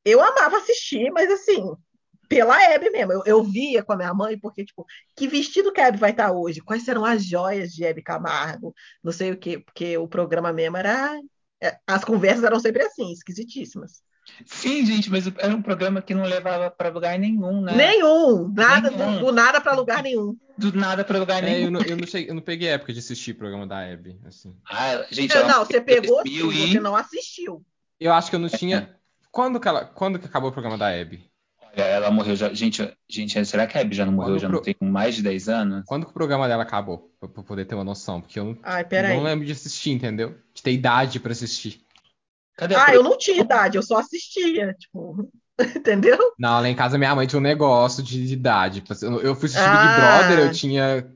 [0.03, 1.71] Eu amava assistir, mas assim,
[2.31, 3.11] pela Hebe mesmo.
[3.11, 4.85] Eu, eu via com a minha mãe, porque, tipo,
[5.17, 6.61] que vestido que a Hebe vai estar hoje?
[6.61, 8.73] Quais serão as joias de Hebe Camargo?
[9.03, 11.19] Não sei o quê, porque o programa mesmo era.
[11.61, 14.01] é, As conversas eram sempre assim, esquisitíssimas.
[14.45, 17.75] Sim, gente, mas era um programa que não levava para lugar nenhum, né?
[17.75, 19.19] Nenhum, nada, Nenhum.
[19.19, 20.37] Do, do nada para lugar nenhum.
[20.57, 21.67] Do nada para lugar É, nenhum.
[21.67, 24.17] eu não, eu, não cheguei- eu não peguei época de assistir o programa da Abby,
[24.25, 24.55] assim.
[24.69, 27.65] Ah, gente, É, ela não, você pegou 2000 sim, e- você não assistiu.
[27.99, 28.95] Eu acho que eu não tinha.
[29.31, 29.85] Quando que, ela...
[29.85, 31.30] Quando que acabou o programa da Abby?
[31.73, 32.53] Ela morreu já.
[32.53, 34.33] Gente, gente, será que a Abby já não morreu?
[34.33, 35.83] Quando Já pro- não tem mais de 10 anos?
[35.85, 37.11] Quando que o programa dela acabou?
[37.19, 38.19] Pra, pra poder ter uma noção.
[38.19, 40.35] Porque eu não, Ai, não lembro de assistir, entendeu?
[40.53, 41.81] De ter idade pra assistir.
[42.57, 45.31] Cadê Ah, eu não tinha idade, eu só assistia, tipo,
[45.77, 46.17] entendeu?
[46.37, 48.83] Não, lá em casa minha mãe tinha um negócio de, de idade.
[49.01, 49.77] Eu eu fui assistir Ah.
[49.77, 51.11] Big Brother, eu tinha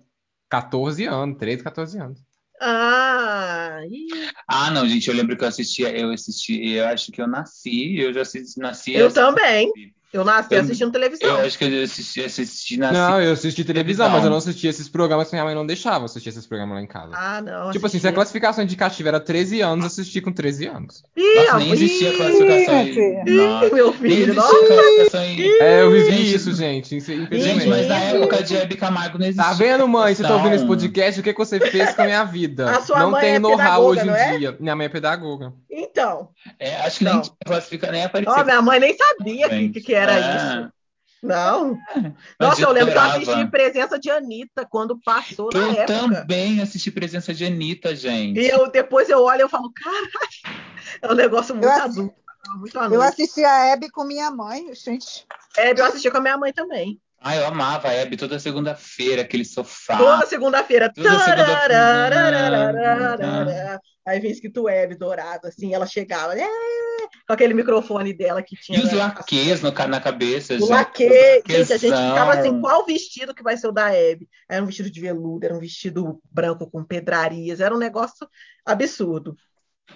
[0.50, 2.20] 14 anos, 13, 14 anos.
[2.62, 4.08] Ah, ih,
[4.48, 7.98] Ah, não, gente, eu lembro que eu assistia, eu assisti, eu acho que eu nasci,
[8.00, 8.94] eu já assisti, nasci.
[8.94, 9.72] eu assisti- também.
[10.16, 11.36] Eu nasci Eu- assistindo Eu televisão.
[11.42, 14.10] acho que eu assisti, assisti na Não, eu assisti televisão, televisão.
[14.10, 16.82] mas eu não assisti esses programas que minha mãe não deixava assistir esses programas lá
[16.82, 17.12] em casa.
[17.14, 17.72] Ah, não.
[17.72, 18.14] tipo assim, se a assistia.
[18.14, 21.04] classificação indicativa era 13 anos, eu assisti com 13 anos.
[21.18, 22.82] Ih, Nossa, nem existia ih, classificação.
[22.88, 24.50] Ih, em- Ih, Nossa, meu filho, nossa.
[24.68, 27.00] classificação em- É, eu vivi isso, gente.
[27.00, 27.68] Gente, Infelizmente.
[27.68, 29.44] mas na época de Hebe Camargo não existia.
[29.44, 30.16] Tá vendo, mãe?
[30.16, 31.20] Você tá ouvindo esse podcast?
[31.20, 32.70] O que, que você fez com a minha vida?
[32.72, 34.38] A sua não mãe tem é know-how hoje em não é?
[34.38, 34.56] dia.
[34.60, 35.52] Minha mãe é pedagoga.
[35.78, 37.14] Então, É, acho que Não.
[37.16, 38.34] nem tinha classificação, nem aparecia.
[38.34, 40.20] ó, minha mãe nem sabia o que, que era é.
[40.38, 40.74] isso.
[41.22, 41.78] Não.
[41.96, 45.86] Mas Nossa, eu lembro que eu assisti Presença de Anitta quando passou na Eu época.
[45.88, 48.40] também assisti presença de Anitta, gente.
[48.40, 50.10] E eu, depois eu olho e eu falo, caralho,
[51.02, 52.16] é um negócio muito Eu adulto.
[52.58, 53.04] Muito Eu adulto.
[53.04, 55.26] assisti a Hebe com minha mãe, gente.
[55.58, 57.02] É, eu assisti com a minha mãe também.
[57.28, 59.98] Ah, eu amava a Hebe toda segunda-feira, aquele sofá.
[59.98, 60.94] Toda segunda-feira.
[60.94, 63.82] Tararararararara.
[64.06, 66.48] Aí vinha escrito web dourado, assim, ela chegava, é,
[67.28, 68.78] com aquele microfone dela que tinha.
[68.78, 70.70] E os laquês no, ca- na cabeça, O gente.
[70.70, 74.30] laque, gente, a gente ficava assim, qual vestido que vai ser o da Hebe?
[74.48, 78.30] Era um vestido de veludo, era um vestido branco com pedrarias, era um negócio
[78.64, 79.36] absurdo.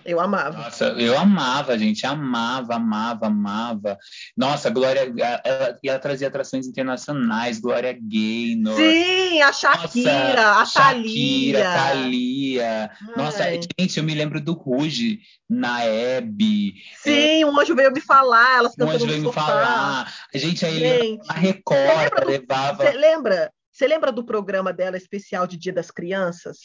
[0.05, 0.57] Eu amava.
[0.57, 3.97] Nossa, eu amava, gente, amava, amava, amava.
[4.37, 5.11] Nossa, Glória,
[5.43, 8.75] ela, ela trazia atrações internacionais, Glória Gaynor.
[8.75, 11.73] Sim, a Shakira, Nossa, a Shakira, Thalia.
[11.73, 12.91] Thalia.
[13.15, 13.43] Nossa,
[13.79, 16.73] gente, eu me lembro do Ruge na Hebe.
[17.01, 20.13] Sim, um anjo veio me falar, elas Um anjo veio me falar.
[20.33, 22.83] A gente aí Gente, a Record lembra do- levava.
[22.85, 23.51] Você lembra?
[23.71, 26.57] Você lembra do programa dela especial de Dia das Crianças?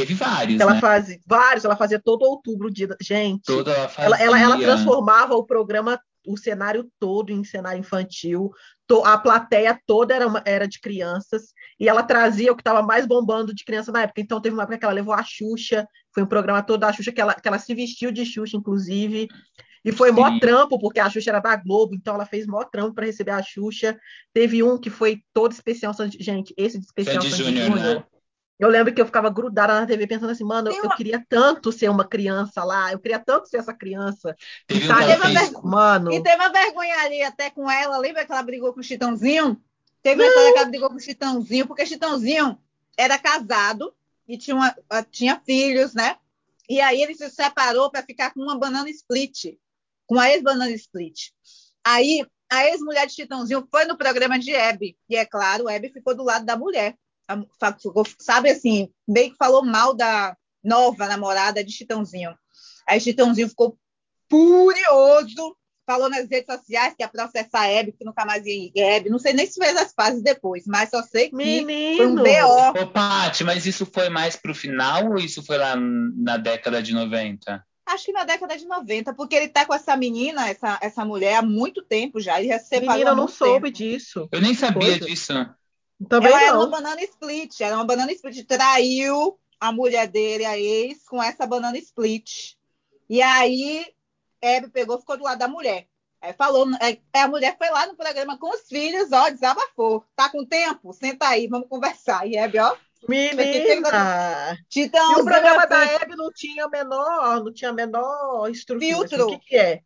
[0.00, 0.80] Teve vários, Ela né?
[0.80, 2.70] fazia vários, ela fazia todo outubro.
[3.00, 4.04] Gente, Toda ela fazia.
[4.06, 8.50] ela, ela, ela transformava o programa, o cenário todo em cenário infantil.
[9.04, 13.06] A plateia toda era, uma- era de crianças e ela trazia o que estava mais
[13.06, 14.20] bombando de criança na época.
[14.20, 17.12] Então teve uma época que ela levou a Xuxa, foi um programa todo da Xuxa
[17.12, 19.28] que ela, que ela se vestiu de Xuxa, inclusive.
[19.84, 20.40] E foi mó Sim.
[20.40, 23.42] trampo, porque a Xuxa era da Globo, então ela fez mó trampo para receber a
[23.42, 23.96] Xuxa.
[24.34, 27.94] Teve um que foi todo especial, gente, esse de especial Sandy Sandy Júnior, Júnior.
[27.96, 28.04] né?
[28.58, 31.70] Eu lembro que eu ficava grudada na TV pensando assim, mano, eu uma- queria tanto
[31.70, 34.34] ser uma criança lá, eu queria tanto ser essa criança.
[34.66, 34.96] Teve um tá
[35.28, 35.52] fez.
[35.62, 37.96] Mano, E teve uma vergonharia até com ela.
[37.98, 39.62] Lembra que ela brigou com o Chitãozinho?
[40.02, 42.58] Teve uma história que ela brigou com o Chitãozinho, porque Chitãozinho
[42.96, 43.94] era casado
[44.26, 44.76] e tinha, uma-
[45.10, 46.16] tinha filhos, né?
[46.68, 49.56] E aí ele se separou para ficar com uma banana split,
[50.06, 51.30] com a ex-banana split.
[51.84, 54.96] Aí a ex-mulher de Chitãozinho foi no programa de Hebe.
[55.08, 56.96] E é claro, Hebe ficou do lado da mulher.
[58.18, 62.34] Sabe assim, meio que falou mal da nova namorada de Chitãozinho.
[62.86, 63.78] Aí Chitãozinho ficou
[64.30, 65.56] furioso,
[65.86, 69.08] falou nas redes sociais que ia processar a Hebe, que nunca mais ia Hebe.
[69.10, 71.62] Não sei nem se fez as fases depois, mas só sei que foi
[72.06, 72.22] um menino.
[72.22, 72.82] BO.
[72.82, 76.92] Ô, Paty, mas isso foi mais pro final ou isso foi lá na década de
[76.92, 77.64] 90?
[77.86, 81.36] Acho que na década de 90, porque ele tá com essa menina, essa, essa mulher,
[81.36, 82.38] há muito tempo já.
[82.38, 83.78] Ele já se separou Menina, há eu não soube tempo.
[83.78, 84.28] disso.
[84.30, 85.06] Eu nem sabia Coisa.
[85.06, 85.32] disso.
[86.08, 86.70] Também Ela era uma não.
[86.70, 87.60] banana split.
[87.60, 88.46] Era uma banana split.
[88.46, 92.54] Traiu a mulher dele, a ex, com essa banana split.
[93.08, 93.86] E aí,
[94.40, 95.88] Hebe pegou, ficou do lado da mulher.
[96.20, 100.04] Aí falou, é, a mulher foi lá no programa com os filhos, ó, desabafou.
[100.16, 100.92] Tá com tempo?
[100.92, 102.26] Senta aí, vamos conversar.
[102.26, 102.76] E Hebe, ó,
[103.08, 104.58] Menina!
[104.60, 108.86] E Titão, o programa da Hebe não tinha a menor, não tinha menor estrutura.
[108.92, 109.24] Filtro.
[109.26, 109.82] Assim, o que, que é?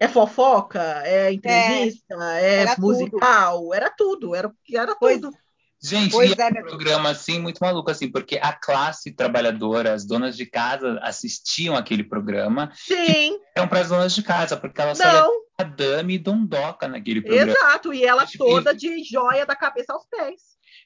[0.00, 0.80] É fofoca?
[1.04, 2.14] É entrevista?
[2.40, 3.72] É, Era musical?
[3.74, 5.36] Era tudo, era, era Pois- tudo.
[5.80, 9.12] Gente, Pois e é, é um meu- programa assim muito maluco assim, porque a classe
[9.12, 14.56] trabalhadora, as donas de casa assistiam aquele programa, Sim, eram para as donas de casa,
[14.56, 17.52] porque elas não, a dame e dondoca naquele programa.
[17.52, 17.92] exato.
[17.94, 20.40] E ela Tipo, toda de joia da cabeça aos pés.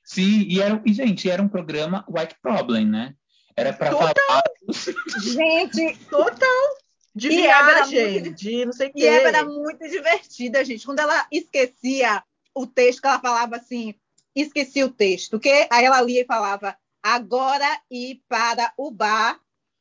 [0.05, 3.15] Sim, e era, e, gente, era um programa white problem, né?
[3.57, 4.15] Era para Total.
[4.27, 4.43] falar
[5.23, 6.77] Gente, Total.
[7.15, 9.07] De E viagem, muito de não sei o e quê.
[9.07, 10.87] Hebe era muito divertida, gente.
[10.87, 12.23] Quando ela esquecia
[12.55, 13.95] o texto, que ela falava assim,
[14.35, 19.39] esqueci o texto, que aí ela lia e falava, agora ir para o bar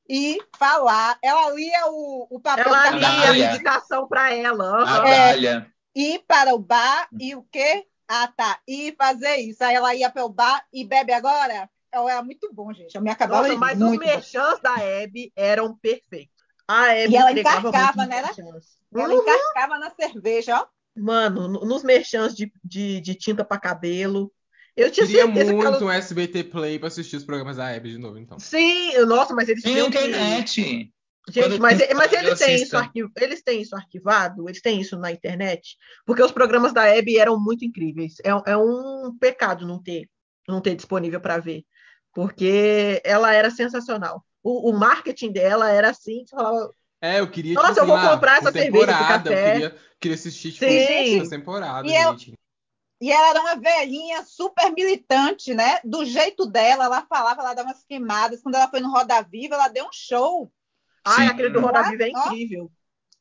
[0.09, 1.17] e falar.
[1.21, 4.83] Ela lia o, o papel Ela da lia a indicação para ela.
[4.83, 4.99] a.
[4.99, 5.71] Dália.
[5.95, 7.85] ir para o bar e o quê?
[8.07, 8.59] Ah, tá.
[8.67, 9.63] E fazer isso.
[9.63, 11.69] Aí ela ia para o bar e bebe agora.
[11.93, 12.95] Eu era muito bom, gente.
[12.95, 14.05] Eu me acabava Nossa, mas os muito bom.
[14.07, 16.35] merchans da Hebe eram perfeitos.
[16.67, 18.77] A Hebe E ela encarcava, né, merchans.
[18.93, 19.21] Ela Uhum.
[19.21, 20.67] encarcava na cerveja, ó.
[20.95, 24.31] Mano, no- nos merchans de, de, de tinta para cabelo.
[24.81, 25.83] Eu tinha Queria certeza que muito ela...
[25.85, 28.39] um SBT Play pra assistir os programas da Hebe de novo, então.
[28.39, 29.97] Sim, nossa, mas eles Tem na tinham que...
[30.07, 30.93] internet.
[31.29, 33.07] Gente, mas, mas eles têm, isso arquiv...
[33.15, 34.49] eles têm isso arquivado?
[34.49, 35.77] Eles têm isso na internet?
[36.05, 38.15] Porque os programas da Hebe eram muito incríveis.
[38.23, 40.09] É, é um pecado não ter,
[40.47, 41.63] não ter disponível para ver.
[42.13, 44.23] Porque ela era sensacional.
[44.43, 47.53] O, o marketing dela era assim, que você falava, É, eu queria.
[47.53, 49.51] Nossa, tipo, eu vou comprar com essa cerveja, esse temporada, Eu café.
[49.51, 51.19] queria, queria assistir, tipo, Sim.
[51.21, 52.33] essa temporada, E eu- gente.
[53.01, 55.79] E ela era uma velhinha super militante, né?
[55.83, 58.41] Do jeito dela, ela falava, ela dava umas queimadas.
[58.43, 60.53] Quando ela foi no Roda Viva, ela deu um show.
[61.03, 61.33] Ai, Sim.
[61.33, 62.71] aquele do Roda Viva é incrível.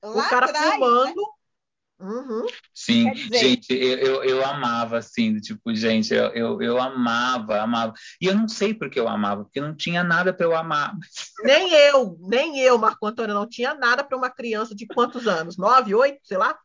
[0.03, 0.75] Lá o cara atrás, né?
[0.75, 1.41] fumando.
[1.99, 2.47] Uhum.
[2.75, 7.61] Sim, dizer- gente, eu, eu, eu amava, assim, do tipo, gente, eu, eu, eu amava,
[7.61, 7.93] amava.
[8.21, 10.95] E eu não sei porque eu amava, porque não tinha nada para eu amar.
[11.45, 15.59] Nem eu, nem eu, Marco Antônio, não tinha nada para uma criança de quantos anos?
[15.59, 16.59] Nove, oito, sei lá?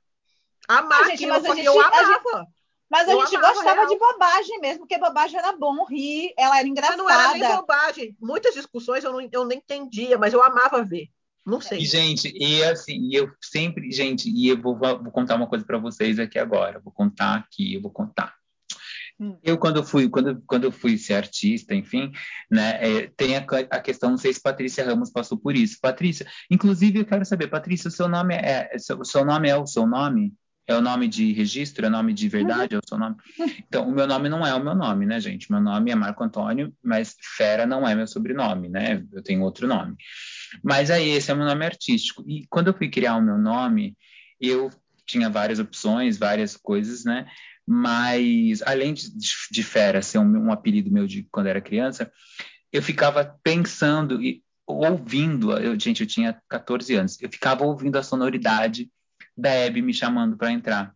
[0.67, 2.47] Amar Ah, gente, aquilo, mas a gente- eu a amava.
[2.89, 3.87] Mas a Eu gente gostava real.
[3.87, 7.61] de bobagem mesmo, porque bobagem era bom, rir, ela era Mas não era nem engraçada.
[7.61, 8.15] bobagem.
[8.19, 11.09] Muitas discussões eu não, eu nem entendia, mas eu amava ver.
[11.45, 11.79] Não sei.
[11.79, 15.63] E, gente, e assim, e eu sempre, gente, e eu vou, vou contar uma coisa
[15.63, 16.79] para vocês aqui agora.
[16.79, 18.35] Vou contar aqui, eu vou contar.
[19.19, 19.37] Hum.
[19.43, 22.11] Eu, quando eu fui, quando, quando eu fui ser artista, enfim,
[22.51, 25.77] né, é, tem a, a questão, não sei se Patrícia Ramos passou por isso.
[25.81, 29.47] Patrícia, inclusive eu quero saber, Patrícia, o seu nome é, é- seu, o seu nome
[29.47, 30.33] é o seu nome?
[30.67, 31.85] É o nome de registro?
[31.85, 32.75] É o nome de verdade?
[32.75, 33.15] É o seu nome?
[33.67, 35.51] Então, o meu nome não é o meu nome, né, gente?
[35.51, 39.03] Meu nome é Marco Antônio, mas Fera não é meu sobrenome, né?
[39.11, 39.95] Eu tenho outro nome.
[40.63, 42.23] Mas aí, esse é o meu nome artístico.
[42.27, 43.95] E quando eu fui criar o meu nome,
[44.41, 44.71] eu
[45.05, 47.27] tinha várias opções, várias coisas, né?
[47.67, 49.09] Mas, além de,
[49.51, 52.11] de Fera ser um, um apelido meu de quando era criança,
[52.71, 58.03] eu ficava pensando e ouvindo, eu, gente, eu tinha 14 anos, eu ficava ouvindo a
[58.03, 58.89] sonoridade
[59.37, 60.93] da Hebe me chamando para entrar.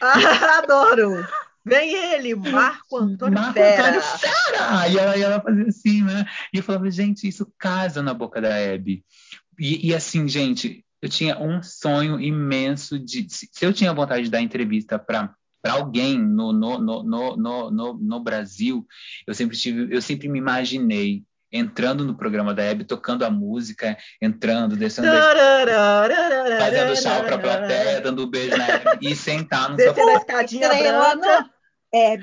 [0.00, 0.12] Ah,
[0.58, 1.26] adoro!
[1.64, 3.88] Vem ele, Marco Antônio Marco Fera.
[3.88, 4.88] Antônio Fera!
[4.88, 6.24] E ela, e ela fazia assim, né?
[6.52, 9.04] E eu falava, gente, isso casa na boca da Hebe.
[9.58, 13.26] E, e assim, gente, eu tinha um sonho imenso de.
[13.28, 17.36] Se se eu tinha vontade de dar entrevista para para alguém no, no, no, no,
[17.36, 18.86] no, no, no Brasil,
[19.26, 21.22] eu sempre tive, eu sempre me imaginei
[21.52, 25.08] entrando no programa da Hebe, tocando a música, entrando, descendo,
[26.58, 30.04] fazendo tchau para a plateia, dando um beijo na Hebe e sentar no Descendo a
[30.04, 30.18] sofá.
[30.18, 31.16] escadinha branca.
[31.16, 31.60] não.
[31.92, 32.16] É,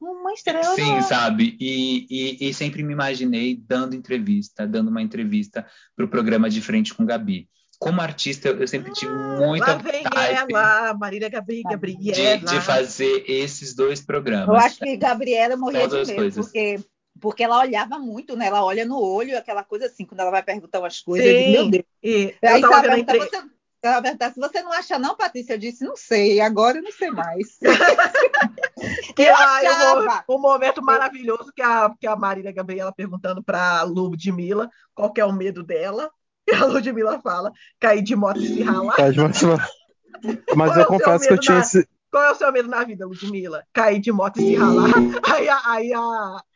[0.00, 0.76] uma estrela.
[0.76, 1.56] Sim, sabe?
[1.58, 6.60] E, e, e sempre me imaginei dando entrevista, dando uma entrevista para o programa de
[6.62, 7.48] frente com Gabi.
[7.80, 12.38] Como artista, eu sempre tive muita Lá vem vontade ela, Marília Gabri, de, Gabriela.
[12.38, 14.48] de fazer esses dois programas.
[14.48, 16.80] Eu acho que Gabriela morria de medo, porque,
[17.20, 18.46] porque ela olhava muito, né?
[18.46, 21.44] Ela olha no olho, aquela coisa assim, quando ela vai perguntar umas coisas, eu digo,
[21.46, 21.52] Sim.
[21.52, 21.84] meu Deus.
[22.02, 23.30] E Aí ela vendo a perguntar, entre...
[23.30, 23.48] você,
[23.82, 26.92] ela perguntar, se você não acha não, Patrícia, eu disse, não sei, agora eu não
[26.92, 27.58] sei mais.
[29.16, 30.24] que eu lá, eu vou- achava.
[30.28, 35.24] um momento maravilhoso que a, que a Marília Gabriela perguntando pra Ludmilla qual que é
[35.24, 36.10] o medo dela.
[36.46, 38.94] E a Ludmilla fala, cair de moto e se ralar.
[40.56, 41.88] Mas é eu o seu confesso que eu tinha na- esse.
[42.10, 43.64] Qual é o seu medo na vida, Ludmilla?
[43.72, 44.88] Cair de moto e se ralar.
[45.30, 46.00] Aí, a, aí a,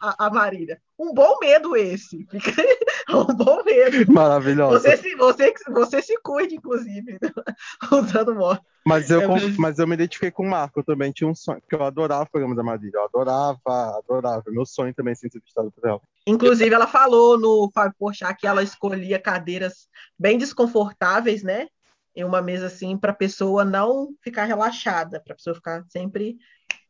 [0.00, 2.26] a, a Marília, um bom medo esse.
[3.10, 4.10] Um bom medo.
[4.10, 4.78] Maravilhosa.
[4.78, 7.18] Você se, você, você se cuide, inclusive,
[7.92, 8.62] usando moto.
[8.86, 9.56] Mas eu, É com- mesmo.
[9.58, 12.22] mas eu me identifiquei com o Marco, eu também tinha um sonho, porque eu adorava
[12.22, 13.58] o programa da Marília, eu adorava,
[13.98, 14.42] adorava.
[14.48, 16.00] Meu sonho também é ser entrevistado por ela.
[16.26, 19.88] Inclusive, ela falou no Fábio Porchat que ela escolhia cadeiras
[20.18, 21.66] bem desconfortáveis, né?
[22.14, 26.36] Em uma mesa assim, para a pessoa não ficar relaxada, para a pessoa ficar sempre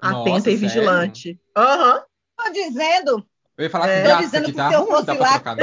[0.03, 0.61] Nossa, atenta e sério?
[0.61, 1.41] vigilante.
[1.57, 2.03] Aham.
[2.37, 3.27] Tô dizendo,
[3.57, 4.03] Eu ia falar É.
[4.03, 5.59] que isso dizendo aqui que tá se eu fosse pra lá- quando,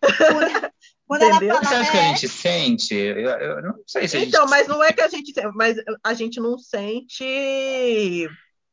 [1.08, 1.56] quando ela Entendeu?
[1.58, 2.94] Você acha que a é, gente sente?
[2.94, 5.76] Eu, eu não sei se a gente Então, mas não é que a gente, mas
[6.04, 8.28] a gente não sente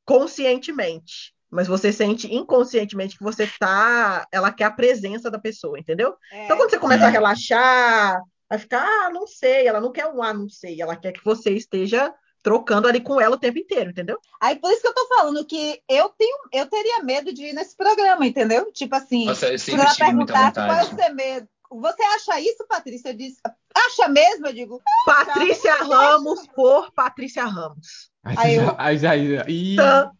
[0.06, 1.34] conscientemente.
[1.50, 4.28] Mas você sente inconscientemente que você tá.
[4.32, 6.16] Ela quer a presença da pessoa, entendeu?
[6.32, 7.12] é, Então, quando você começa a Hum.
[7.12, 8.20] relaxar,
[8.50, 11.24] vai ficar, ah, não sei, ela não quer um ah, não sei, ela quer que
[11.24, 12.14] você esteja
[12.44, 14.20] trocando ali com ela o tempo inteiro, entendeu?
[14.40, 17.54] Aí por isso que eu tô falando que eu tenho, eu teria medo de ir
[17.54, 18.72] nesse programa, entendeu?
[18.72, 21.48] Tipo assim, Nossa, eu quando sempre ela perguntasse qual é o seu medo.
[21.72, 23.10] Você acha isso, Patrícia?
[23.10, 23.40] Eu disse,
[23.74, 24.46] acha mesmo?
[24.46, 28.12] Eu digo, Patrícia Ramos por Patrícia Ramos.
[28.24, 29.12] Aí, eu- aí já.
[29.76, 30.12] Tá.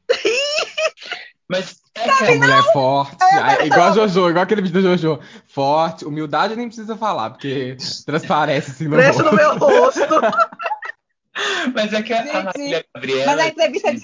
[1.48, 3.18] Mas é que essa mulher é forte.
[3.22, 5.20] Aí, igual a Jojo, igual aquele vídeo da Jojo.
[5.48, 10.02] Forte, humildade nem precisa falar, porque transparece assim no Preço no meu rosto.
[11.74, 13.26] Mas é que a, Gente, Marília Gabriela.
[13.26, 14.02] mas a entrevista de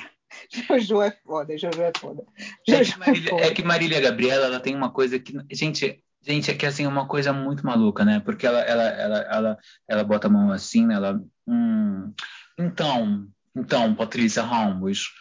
[0.68, 2.23] Jojo é foda, Jojo é foda.
[2.68, 3.45] É Jojo que, é Marília, foda.
[3.45, 5.34] é que Marília Gabriela, ela tem uma coisa que.
[5.51, 8.19] Gente, gente, é que assim, é uma coisa muito maluca, né?
[8.19, 9.57] Porque ela, ela, ela, ela,
[9.88, 10.95] ela bota a mão assim, né?
[10.95, 11.22] Ela.
[11.47, 12.13] Hum,
[12.57, 15.13] então, então, Patrícia Ramos.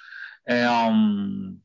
[0.47, 1.57] É, hum,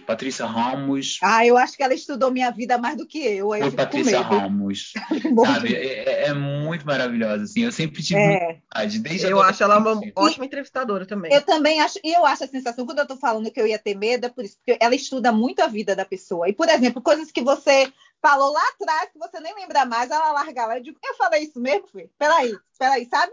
[0.00, 1.18] Patrícia Ramos.
[1.22, 3.52] Ah, eu acho que ela estudou minha vida mais do que eu.
[3.52, 4.20] Aí eu com Patrícia.
[4.20, 4.92] Ramos.
[5.46, 5.74] Sabe?
[5.74, 5.86] É,
[6.24, 7.62] é- é muito maravilhosa, assim.
[7.64, 8.98] Eu sempre tive É, vontade.
[8.98, 11.32] Desde Eu acho ela uma ótima entrevistadora também.
[11.32, 13.78] eu também acho, e eu acho a sensação, quando eu tô falando que eu ia
[13.78, 16.48] ter medo, é por isso, porque ela estuda muito a vida da pessoa.
[16.48, 17.90] E, por exemplo, coisas que você
[18.22, 20.78] falou lá atrás que você nem lembra mais, ela larga lá.
[20.78, 22.08] Eu digo, eu falei isso mesmo, filho?
[22.18, 23.32] Peraí, peraí, sabe?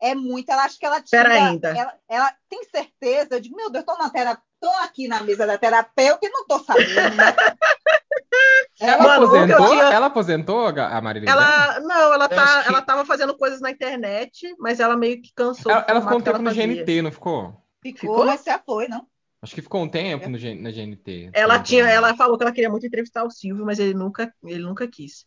[0.00, 1.22] É muito, ela acha que ela tinha.
[1.22, 1.70] Pera ainda.
[1.74, 5.46] Ela, ela tem certeza, eu digo, meu Deus, tô na terapia, tô aqui na mesa
[5.46, 7.36] da terapeuta e não tô sabendo, né?
[8.78, 9.66] Ela Mano, aposentou?
[9.66, 11.30] tinha- Ela aposentou, a Marília?
[11.32, 15.32] Ela, não, ela, tá, que- ela tava fazendo coisas na internet, mas ela meio que
[15.34, 15.72] cansou.
[15.72, 16.50] Ela, ela ficou um tempo no.
[16.50, 17.62] GNT, não ficou?
[17.82, 18.26] Ficou, Ficou?
[18.26, 19.06] mas já foi, não?
[19.42, 21.30] Acho que ficou um tempo no G- na GNT.
[21.32, 24.62] Ela tinha, ela falou que ela queria muito entrevistar o Silvio, mas ele nunca, ele
[24.62, 25.26] nunca quis.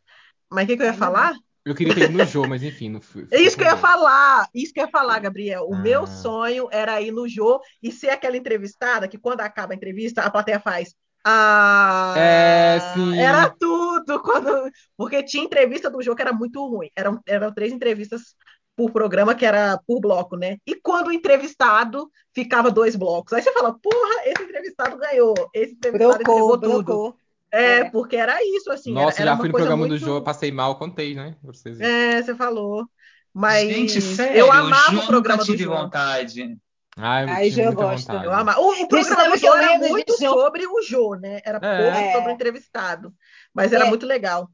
[0.52, 1.34] Mas o que, que eu ia falar?
[1.66, 3.26] Eu queria ter ido no Jô, mas enfim, não fui.
[3.32, 5.66] É isso que eu ia falar, isso que eu ia falar, Gabriel.
[5.70, 5.80] O Ah.
[5.80, 10.22] meu sonho era ir no Jô e ser aquela entrevistada que quando acaba a entrevista,
[10.22, 10.94] a plateia faz.
[11.26, 13.18] Ah, É, sim.
[13.18, 14.22] Era tudo.
[14.22, 14.50] Quando...
[14.98, 16.90] Porque tinha entrevista do Jô que era muito ruim.
[16.96, 18.36] Eram, eram três entrevistas
[18.76, 20.58] por programa, que era por bloco, né?
[20.68, 23.32] E quando o entrevistado ficava dois blocos.
[23.32, 25.34] Aí você fala, porra, esse entrevistado ganhou.
[25.54, 26.84] Esse entrevistado Brocou, entregou tudo.
[26.84, 27.16] brocou.
[27.54, 27.90] É, É.
[27.92, 28.92] porque era isso, assim.
[28.92, 29.92] Nossa, era, era já uma fui no programa muito...
[29.92, 31.36] do Jô, passei mal, contei, né?
[31.44, 31.80] Vocês.
[31.80, 32.88] É, você falou.
[33.34, 35.70] Mas Gente, sério, eu o amava Jô o programa nunca do tive Jô.
[35.76, 36.58] vontade.
[36.96, 38.12] Ai, eu muita gosta.
[38.14, 38.26] vontade.
[38.26, 38.60] Eu amava.
[38.60, 40.34] O, o programa do Jô era muito Jô?
[40.34, 41.42] sobre o Jô, né?
[41.46, 41.92] Era É.
[41.92, 43.14] pouco sobre o entrevistado.
[43.54, 43.90] Mas era É.
[43.90, 44.50] muito legal.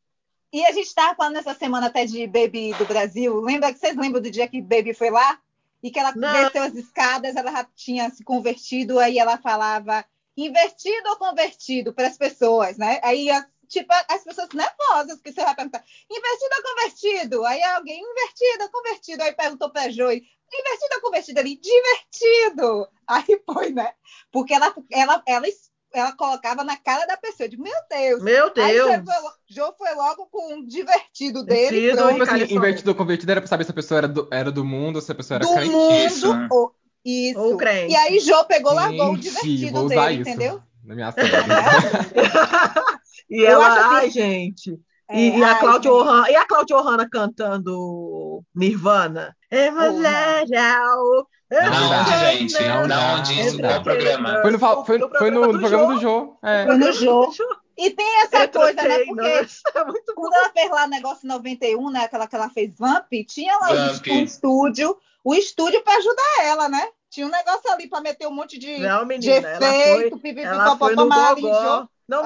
[0.52, 3.40] E a gente estava falando essa semana até de Baby do Brasil.
[3.42, 5.38] Lembra que vocês lembram do dia que Baby foi lá?
[5.84, 6.34] E que ela Não.
[6.44, 10.04] desceu as escadas, ela já tinha se convertido, aí ela falava
[10.46, 13.00] invertido ou convertido para as pessoas, né?
[13.04, 17.46] Aí, as- tipo, as pessoas nervosas, porque você vai perguntar, invertido ou convertido?
[17.46, 19.24] Aí alguém, invertido ou convertido?
[19.24, 20.16] Aí perguntou para a Joy,
[20.54, 21.40] invertido ou convertido?
[21.40, 22.88] Ali, divertido!
[23.08, 23.94] Aí foi, né?
[24.32, 25.48] Porque ela, ela, ela,
[25.94, 28.24] ela colocava na cara da pessoa, digo, meu Deus!
[28.24, 28.82] Meu Aí Deus!
[28.82, 29.16] Jô foi,
[29.48, 33.42] Jô foi logo com um divertido dele, Divertido pronto, Tipo assim, invertido ou convertido era
[33.42, 35.46] pra saber se a pessoa era do, era do mundo ou se a pessoa era
[35.46, 35.92] do crente.
[35.98, 36.28] mundo.
[36.28, 36.28] Isso.
[36.50, 37.40] Ou, isso.
[37.40, 37.94] Ou crente.
[37.94, 40.62] E aí Jô pegou, largou o divertido vou usar dele, isso entendeu?
[40.84, 41.14] na minha
[43.30, 44.80] e Eu ela, acho assim- ai, gente.
[45.08, 45.92] É, E, e a ai, Cláudia.
[45.92, 49.36] Ohana, e a Cláudia Ohana cantando Nirvana?
[49.52, 51.28] É legal.
[51.52, 52.02] Não dá.
[52.02, 52.64] onde, gente?
[52.64, 53.58] Não não isso?
[53.58, 53.70] dá.
[53.70, 54.42] Qual programa?
[54.42, 56.38] Foi no, foi, No foi no, programa no do programa do Jô.
[56.44, 56.66] É.
[56.66, 57.32] Foi no Jô.
[57.76, 59.00] E tem essa coisa, né?
[59.06, 59.26] Porque.
[59.76, 62.02] É quando ela fez lá o negócio 91, né?
[62.04, 64.08] Aquela que ela fez Vamp, tinha lá o Vamp.
[64.08, 66.88] um estúdio, o estúdio para ajudar ela, né?
[67.10, 70.18] Tinha um negócio ali para meter um monte de, Não, de menina, ela foi, efeito,
[70.18, 71.62] pipipi, ela foi popopó, no mas ali Gogó.
[71.62, 72.24] Jô- Não,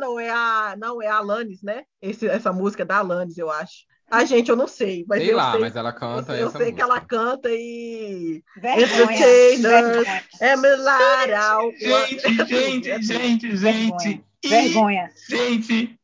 [0.00, 0.74] não é a.
[0.78, 1.84] Não, é a Alanis, né?
[2.00, 3.88] Esse, essa música é da Alanis, eu acho.
[4.10, 5.60] A gente, eu não sei, mas Sei eu lá, sei.
[5.60, 6.82] mas ela canta eu essa sei que música.
[6.82, 8.42] ela canta e.
[8.56, 8.86] Vergonha.
[8.86, 10.08] Entertainers.
[10.40, 11.70] É Milaral.
[11.78, 14.24] Gente, gente, gente, gente.
[14.42, 15.10] E, Vergonha.
[15.28, 15.96] gente.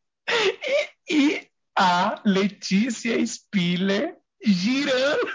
[1.09, 1.47] E, e
[1.77, 5.29] a Letícia Spiller girando.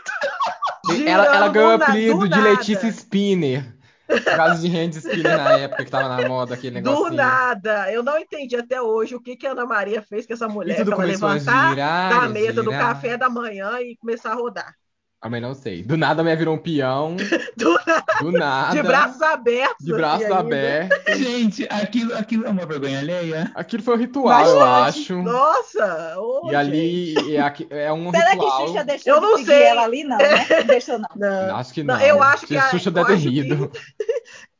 [1.05, 2.39] Ela, ela ganhou o apelido do de.
[2.41, 3.75] Letícia Spinner.
[4.07, 7.13] Por causa de hand spinner na época que tava na moda aquele Do negocinho.
[7.13, 7.91] nada.
[7.93, 10.75] Eu não entendi até hoje o que, que a Ana Maria fez com essa mulher.
[10.75, 12.09] tudo pra ela começou a levantar girar.
[12.09, 12.87] da mesa do girar.
[12.95, 14.75] café da manhã e começar a rodar.
[15.23, 15.83] Ah, mas não sei.
[15.83, 17.15] Do nada a mulher virou um peão.
[17.55, 17.79] Do
[18.21, 18.75] Do nada.
[18.75, 19.85] De braços abertos.
[19.85, 21.17] de braços assim, abertos.
[21.17, 23.51] Gente, aquilo, aquilo é uma vergonha alheia.
[23.53, 24.99] Aquilo foi um ritual, eu Bastante.
[25.13, 25.21] acho.
[25.21, 26.15] Nossa!
[26.19, 28.67] ô, E ali é, é um Será que ritual.
[28.67, 29.63] Xuxa deixou Eu não de seguir sei.
[29.63, 30.03] ela ali?
[30.03, 30.47] Não, né?
[30.57, 31.09] Não deixou, não.
[31.15, 31.55] Não.
[31.55, 32.01] Acho que Não, não.
[32.03, 33.71] eu acho que a- Xuxa eu deve acho que- rido.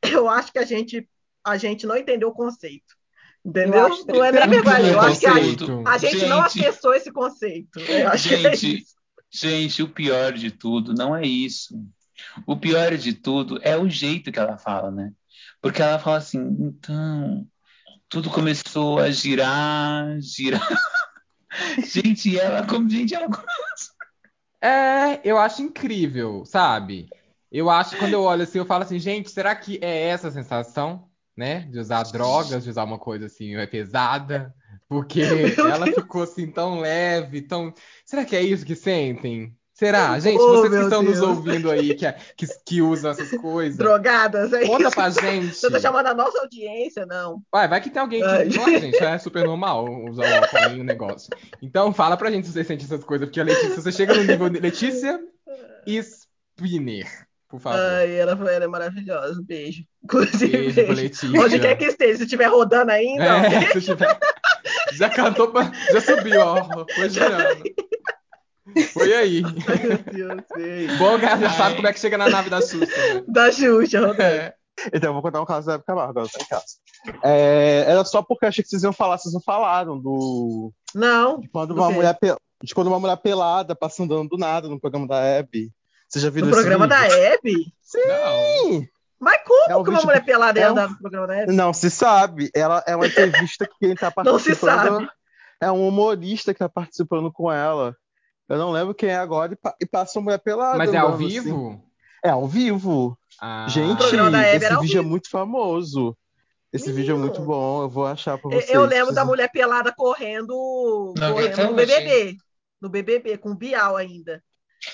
[0.04, 1.08] Eu acho que a gente,
[1.46, 2.96] a gente não entendeu o conceito.
[3.46, 3.80] Entendeu?
[3.82, 4.62] Eu acho não é nem também.
[4.62, 4.92] vergonha.
[4.94, 5.40] Eu acho que a, a
[5.98, 6.66] gente não Gente.
[6.68, 7.80] acessou esse conceito.
[7.80, 8.94] Eu acho que é Gente, isso.
[9.32, 11.76] Gente, o pior de tudo não é isso.
[12.46, 15.12] O pior de tudo é o jeito que ela fala, né?
[15.62, 17.48] Porque ela fala assim, então,
[18.10, 20.68] tudo começou a girar, girar.
[21.86, 23.28] Gente, ela como gente, ela
[24.62, 27.10] É, eu acho incrível, sabe?
[27.52, 30.32] Eu acho, quando eu olho assim, eu falo assim, gente, será que é essa a
[30.32, 31.62] sensação, né?
[31.62, 34.56] De usar drogas, de usar uma coisa assim, é pesada?
[34.92, 35.22] Porque
[35.58, 37.74] ela ficou assim tão leve, tão.
[38.06, 39.56] Será que é isso que sentem?
[39.74, 40.20] Será?
[40.20, 41.28] Gente, Oh, vocês que estão nos Deus.
[41.30, 42.06] ouvindo aí, que,
[42.36, 44.92] que, que usam essas coisas, Drogadas, é conta isso.
[44.92, 45.56] pra gente.
[45.56, 47.42] Você tá chamando a nossa audiência, não.
[47.50, 48.50] Vai, vai que tem alguém Ai.
[48.50, 48.54] que.
[48.56, 51.30] Claro, gente, é super normal usar o álcool aí no negócio.
[51.62, 54.24] Então fala pra gente se você sente essas coisas, porque a Letícia, você chega no
[54.26, 55.20] nível de Letícia
[55.88, 57.08] Spinner,
[57.50, 57.80] por favor.
[57.80, 59.42] Ai, ela, ela é maravilhosa.
[59.44, 59.84] Beijo.
[60.04, 61.02] Inclusive, Beijo pra beijo.
[61.02, 61.42] Letícia.
[61.42, 64.20] Onde quer que esteja, se estiver rodando ainda, É, se tiver-
[64.94, 65.72] Já cantou, pra...
[65.92, 66.86] já subiu, ó.
[66.96, 67.64] Foi girando.
[68.94, 69.42] Foi aí.
[69.68, 70.88] Ai, meu Deus, sei.
[70.98, 72.86] Bom que já sabe como é que chega na nave da Xuxa.
[72.86, 73.24] né?
[73.28, 74.00] Da Xuxa.
[74.20, 74.54] É.
[74.94, 76.66] Então, eu vou contar um caso da Camargo, agora tá em casa.
[77.24, 80.72] É, era só porque eu achei que vocês iam falar, vocês não falaram do.
[80.96, 81.40] Não.
[81.40, 84.68] De quando Do uma mulher pe- de quando uma mulher pelada passa andando do nada
[84.70, 85.72] no programa da Hebe.
[86.08, 87.18] Vocês já viram No programa da vídeo?
[87.18, 87.66] Hebe?
[88.08, 88.86] Não.
[89.22, 91.36] Mas como É um que uma mulher pelada ia é um- andar no programa da
[91.38, 91.54] Hebe?
[91.54, 92.50] Não se sabe.
[92.56, 94.98] Ela é uma entrevista que quem tá Não se participando.
[95.00, 95.10] sabe.
[95.62, 97.96] É um humorista que tá participando com ela.
[98.50, 100.78] Eu não lembro quem é agora e, pa e passa uma mulher pelada.
[100.78, 101.28] Mas é ao assim.
[101.28, 101.84] vivo?
[102.26, 103.18] É ao vivo.
[103.40, 103.68] Ah.
[103.70, 104.00] Gente,
[104.32, 106.18] da Hebe esse vídeo é muito famoso.
[106.74, 107.20] Esse vídeo é Menino.
[107.34, 107.84] muito bom.
[107.84, 108.70] Eu vou achar pra vocês.
[108.72, 111.74] Eu lembro da mulher pelada correndo, Não, correndo no.
[111.76, 112.38] BBB.
[112.82, 114.44] No BBB, com o Bial ainda.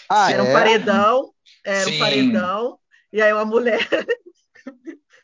[0.10, 0.54] Ah, era um é?
[0.54, 1.30] paredão,
[1.66, 1.99] era um Sim.
[1.99, 2.78] paredão.
[3.12, 3.80] E aí uma mulher,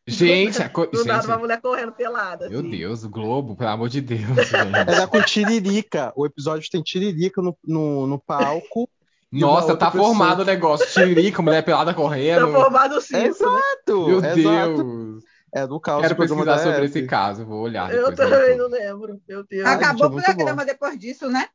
[0.06, 2.50] Gente, a co- do nada, gente, uma mulher correndo pelada.
[2.50, 2.70] meu assim.
[2.70, 5.08] Deus, o Globo, pelo amor de Deus, Era gente.
[5.08, 6.12] com Tiririca.
[6.16, 8.90] O episódio tem Tiririca no, no, no palco.
[9.32, 10.86] Nossa, tá pessoa- formado o negócio.
[10.92, 12.52] Tiririca, mulher pelada Tá correndo.
[12.52, 13.28] formado o circo, né?
[13.30, 14.08] Exato!
[14.08, 14.84] Meu exato.
[14.84, 15.24] Deus.
[15.56, 19.22] É do caos Quero pesquisar sobre esse caso, vou olhar Eu também não lembro.
[19.30, 19.66] Meu Deus.
[19.66, 20.68] Ai, Acabou gente, é o programa bom.
[20.68, 21.46] depois disso, né?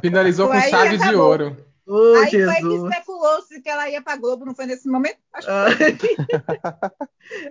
[0.00, 1.56] Finalizou com Aí chave de ouro.
[1.90, 2.84] Ô, Aí foi que Jesus.
[2.84, 5.18] especulou-se que ela ia pra Globo, não foi nesse momento?
[5.32, 6.70] Acho que Ai.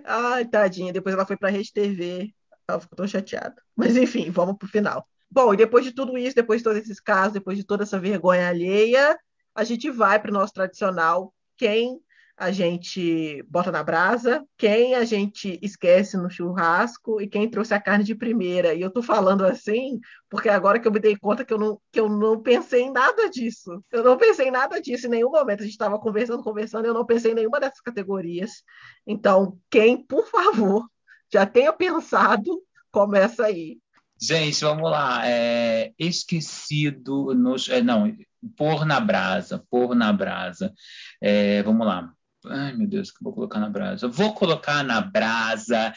[0.06, 0.94] Ai, tadinha.
[0.94, 2.32] Depois ela foi pra Rede TV.
[2.66, 3.62] Ela ficou tão chateada.
[3.76, 5.06] Mas enfim, vamos pro final.
[5.30, 7.98] Bom, e depois de tudo isso, depois de todos esses casos, depois de toda essa
[7.98, 9.18] vergonha alheia,
[9.54, 12.00] a gente vai para o nosso tradicional quem
[12.40, 17.80] a gente bota na brasa, quem a gente esquece no churrasco e quem trouxe a
[17.80, 18.72] carne de primeira.
[18.72, 20.00] E eu tô falando assim
[20.30, 22.92] porque agora que eu me dei conta que eu não, que eu não pensei em
[22.92, 23.84] nada disso.
[23.92, 25.60] Eu não pensei em nada disso em nenhum momento.
[25.60, 28.62] A gente estava conversando, conversando, eu não pensei em nenhuma dessas categorias.
[29.06, 30.88] Então, quem, por favor,
[31.30, 32.58] já tenha pensado,
[32.90, 33.76] começa aí.
[34.18, 35.28] Gente, vamos lá.
[35.28, 37.68] É, esquecido nos.
[37.68, 38.16] é, não,
[38.56, 40.72] pôr na brasa, pôr na brasa.
[41.20, 42.14] É, vamos lá.
[42.46, 44.08] Ai, meu Deus, que eu vou colocar na brasa?
[44.08, 45.92] Vou colocar na brasa.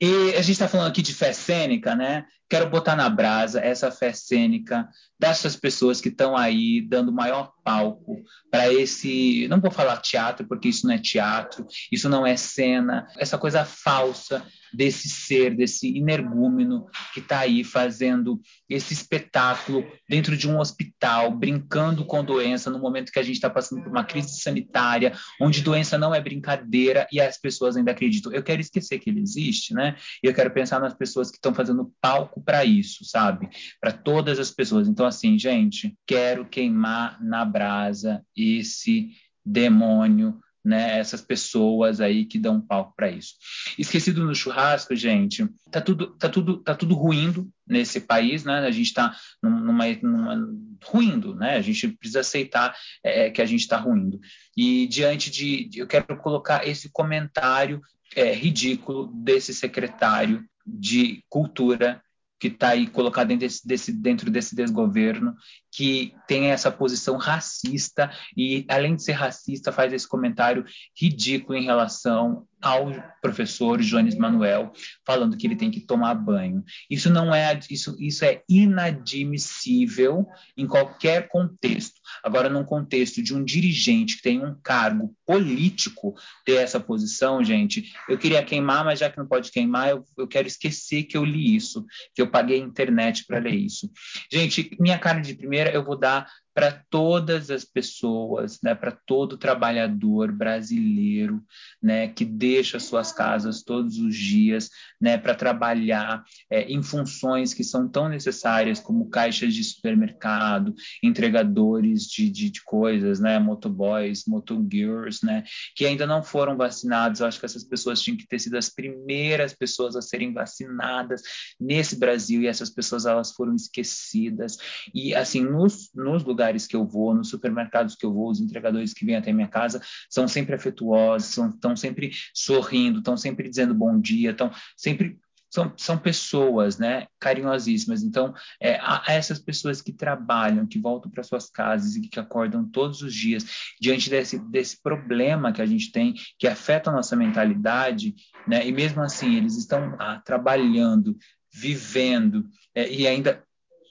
[0.00, 2.26] E a gente está falando aqui de fé cênica, né?
[2.48, 8.22] Quero botar na brasa essa fé cênica dessas pessoas que estão aí dando maior palco
[8.50, 9.48] para esse.
[9.48, 13.64] Não vou falar teatro, porque isso não é teatro, isso não é cena, essa coisa
[13.64, 21.30] falsa desse ser, desse energúmeno que está aí fazendo esse espetáculo dentro de um hospital,
[21.30, 25.62] brincando com doença no momento que a gente está passando por uma crise sanitária, onde
[25.62, 28.32] doença não é brincadeira e as pessoas ainda acreditam.
[28.32, 29.96] Eu quero esquecer que ele existe, né?
[30.22, 33.48] E eu quero pensar nas pessoas que estão fazendo palco para isso, sabe?
[33.80, 34.88] Para todas as pessoas.
[34.88, 39.10] Então, assim, gente, quero queimar na brasa esse
[39.44, 43.34] demônio né, essas pessoas aí que dão palco para isso.
[43.78, 48.66] Esquecido no churrasco, gente, tá tudo, tá tudo, tá tudo ruindo nesse país, né?
[48.66, 50.36] A gente está numa, numa
[50.84, 51.54] ruindo, né?
[51.54, 54.18] A gente precisa aceitar é, que a gente está ruindo.
[54.56, 57.80] E diante de, eu quero colocar esse comentário
[58.16, 62.02] é, ridículo desse secretário de cultura
[62.38, 65.34] que está aí colocado dentro desse, desse, dentro desse desgoverno,
[65.72, 70.64] que tem essa posição racista e, além de ser racista, faz esse comentário
[70.98, 74.72] ridículo em relação ao professor Jones Manuel,
[75.04, 76.64] falando que ele tem que tomar banho.
[76.90, 80.26] Isso não é isso, isso é inadmissível
[80.56, 82.00] em qualquer contexto.
[82.22, 86.14] Agora, num contexto de um dirigente que tem um cargo político
[86.44, 90.26] ter essa posição, gente, eu queria queimar, mas já que não pode queimar, eu, eu
[90.26, 91.84] quero esquecer que eu li isso,
[92.14, 93.90] que eu paguei a internet para ler isso.
[94.32, 96.26] Gente, minha carne de primeira eu vou dar
[96.56, 101.44] para todas as pessoas, né, para todo trabalhador brasileiro,
[101.82, 107.62] né, que deixa suas casas todos os dias, né, para trabalhar é, em funções que
[107.62, 115.22] são tão necessárias como caixas de supermercado, entregadores de, de, de coisas, né, motoboys, motogirls,
[115.22, 117.20] né, que ainda não foram vacinados.
[117.20, 121.20] Eu acho que essas pessoas tinham que ter sido as primeiras pessoas a serem vacinadas
[121.60, 124.56] nesse Brasil e essas pessoas elas foram esquecidas.
[124.94, 128.40] E assim, nos, nos lugares lugares que eu vou, nos supermercados que eu vou, os
[128.40, 133.74] entregadores que vêm até minha casa são sempre afetuosos, estão sempre sorrindo, estão sempre dizendo
[133.74, 135.18] bom dia, estão sempre
[135.48, 138.02] são, são pessoas, né, carinhosíssimas.
[138.02, 143.00] Então, é, essas pessoas que trabalham, que voltam para suas casas e que acordam todos
[143.00, 143.46] os dias
[143.80, 148.14] diante desse, desse problema que a gente tem, que afeta a nossa mentalidade,
[148.46, 151.16] né, e mesmo assim eles estão ah, trabalhando,
[151.54, 153.45] vivendo é, e ainda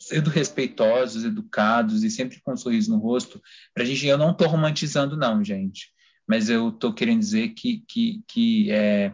[0.05, 3.41] sendo respeitosos, educados e sempre com um sorriso no rosto,
[3.73, 5.89] para a gente, eu não estou romantizando não, gente,
[6.27, 9.11] mas eu estou querendo dizer que, que, que é,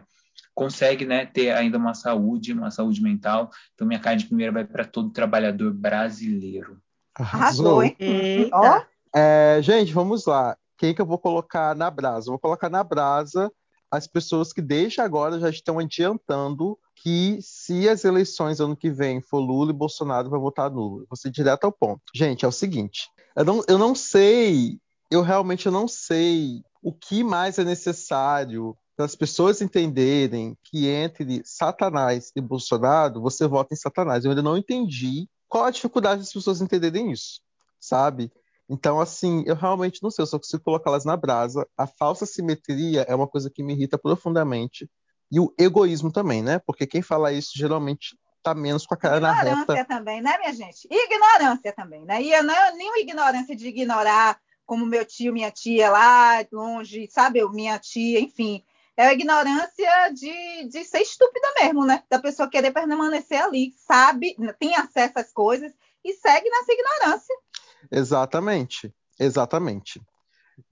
[0.54, 3.50] consegue né, ter ainda uma saúde, uma saúde mental.
[3.72, 6.78] Então, minha carne de primeira vai para todo trabalhador brasileiro.
[7.14, 7.96] Arrasou, hein?
[8.52, 8.82] Ó,
[9.14, 10.56] É, gente, vamos lá.
[10.76, 12.28] Quem que eu vou colocar na brasa?
[12.28, 13.50] Eu vou colocar na brasa
[13.92, 19.20] as pessoas que desde agora já estão adiantando que se as eleições ano que vem
[19.20, 21.06] for Lula e Bolsonaro vai votar nulo.
[21.14, 22.00] Ser direto ao ponto.
[22.14, 24.78] Gente, é o seguinte, eu não, eu não sei,
[25.10, 30.88] eu realmente eu não sei o que mais é necessário para as pessoas entenderem que
[30.88, 34.24] entre Satanás e Bolsonaro, você vota em Satanás.
[34.24, 37.40] Eu ainda não entendi qual a dificuldade das pessoas entenderem isso,
[37.78, 38.32] sabe?
[38.72, 41.68] Então, assim, eu realmente não sei, eu só consigo colocá-las na brasa.
[41.76, 44.88] A falsa simetria é uma coisa que me irrita profundamente.
[45.30, 46.58] E o egoísmo também, né?
[46.58, 49.50] Porque quem fala isso geralmente tá menos com a cara na reta.
[49.50, 50.88] Ignorância também, né, minha gente?
[50.90, 52.22] Ignorância também, né?
[52.22, 57.46] E não é nenhuma ignorância de ignorar como meu tio, minha tia lá longe, sabe?
[57.50, 58.64] Minha tia, enfim.
[58.96, 62.02] É a ignorância de, de ser estúpida mesmo, né?
[62.08, 65.72] Da pessoa querer permanecer ali, sabe, tem acesso às coisas
[66.02, 67.36] e segue nessa ignorância.
[67.90, 70.00] Exatamente, exatamente.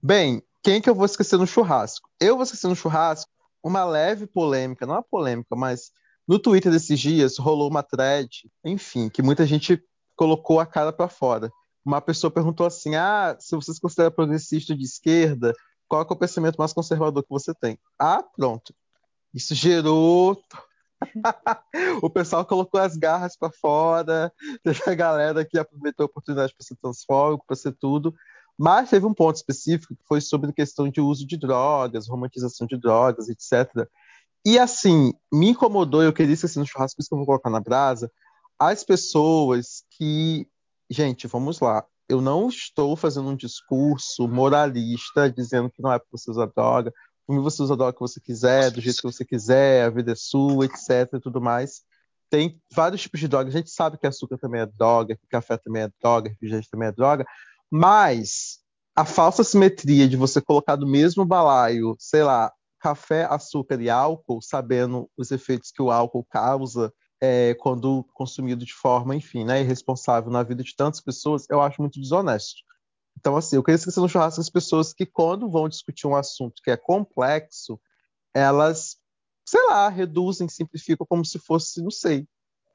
[0.01, 2.09] Bem, quem que eu vou esquecer no churrasco?
[2.19, 3.31] Eu vou esquecer no churrasco
[3.63, 5.91] uma leve polêmica, não é polêmica, mas
[6.27, 9.83] no Twitter desses dias rolou uma thread, enfim, que muita gente
[10.15, 11.51] colocou a cara para fora.
[11.83, 15.53] Uma pessoa perguntou assim: ah, se você se considera progressista de esquerda,
[15.87, 17.77] qual é o pensamento mais conservador que você tem?
[17.99, 18.73] Ah, pronto.
[19.33, 20.41] Isso gerou.
[22.01, 24.31] o pessoal colocou as garras para fora,
[24.63, 28.13] teve a galera que aproveitou a oportunidade para ser transfóbico, para ser tudo.
[28.57, 32.67] Mas teve um ponto específico que foi sobre a questão de uso de drogas, romantização
[32.67, 33.87] de drogas, etc.
[34.45, 37.49] E assim, me incomodou, eu queria esquecer no churrasco, por isso que eu vou colocar
[37.49, 38.11] na brasa,
[38.59, 40.47] as pessoas que.
[40.89, 41.85] Gente, vamos lá.
[42.07, 46.93] Eu não estou fazendo um discurso moralista dizendo que não é para você usar droga,
[47.39, 50.15] você usa a droga que você quiser, do jeito que você quiser, a vida é
[50.15, 51.13] sua, etc.
[51.13, 51.81] e tudo mais.
[52.29, 53.49] Tem vários tipos de droga.
[53.49, 56.87] A gente sabe que açúcar também é droga, que café também é droga, refrigerante também
[56.87, 57.25] é droga,
[57.69, 58.59] mas
[58.95, 64.41] a falsa simetria de você colocar do mesmo balaio, sei lá, café, açúcar e álcool,
[64.41, 66.91] sabendo os efeitos que o álcool causa
[67.21, 71.79] é, quando consumido de forma, enfim, né, irresponsável na vida de tantas pessoas, eu acho
[71.79, 72.63] muito desonesto.
[73.19, 76.61] Então, assim, eu queria esquecer no churrasco as pessoas que, quando vão discutir um assunto
[76.63, 77.79] que é complexo,
[78.33, 78.97] elas,
[79.45, 82.27] sei lá, reduzem, simplificam como se fosse, não sei,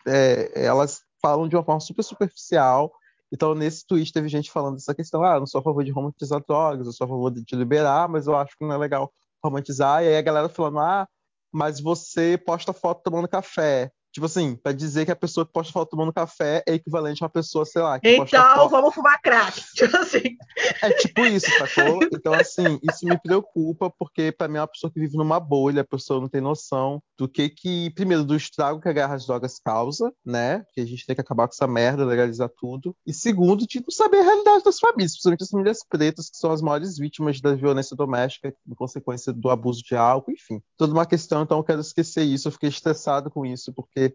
[0.06, 2.92] é, elas falam de uma forma super superficial
[3.32, 6.42] então, nesse tweet teve gente falando dessa questão, ah, não sou a favor de romantizar
[6.46, 10.02] drogas, eu sou a favor de, liberar, mas eu acho que não é legal romantizar.
[10.02, 11.08] E aí a galera falando, ah,
[11.52, 13.90] mas você posta foto tomando café.
[14.16, 17.26] Tipo assim, para dizer que a pessoa que posta foto tomando café é equivalente a
[17.26, 18.00] uma pessoa, sei lá.
[18.02, 18.70] então, foto...
[18.70, 19.62] vamos fumar crack.
[19.76, 20.38] Tipo assim.
[20.80, 22.00] É tipo isso, sacou?
[22.10, 25.82] Então, assim, isso me preocupa, porque para mim é uma pessoa que vive numa bolha,
[25.82, 29.26] a pessoa não tem noção do que que, primeiro, do estrago que a guerra às
[29.26, 30.64] drogas causa, né?
[30.72, 32.96] Que a gente tem que acabar com essa merda, legalizar tudo.
[33.06, 36.50] E segundo, de não saber a realidade das famílias, principalmente as famílias pretas, que são
[36.50, 40.62] as maiores vítimas da violência doméstica, em consequência do abuso de álcool, enfim.
[40.78, 44.05] Toda uma questão, então eu quero esquecer isso, eu fiquei estressado com isso, porque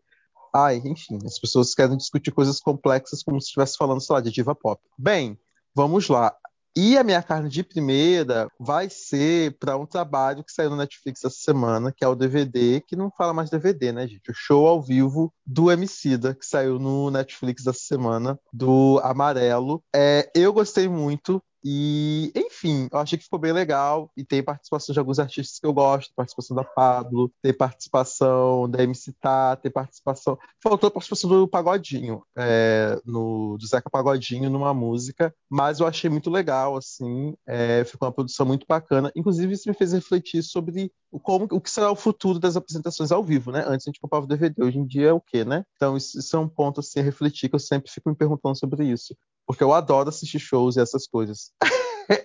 [0.54, 4.32] Ai, enfim, as pessoas querem discutir coisas complexas como se estivesse falando, sei lá, de
[4.32, 4.82] diva pop.
[4.98, 5.40] Bem,
[5.74, 6.36] vamos lá.
[6.76, 11.22] E a minha carne de primeira vai ser para um trabalho que saiu no Netflix
[11.22, 14.32] essa semana, que é o DVD, que não fala mais DVD, né, gente?
[14.32, 19.84] O show ao vivo do Emicida, que saiu no Netflix essa semana, do Amarelo.
[19.94, 24.12] É, eu gostei muito, e, enfim, eu achei que ficou bem legal.
[24.18, 28.84] E tem participação de alguns artistas que eu gosto, participação da Pablo, tem participação da
[28.84, 30.38] MC Tá, tem participação.
[30.62, 36.10] Faltou a participação do Pagodinho, é, no, do Zeca Pagodinho numa música, mas eu achei
[36.10, 37.36] muito legal, assim.
[37.46, 39.12] É, ficou uma produção muito bacana.
[39.16, 43.12] Inclusive, isso me fez refletir sobre o, como, o que será o futuro das apresentações
[43.12, 43.64] ao vivo, né?
[43.68, 45.64] Antes a gente comprava o DVD, hoje em dia é o quê, né?
[45.76, 48.58] Então, isso, isso é um ponto assim, a refletir que eu sempre fico me perguntando
[48.58, 49.16] sobre isso
[49.46, 51.52] porque eu adoro assistir shows e essas coisas.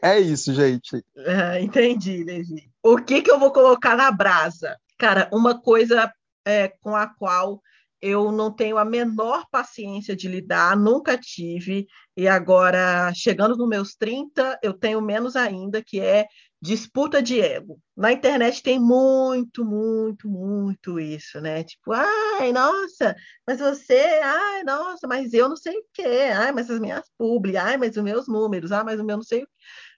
[0.03, 1.05] é isso, gente.
[1.27, 2.71] Ah, entendi, Levi.
[2.83, 4.77] O que, que eu vou colocar na brasa?
[4.99, 6.13] Cara, uma coisa
[6.45, 7.61] é, com a qual
[8.01, 11.87] eu não tenho a menor paciência de lidar, nunca tive,
[12.17, 16.27] e agora, chegando nos meus 30, eu tenho menos ainda, que é
[16.61, 17.79] disputa de ego.
[17.97, 21.63] Na internet tem muito, muito, muito isso, né?
[21.63, 23.15] Tipo, ai, nossa,
[23.47, 27.57] mas você, ai, nossa, mas eu não sei o quê, ai, mas as minhas publi,
[27.57, 29.53] ai, mas os meus números, ai, mas o meu não sei o quê.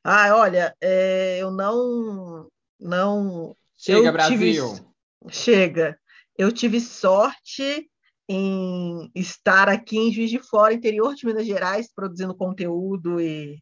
[0.04, 2.48] Ai, olha, é, eu não,
[2.80, 3.56] não...
[3.76, 4.74] Chega, Brasil!
[4.74, 5.98] Tive, chega.
[6.38, 7.90] Eu tive sorte
[8.28, 13.60] em estar aqui em Juiz de Fora, interior de Minas Gerais, produzindo conteúdo e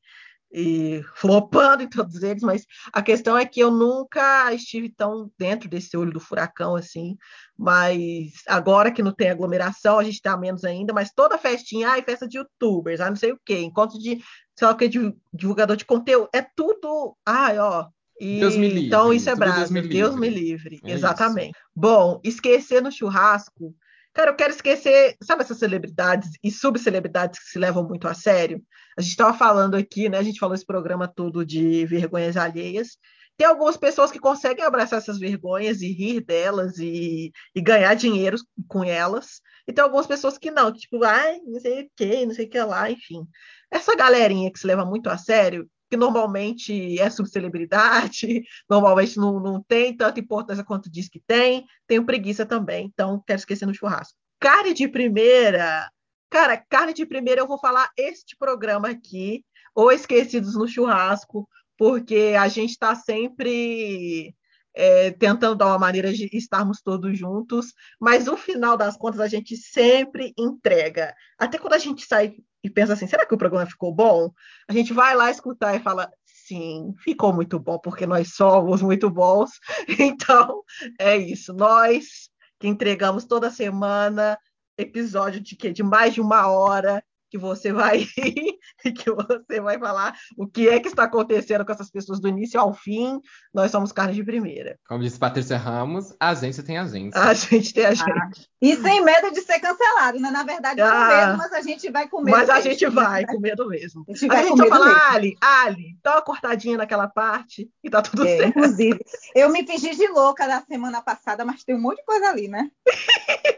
[0.52, 5.68] e flopando em todos eles, mas a questão é que eu nunca estive tão dentro
[5.68, 7.16] desse olho do furacão assim,
[7.58, 12.02] mas agora que não tem aglomeração, a gente está menos ainda, mas toda festinha, ai,
[12.02, 14.22] festa de youtubers, ai, não sei o quê, encontro de,
[14.56, 14.88] sei lá o que,
[15.32, 17.88] divulgador de conteúdo, é tudo, ai, ó,
[18.20, 18.86] e, Deus me livre.
[18.86, 20.80] Então isso é bravo, Deus me livre, Deus me livre.
[20.84, 21.50] É exatamente.
[21.50, 21.66] Isso.
[21.74, 23.74] Bom, esquecer no churrasco,
[24.16, 28.62] Cara, eu quero esquecer, sabe essas celebridades e subcelebridades que se levam muito a sério?
[28.96, 30.16] A gente estava falando aqui, né?
[30.16, 32.96] A gente falou esse programa todo de vergonhas alheias.
[33.36, 38.38] Tem algumas pessoas que conseguem abraçar essas vergonhas e rir delas e, e ganhar dinheiro
[38.66, 39.42] com elas.
[39.68, 42.46] E tem algumas pessoas que não, que tipo, ai, não sei o que, não sei
[42.46, 43.26] o que lá, enfim.
[43.70, 49.62] Essa galerinha que se leva muito a sério, que normalmente é subcelebridade, normalmente não, não
[49.62, 54.18] tem tanta importância quanto diz que tem, tenho preguiça também, então quero esquecer no churrasco.
[54.40, 55.90] Carne de primeira,
[56.30, 59.44] cara, carne de primeira eu vou falar este programa aqui,
[59.74, 61.46] ou Esquecidos no Churrasco,
[61.76, 64.34] porque a gente está sempre
[64.74, 69.28] é, tentando dar uma maneira de estarmos todos juntos, mas no final das contas a
[69.28, 71.14] gente sempre entrega.
[71.38, 72.36] Até quando a gente sai
[72.66, 74.32] e pensa assim, será que o programa ficou bom?
[74.68, 79.08] A gente vai lá escutar e fala, sim, ficou muito bom, porque nós somos muito
[79.08, 79.52] bons.
[80.00, 80.62] Então,
[80.98, 81.54] é isso.
[81.54, 82.28] Nós
[82.58, 84.36] que entregamos toda semana
[84.76, 88.06] episódio de que de mais de uma hora que você vai
[88.84, 92.28] e que você vai falar o que é que está acontecendo com essas pessoas do
[92.28, 93.20] início ao fim.
[93.52, 94.78] Nós somos carne de primeira.
[94.86, 97.20] Como disse Patrícia Ramos, a agência tem agência.
[97.20, 98.10] A gente tem a gente.
[98.10, 98.30] Ah,
[98.60, 100.30] e sem medo de ser cancelado, né?
[100.30, 102.36] Na verdade, com ah, medo, mas a gente vai com medo.
[102.36, 104.04] Mas a gente vai com medo mesmo.
[104.08, 105.00] A gente vai a gente com medo fala, mesmo.
[105.10, 108.48] Ali, Ali, dá uma cortadinha naquela parte e tá tudo é, certo.
[108.48, 108.98] Inclusive,
[109.34, 112.48] eu me fingi de louca na semana passada, mas tem um monte de coisa ali,
[112.48, 112.70] né?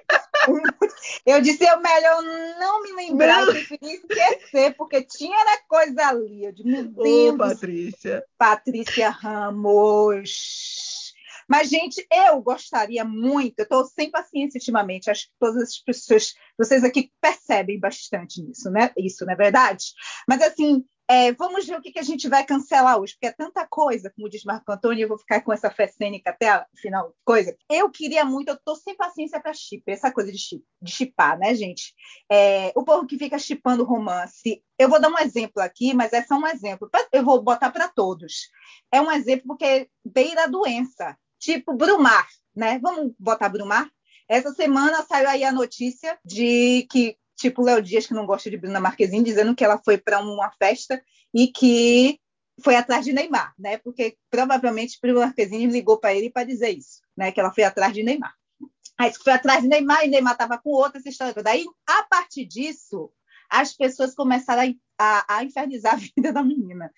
[1.28, 2.22] Eu disse, eu melhor
[2.59, 5.36] não me lembrar, eu preferi esquecer, porque tinha
[5.68, 6.46] coisa ali.
[6.46, 7.34] Eu disse, meu Deus.
[7.34, 8.24] Ô, Patrícia.
[8.38, 10.32] Patrícia Ramos.
[11.46, 16.32] Mas, gente, eu gostaria muito, eu estou sem paciência ultimamente, acho que todas as pessoas,
[16.56, 18.90] vocês aqui percebem bastante nisso, né?
[18.96, 19.84] Isso, não é verdade?
[20.26, 23.32] Mas, assim, é, vamos ver o que, que, a gente vai cancelar hoje, porque é
[23.32, 26.66] tanta coisa, como diz Marco Antônio, eu vou ficar com essa fé cênica até a
[26.76, 27.56] final coisa.
[27.70, 31.39] Eu queria muito, eu tô sem paciência para chip, essa coisa de chip, de chipar,
[31.39, 31.94] né, gente?
[32.30, 34.62] É, o povo que fica chipando romance.
[34.78, 36.90] Eu vou dar um exemplo aqui, mas é só um exemplo.
[37.10, 38.51] Eu vou botar para todos.
[38.93, 42.78] É um exemplo porque beira a doença, tipo Brumar, né?
[42.80, 43.90] Vamos botar Brumar?
[44.28, 48.56] Essa semana saiu aí a notícia de que tipo Léo Dias, que não gosta de
[48.56, 51.01] Bruna Marquezine, dizendo que ela foi para uma festa
[51.32, 52.19] e que
[52.62, 53.78] foi atrás de Neymar, né?
[53.78, 57.31] Porque provavelmente Bruna Marquezine ligou para ele para dizer isso, né?
[57.31, 58.35] Que ela foi atrás de Neymar.
[58.98, 61.32] Aí foi atrás de Neymar e Neymar estava com outra essa história.
[61.43, 63.12] Daí, a partir disso,
[63.50, 66.92] as pessoas começaram a, a, a infernizar a vida da menina.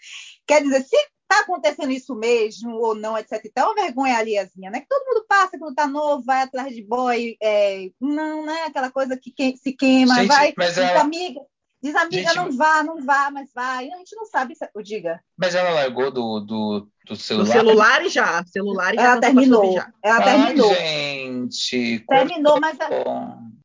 [0.47, 0.97] Quer dizer, se
[1.31, 3.41] Está acontecendo isso mesmo ou não, etc.
[3.45, 4.81] Então, é uma vergonha aliazinha, né?
[4.81, 7.37] Que todo mundo passa quando tá novo, vai atrás de boy.
[7.41, 7.89] É...
[8.01, 8.65] Não, né?
[8.65, 10.53] Aquela coisa que se queima, gente, vai.
[10.57, 11.03] Mas diz ela...
[11.03, 11.41] amiga,
[11.81, 13.89] diz amiga, gente, não vá, não vá, mas vai.
[13.93, 14.69] A gente não sabe se.
[14.83, 15.21] Diga.
[15.39, 17.47] Mas ela largou do, do, do celular.
[17.47, 18.45] Do celular já.
[18.47, 19.73] Celular já ela terminou.
[19.73, 19.93] Já.
[20.03, 20.75] Ela Ai, terminou.
[20.75, 22.05] Gente.
[22.09, 22.89] Terminou, mas a,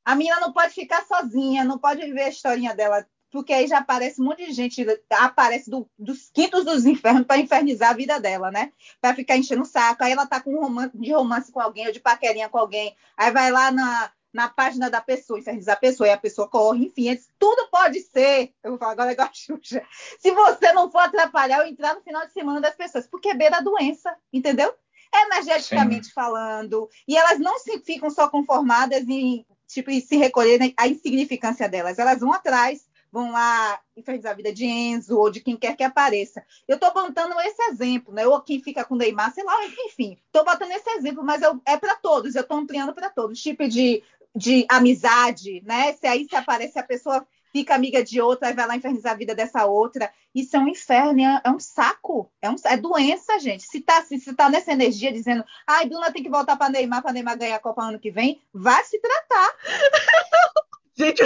[0.05, 3.05] a menina não pode ficar sozinha, não pode viver a historinha dela
[3.35, 7.37] porque aí já aparece um monte de gente, aparece do, dos quintos dos infernos para
[7.37, 8.71] infernizar a vida dela, né?
[9.01, 10.05] Para ficar enchendo o saco.
[10.05, 12.95] Aí ela tá com um romance, de romance com alguém, ou de paquerinha com alguém.
[13.17, 16.85] Aí vai lá na, na página da pessoa, infernizar a pessoa, e a pessoa corre,
[16.85, 18.53] enfim, tudo pode ser.
[18.63, 19.83] Eu vou falar agora igual a Xuxa.
[20.17, 23.33] Se você não for atrapalhar ou entrar no final de semana das pessoas, porque é
[23.33, 24.73] beira a doença, entendeu?
[25.13, 26.13] Energeticamente Sim.
[26.13, 26.89] falando.
[27.05, 31.99] E elas não se ficam só conformadas em tipo, em se recolherem a insignificância delas.
[31.99, 32.85] Elas vão atrás
[33.15, 36.43] vão lá infernizar a vida de Enzo ou de quem quer que apareça.
[36.67, 38.27] Eu estou botando esse exemplo, né?
[38.27, 39.53] Ou quem fica com Neymar, sei lá,
[39.85, 40.17] enfim.
[40.25, 43.41] Estou botando esse exemplo, mas eu, é para todos, eu estou ampliando para todos.
[43.41, 44.03] Tipo de,
[44.35, 45.93] de amizade, né?
[45.93, 47.25] Se aí se aparece a pessoa
[47.55, 50.11] fica amiga de outra, vai lá infernizar a vida dessa outra.
[50.33, 53.63] Isso é um inferno, é, é um saco, é, um, é doença, gente.
[53.63, 57.01] Se tá, se, se tá nessa energia dizendo, ai, Bruna tem que voltar para Neymar,
[57.01, 59.53] para Neymar ganhar a Copa ano que vem, vai se tratar.
[60.97, 61.23] Gente,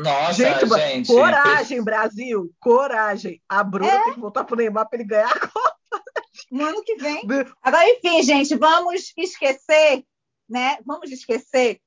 [0.00, 3.40] Nossa, gente, gente, coragem, Brasil, coragem.
[3.48, 4.04] A Bruna é?
[4.04, 5.76] tem que voltar pro Neymar para ele ganhar a Copa.
[6.50, 7.22] No ano que vem.
[7.62, 10.04] Agora, enfim, gente, vamos esquecer,
[10.46, 10.76] né?
[10.84, 11.80] Vamos esquecer.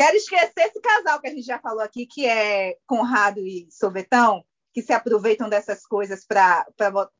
[0.00, 4.42] Quero esquecer esse casal que a gente já falou aqui, que é Conrado e Sovetão,
[4.72, 6.64] que se aproveitam dessas coisas para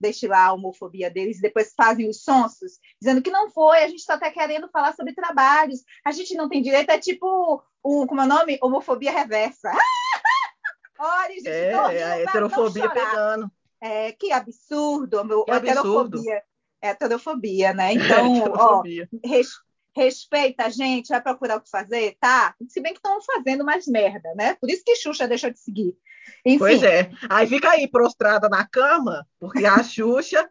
[0.00, 3.98] destilar a homofobia deles e depois fazem os sonsos, dizendo que não foi, a gente
[3.98, 8.22] está até querendo falar sobre trabalhos, a gente não tem direito, é tipo, o, como
[8.22, 8.58] é o nome?
[8.62, 9.70] Homofobia reversa.
[10.98, 13.52] Olha, gente, é, é a heterofobia pegando.
[13.78, 16.36] É, que absurdo, meu, que heterofobia.
[16.36, 16.50] Absurdo.
[16.80, 17.92] Heterofobia, né?
[17.92, 18.82] Então, ó,
[19.22, 19.50] res,
[19.96, 22.54] respeita a gente, vai procurar o que fazer, tá?
[22.68, 24.54] Se bem que estão fazendo mais merda, né?
[24.60, 25.96] Por isso que Xuxa deixou de seguir.
[26.44, 26.58] Enfim.
[26.58, 27.10] Pois é.
[27.28, 30.48] Aí fica aí prostrada na cama, porque a Xuxa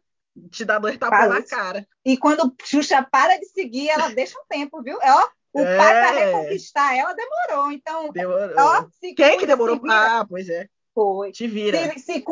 [0.51, 1.87] te dá dois tapas na cara.
[2.05, 4.97] E quando Xuxa para de seguir, ela deixa um tempo, viu?
[5.01, 5.77] É, ó, O É.
[5.77, 7.71] pai para reconquistar ela demorou.
[7.71, 8.55] Então, Demorou.
[8.57, 9.81] ó, Quem que cuida, demorou?
[9.89, 10.67] Ah, pois é.
[10.93, 11.31] Foi.
[11.31, 11.91] Te vira.
[11.93, 12.23] Se, se,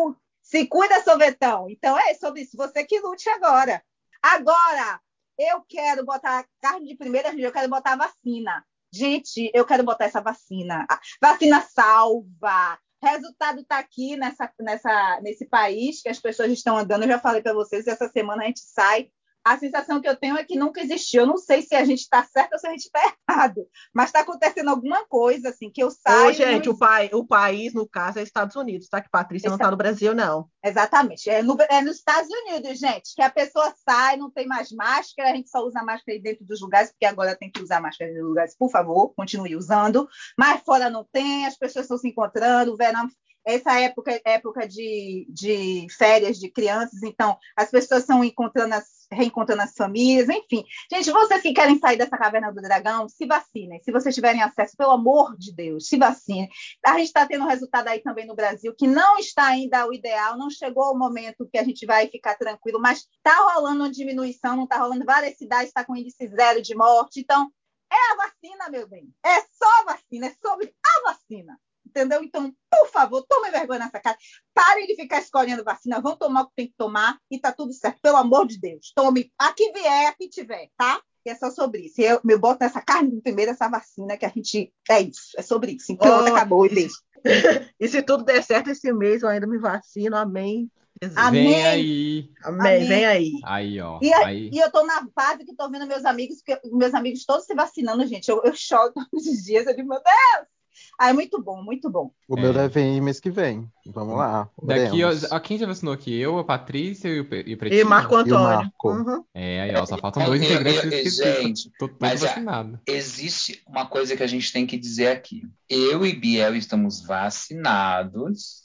[0.43, 1.67] se cuida, sorvetão.
[1.69, 2.55] Então é sobre isso.
[2.55, 3.81] Você que lute agora.
[4.21, 4.99] Agora,
[5.37, 8.65] eu quero botar carne de primeira, eu quero botar vacina.
[8.91, 10.87] Gente, eu quero botar essa vacina.
[11.21, 12.79] Vacina salva.
[13.03, 17.03] Resultado está aqui nessa, nessa, nesse país que as pessoas estão andando.
[17.03, 19.11] Eu já falei para vocês, essa semana a gente sai.
[19.47, 21.21] A sensação que eu tenho é que nunca existiu.
[21.21, 22.99] Eu não sei se a gente está certo ou se a gente está
[23.29, 26.29] errado, mas está acontecendo alguma coisa assim que eu saio.
[26.29, 29.01] Ô, gente, não o, pai, o país, no caso, é Estados Unidos, tá?
[29.01, 30.49] Que Patrícia não Essa- tá no Brasil, não.
[30.63, 31.29] Exatamente.
[31.29, 35.31] É, no- é nos Estados Unidos, gente, que a pessoa sai, não tem mais máscara,
[35.31, 38.09] a gente só usa máscara aí dentro dos lugares, porque agora tem que usar máscara
[38.09, 40.07] dentro dos lugares, por favor, continue usando.
[40.37, 43.07] Mas fora não tem, as pessoas estão se encontrando, o verão.
[43.47, 49.61] Essa época época de, de férias de crianças, então as pessoas estão encontrando as, reencontrando
[49.61, 50.65] as famílias, enfim.
[50.91, 53.81] Gente, vocês que querem sair dessa caverna do dragão, se vacinem.
[53.81, 56.49] Se vocês tiverem acesso, pelo amor de Deus, se vacinem.
[56.85, 59.93] A gente está tendo um resultado aí também no Brasil que não está ainda o
[59.93, 63.89] ideal, não chegou o momento que a gente vai ficar tranquilo, mas está rolando uma
[63.89, 65.05] diminuição, não está rolando.
[65.05, 67.21] Várias cidades estão com índice zero de morte.
[67.21, 67.49] Então,
[67.89, 69.13] é a vacina, meu bem.
[69.25, 71.57] É só a vacina, é sobre a vacina.
[71.87, 72.23] Entendeu?
[72.23, 74.17] Então, por favor, tomem vergonha nessa cara.
[74.53, 77.73] Parem de ficar escolhendo vacina, vão tomar o que tem que tomar e tá tudo
[77.73, 77.99] certo.
[78.01, 78.91] Pelo amor de Deus.
[78.93, 81.01] Tome a que vier, a que tiver, tá?
[81.25, 82.01] E é só sobre isso.
[82.01, 84.71] Eu me boto nessa carne primeiro, essa vacina, que a gente.
[84.89, 85.91] É isso, é sobre isso.
[85.91, 86.95] Então, Oh, acabou e beijo.
[87.79, 90.15] E se tudo der certo esse mês, eu ainda me vacino.
[90.15, 90.69] Amém.
[91.15, 91.47] Amém.
[91.47, 92.29] Vem aí.
[92.43, 92.59] Amém.
[92.59, 92.87] Amém.
[92.87, 93.31] Vem aí.
[93.43, 93.99] Aí, ó.
[94.01, 94.49] E, aí.
[94.51, 96.37] e eu tô na fase que tô vendo meus amigos,
[96.71, 98.29] meus amigos todos se vacinando, gente.
[98.29, 99.67] Eu, eu choro todos os dias.
[99.67, 100.56] Eu digo, meu Deus!
[100.99, 102.09] Ah, é muito bom, muito bom.
[102.27, 102.41] O É.
[102.41, 103.69] meu deve ir mês que vem.
[103.85, 104.49] Vamos lá.
[104.63, 106.17] Daqui, ó, quem já vacinou aqui?
[106.19, 107.81] Eu, a Patrícia e o, e o Pretinho.
[107.81, 108.39] E Marco Antônio.
[108.43, 108.89] Marco.
[108.91, 109.23] Uhum.
[109.33, 111.41] É, aí, ó, só faltam Eu- dois eu- integrantes eu- que eu esqueci.
[111.43, 112.79] gente, Tô todo mas já- vacinado.
[112.87, 115.43] existe uma coisa que a gente tem que dizer aqui.
[115.69, 118.63] Eu e Biel estamos vacinados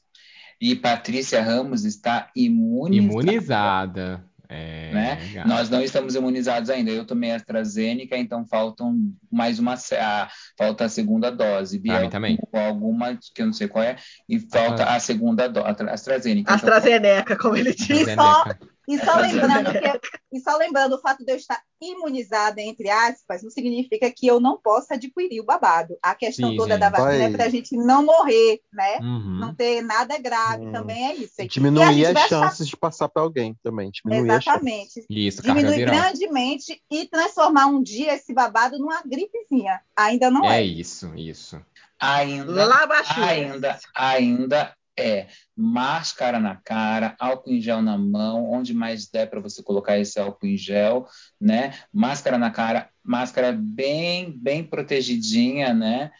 [0.61, 2.97] e Patrícia Ramos está imunizada.
[2.97, 4.25] Imunizada.
[4.53, 5.19] É, Né?
[5.23, 5.47] legal.
[5.49, 6.91] Nós não estamos imunizados ainda.
[6.91, 8.97] Eu tomei a AstraZeneca, então faltam
[9.31, 11.79] mais uma, se- a, falta a segunda dose.
[11.79, 12.39] Biel mim também.
[12.53, 13.97] alguma que eu não sei qual é,
[14.29, 16.41] e falta a segunda dose, a AstraZeneca.
[16.53, 17.89] Então, AstraZeneca, como ele diz.
[17.91, 18.59] E só, Zeneca.
[18.89, 20.01] E só lembrando que eu-
[20.33, 24.39] e só lembrando o fato de eu estar imunizada, entre aspas, não significa que eu
[24.41, 25.97] não possa adquirir o babado.
[26.03, 27.33] A questão Sim, toda da vacina é Vai.
[27.33, 28.99] para a gente não morrer, né?
[29.01, 29.39] Uhum.
[29.41, 30.73] Não ter nada grave, Hum.
[30.73, 31.35] também é isso.
[31.41, 33.91] E Diminuir gente as chances de passar para alguém também.
[33.91, 34.31] Diminuir.
[34.31, 35.05] Exatamente.
[35.11, 35.95] Isso, carga Diminui viral.
[35.95, 39.81] grandemente e transformar um dia esse babado numa gripezinha.
[39.97, 40.65] Ainda não É é.
[40.65, 41.61] isso, isso.
[42.01, 43.29] ainda, chuvas.
[43.29, 49.41] ainda, ainda é máscara na cara, álcool em gel na mão, onde mais der para
[49.41, 51.07] você colocar esse álcool em gel,
[51.41, 51.75] né?
[51.93, 56.11] Máscara na cara, máscara bem, bem protegidinha, né?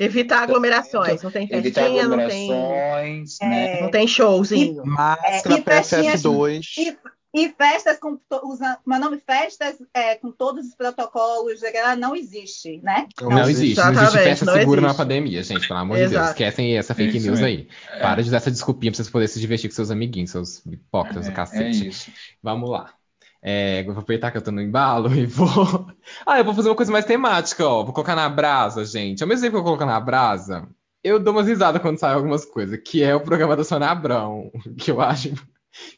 [0.00, 1.22] Evitar aglomerações.
[1.22, 3.78] Não tem Evitar festinha, não tem, aglomerações, né?
[3.78, 4.84] É, não tem showzinho.
[4.84, 6.60] Máscara E festinhas- PFF2.
[6.78, 6.98] E,
[7.36, 12.80] e festas com usando, meu nome festas é, com todos os protocolos, ela não existe,
[12.82, 13.06] né?
[13.20, 14.90] Não, existe, não existe festa não segura existe.
[14.90, 16.28] na pandemia, gente, pelo amor de Deus.
[16.28, 17.68] Esquecem essa fake Isso news mesmo.
[17.92, 18.00] aí.
[18.00, 21.26] Para de usar essa desculpinha pra vocês poderem se divertir com seus amiguinhos, seus hipócritas
[21.26, 22.10] do É, é cacete.
[22.42, 22.94] Vamos lá.
[23.42, 25.46] É, vou aproveitar que eu tô no embalo e vou.
[26.24, 27.84] Ah, eu vou fazer uma coisa mais temática, ó.
[27.84, 29.22] Vou colocar na brasa, gente.
[29.22, 30.66] Ao mesmo tempo que eu colocar na brasa,
[31.04, 34.50] eu dou umas risadas quando saem algumas coisas, que é o programa da Sônia Abrão,
[34.78, 35.34] que eu acho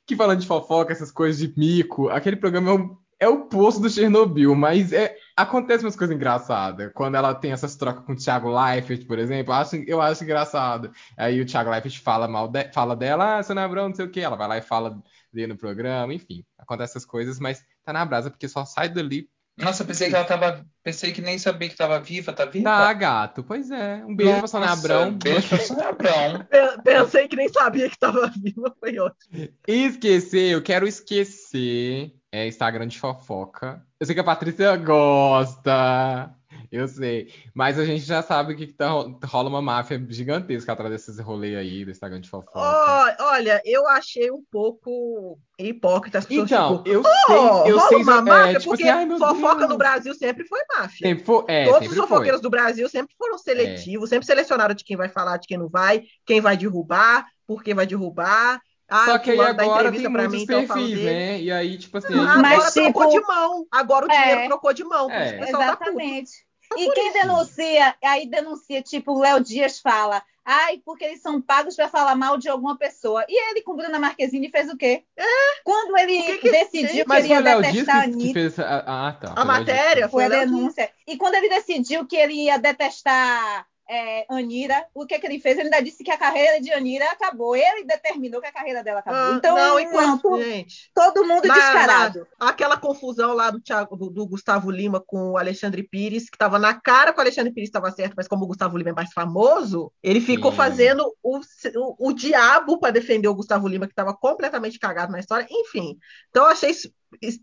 [0.07, 3.81] que falando de fofoca, essas coisas de mico, aquele programa é o, é o poço
[3.81, 6.91] do Chernobyl, mas é, acontece umas coisas engraçadas.
[6.95, 10.25] Quando ela tem essas trocas com o Thiago Leifert, por exemplo, eu acho, eu acho
[10.25, 10.91] engraçado.
[11.17, 14.11] Aí o Thiago Leifert fala mal de- fala dela, ah, Sônia Abrão, não sei o
[14.11, 15.03] que, ela vai lá e fala
[15.33, 19.29] dele no programa, enfim, acontece essas coisas, mas tá na brasa porque só sai dali.
[19.59, 20.64] Nossa, pensei que ela tava.
[20.85, 22.64] Pensei que nem sabia que tava viva, tá viva?
[22.64, 23.43] Tá, gato.
[23.43, 24.02] Pois é.
[24.06, 25.12] Um beijo pra Sônia Nossa, Abrão.
[25.18, 26.44] Beijo pra Sônia Abrão.
[26.48, 29.48] Pe- Pensei que nem sabia que estava viva, foi ótimo.
[29.66, 33.82] Esquecer, eu quero esquecer é Instagram de fofoca.
[33.98, 36.30] Eu sei que a Patrícia gosta.
[36.70, 37.32] Eu sei.
[37.55, 41.56] Mas a gente já sabe que tá, ro- rola uma máfia gigantesca atrás desses rolês
[41.56, 42.51] aí do Instagram de fofoca.
[42.59, 47.76] Ó, olha, eu achei um pouco hipócrita as pessoas então, tipo, eu "Oh, sei, eu
[47.78, 49.70] rola sei uma é, máfia, tipo porque assim, ai fofoca Deus.
[49.70, 51.09] no Brasil sempre foi máfia.
[51.09, 52.06] Sempre foi, é, Todos os sempre foi.
[52.09, 55.68] fofoqueiros do Brasil sempre foram seletivos, sempre selecionaram de quem vai falar, de quem não
[55.68, 58.60] vai, quem vai derrubar, por quem vai derrubar.
[58.90, 61.05] Ah, Só que aí agora tem muitos mim, então perfis, dele.
[61.05, 61.40] né?
[61.43, 63.66] E aí, tipo assim, Ah, aí- Mas, agora trocou tipo, de mão.
[63.70, 64.18] Agora o é.
[64.22, 65.10] dinheiro trocou de mão.
[65.10, 65.30] É.
[65.32, 65.68] que o pessoal tá.
[65.68, 66.30] Exatamente.
[66.77, 71.77] E quem denuncia, aí denuncia, tipo, o Léo Dias fala: Ai, porque eles são pagos
[71.77, 73.23] para falar mal de alguma pessoa.
[73.28, 75.05] E ele com Bruna Marquezine fez o quê?
[75.15, 75.24] É.
[75.62, 78.65] Quando ele que que decidiu que ele ia detestar a Anitta.
[78.65, 79.35] A, ah, tá.
[79.36, 80.90] A matéria foi a foi denúncia.
[81.07, 85.56] E quando ele decidiu que ele ia detestar é, Anira, o que, que ele fez?
[85.56, 87.56] Ele ainda disse que a carreira de Anira acabou.
[87.56, 89.19] Ele determinou que a carreira dela acabou.
[89.20, 90.90] Ah, então, não, enquanto, to- gente.
[90.94, 92.27] todo mundo Na- descarado.
[92.39, 96.59] Aquela confusão lá do, Thiago, do, do Gustavo Lima com o Alexandre Pires, que estava
[96.59, 99.12] na cara que o Alexandre Pires estava certo, mas como o Gustavo Lima é mais
[99.12, 100.56] famoso, ele ficou Sim.
[100.56, 105.20] fazendo o, o, o diabo para defender o Gustavo Lima, que estava completamente cagado na
[105.20, 105.47] história.
[105.51, 105.97] Enfim,
[106.28, 106.73] então eu achei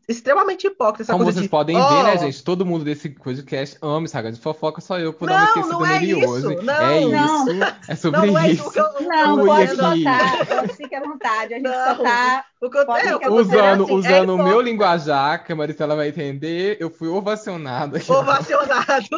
[0.08, 2.44] extremamente hipócrita essa Como coisa vocês de, podem ó, ver, né, gente?
[2.44, 5.74] Todo mundo desse podcast ama saga de fofoca, só eu por dar uma Não, esquecida
[5.74, 6.56] não é nele isso, hoje.
[6.64, 7.26] não, é não.
[7.48, 8.72] isso, é sobre Não, não é isso.
[8.76, 11.54] eu, Não, tô pode botar, pode ficar à vontade.
[11.54, 11.96] A gente Não.
[11.96, 12.46] só tá.
[12.62, 15.56] O que eu, é, eu é Usando, assim, é usando o meu linguajar, que a
[15.56, 18.12] Maricela vai entender, eu fui ovacionado aqui.
[18.12, 19.18] ovacionado.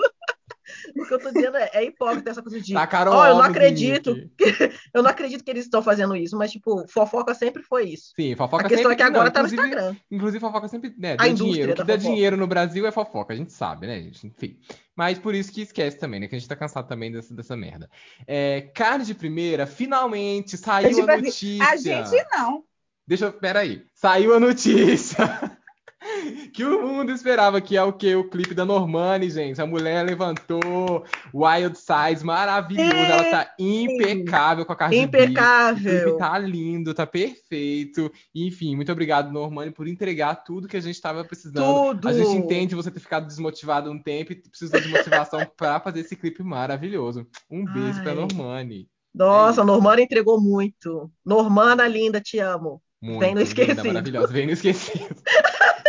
[0.96, 2.74] O que eu tô dizendo é, é hipócrita essa coisa de.
[2.74, 4.16] Tacaram Ó, eu não acredito.
[4.16, 4.30] mim
[4.94, 8.14] Eu não acredito que eles estão fazendo isso, mas, tipo, fofoca sempre foi isso.
[8.16, 9.96] Sim, fofoca a questão sempre é que agora não, tá no Instagram.
[10.12, 11.72] Inclusive, fofoca sempre né, A dinheiro.
[11.72, 11.98] O que dá fofoca.
[11.98, 14.28] dinheiro no Brasil é fofoca, a gente sabe, né, gente?
[14.28, 14.58] Enfim.
[14.96, 16.28] Mas por isso que esquece também, né?
[16.28, 17.90] Que a gente tá cansado também dessa, dessa merda.
[18.26, 21.66] É, carne de primeira, finalmente saiu a notícia.
[21.66, 22.64] A gente não.
[23.06, 23.34] Deixa eu.
[23.34, 23.84] Peraí.
[23.94, 25.18] Saiu a notícia.
[26.54, 28.16] que o mundo esperava que é o que?
[28.16, 29.60] O clipe da Normani, gente.
[29.62, 31.04] A mulher levantou.
[31.34, 32.90] Wild Size, maravilhoso.
[32.92, 32.98] Sim.
[33.12, 35.02] Ela tá impecável com a Cardi B.
[35.02, 36.04] O Impecável.
[36.04, 38.12] clipe tá lindo, tá perfeito.
[38.34, 41.64] Enfim, muito obrigado, Normani, por entregar tudo que a gente tava precisando.
[41.94, 42.08] Tudo.
[42.08, 46.02] A gente entende você ter ficado desmotivado um tempo e precisou de motivação pra fazer
[46.02, 47.26] esse clipe maravilhoso.
[47.50, 48.18] Um beijo pra Ai.
[48.18, 48.90] Normani.
[49.14, 51.12] Nossa, É a Normana entregou muito.
[51.26, 52.82] Normana linda, te amo.
[53.02, 53.88] Muito Vem no linda, esquecido.
[53.88, 54.28] maravilhosa.
[54.34, 55.16] Vem no esquecido.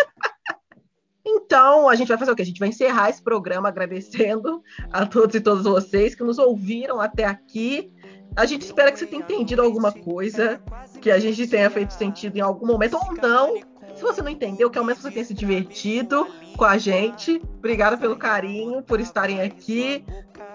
[1.49, 2.43] Então, a gente vai fazer o quê?
[2.43, 4.62] A gente vai encerrar esse programa agradecendo
[4.93, 7.91] a todos e todas vocês que nos ouviram até aqui.
[8.37, 10.61] A gente espera que você tenha entendido alguma coisa,
[11.01, 13.57] que a gente tenha feito sentido em algum momento, ou não.
[13.97, 17.41] Se você não entendeu, que ao menos você tenha se divertido com a gente.
[17.57, 20.05] Obrigada pelo carinho, por estarem aqui.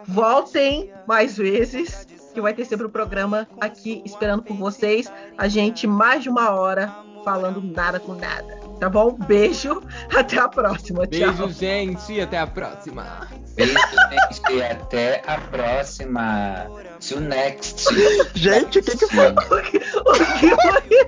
[0.06, 2.06] Voltem mais vezes,
[2.36, 5.12] que vai ter sempre um programa aqui esperando por vocês.
[5.40, 6.94] A gente mais de uma hora
[7.26, 8.63] falando nada com nada.
[8.80, 9.14] Tá bom?
[9.28, 9.82] Beijo,
[10.16, 11.06] até a próxima.
[11.06, 11.50] Beijo, Tchau.
[11.50, 12.20] gente.
[12.22, 13.28] Até a próxima.
[13.56, 14.52] Beijo, gente.
[14.52, 16.68] e Até a próxima.
[17.10, 17.88] To next.
[18.34, 19.28] Gente, o que, que foi?
[19.30, 21.04] O que, o que foi?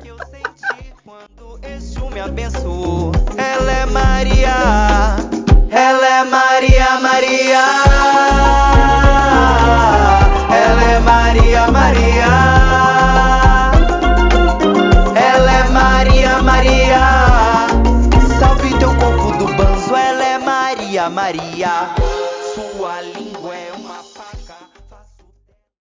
[1.72, 3.12] Exu me abençoou.
[3.38, 5.16] Ela é Maria,
[5.72, 6.94] ela é Maria.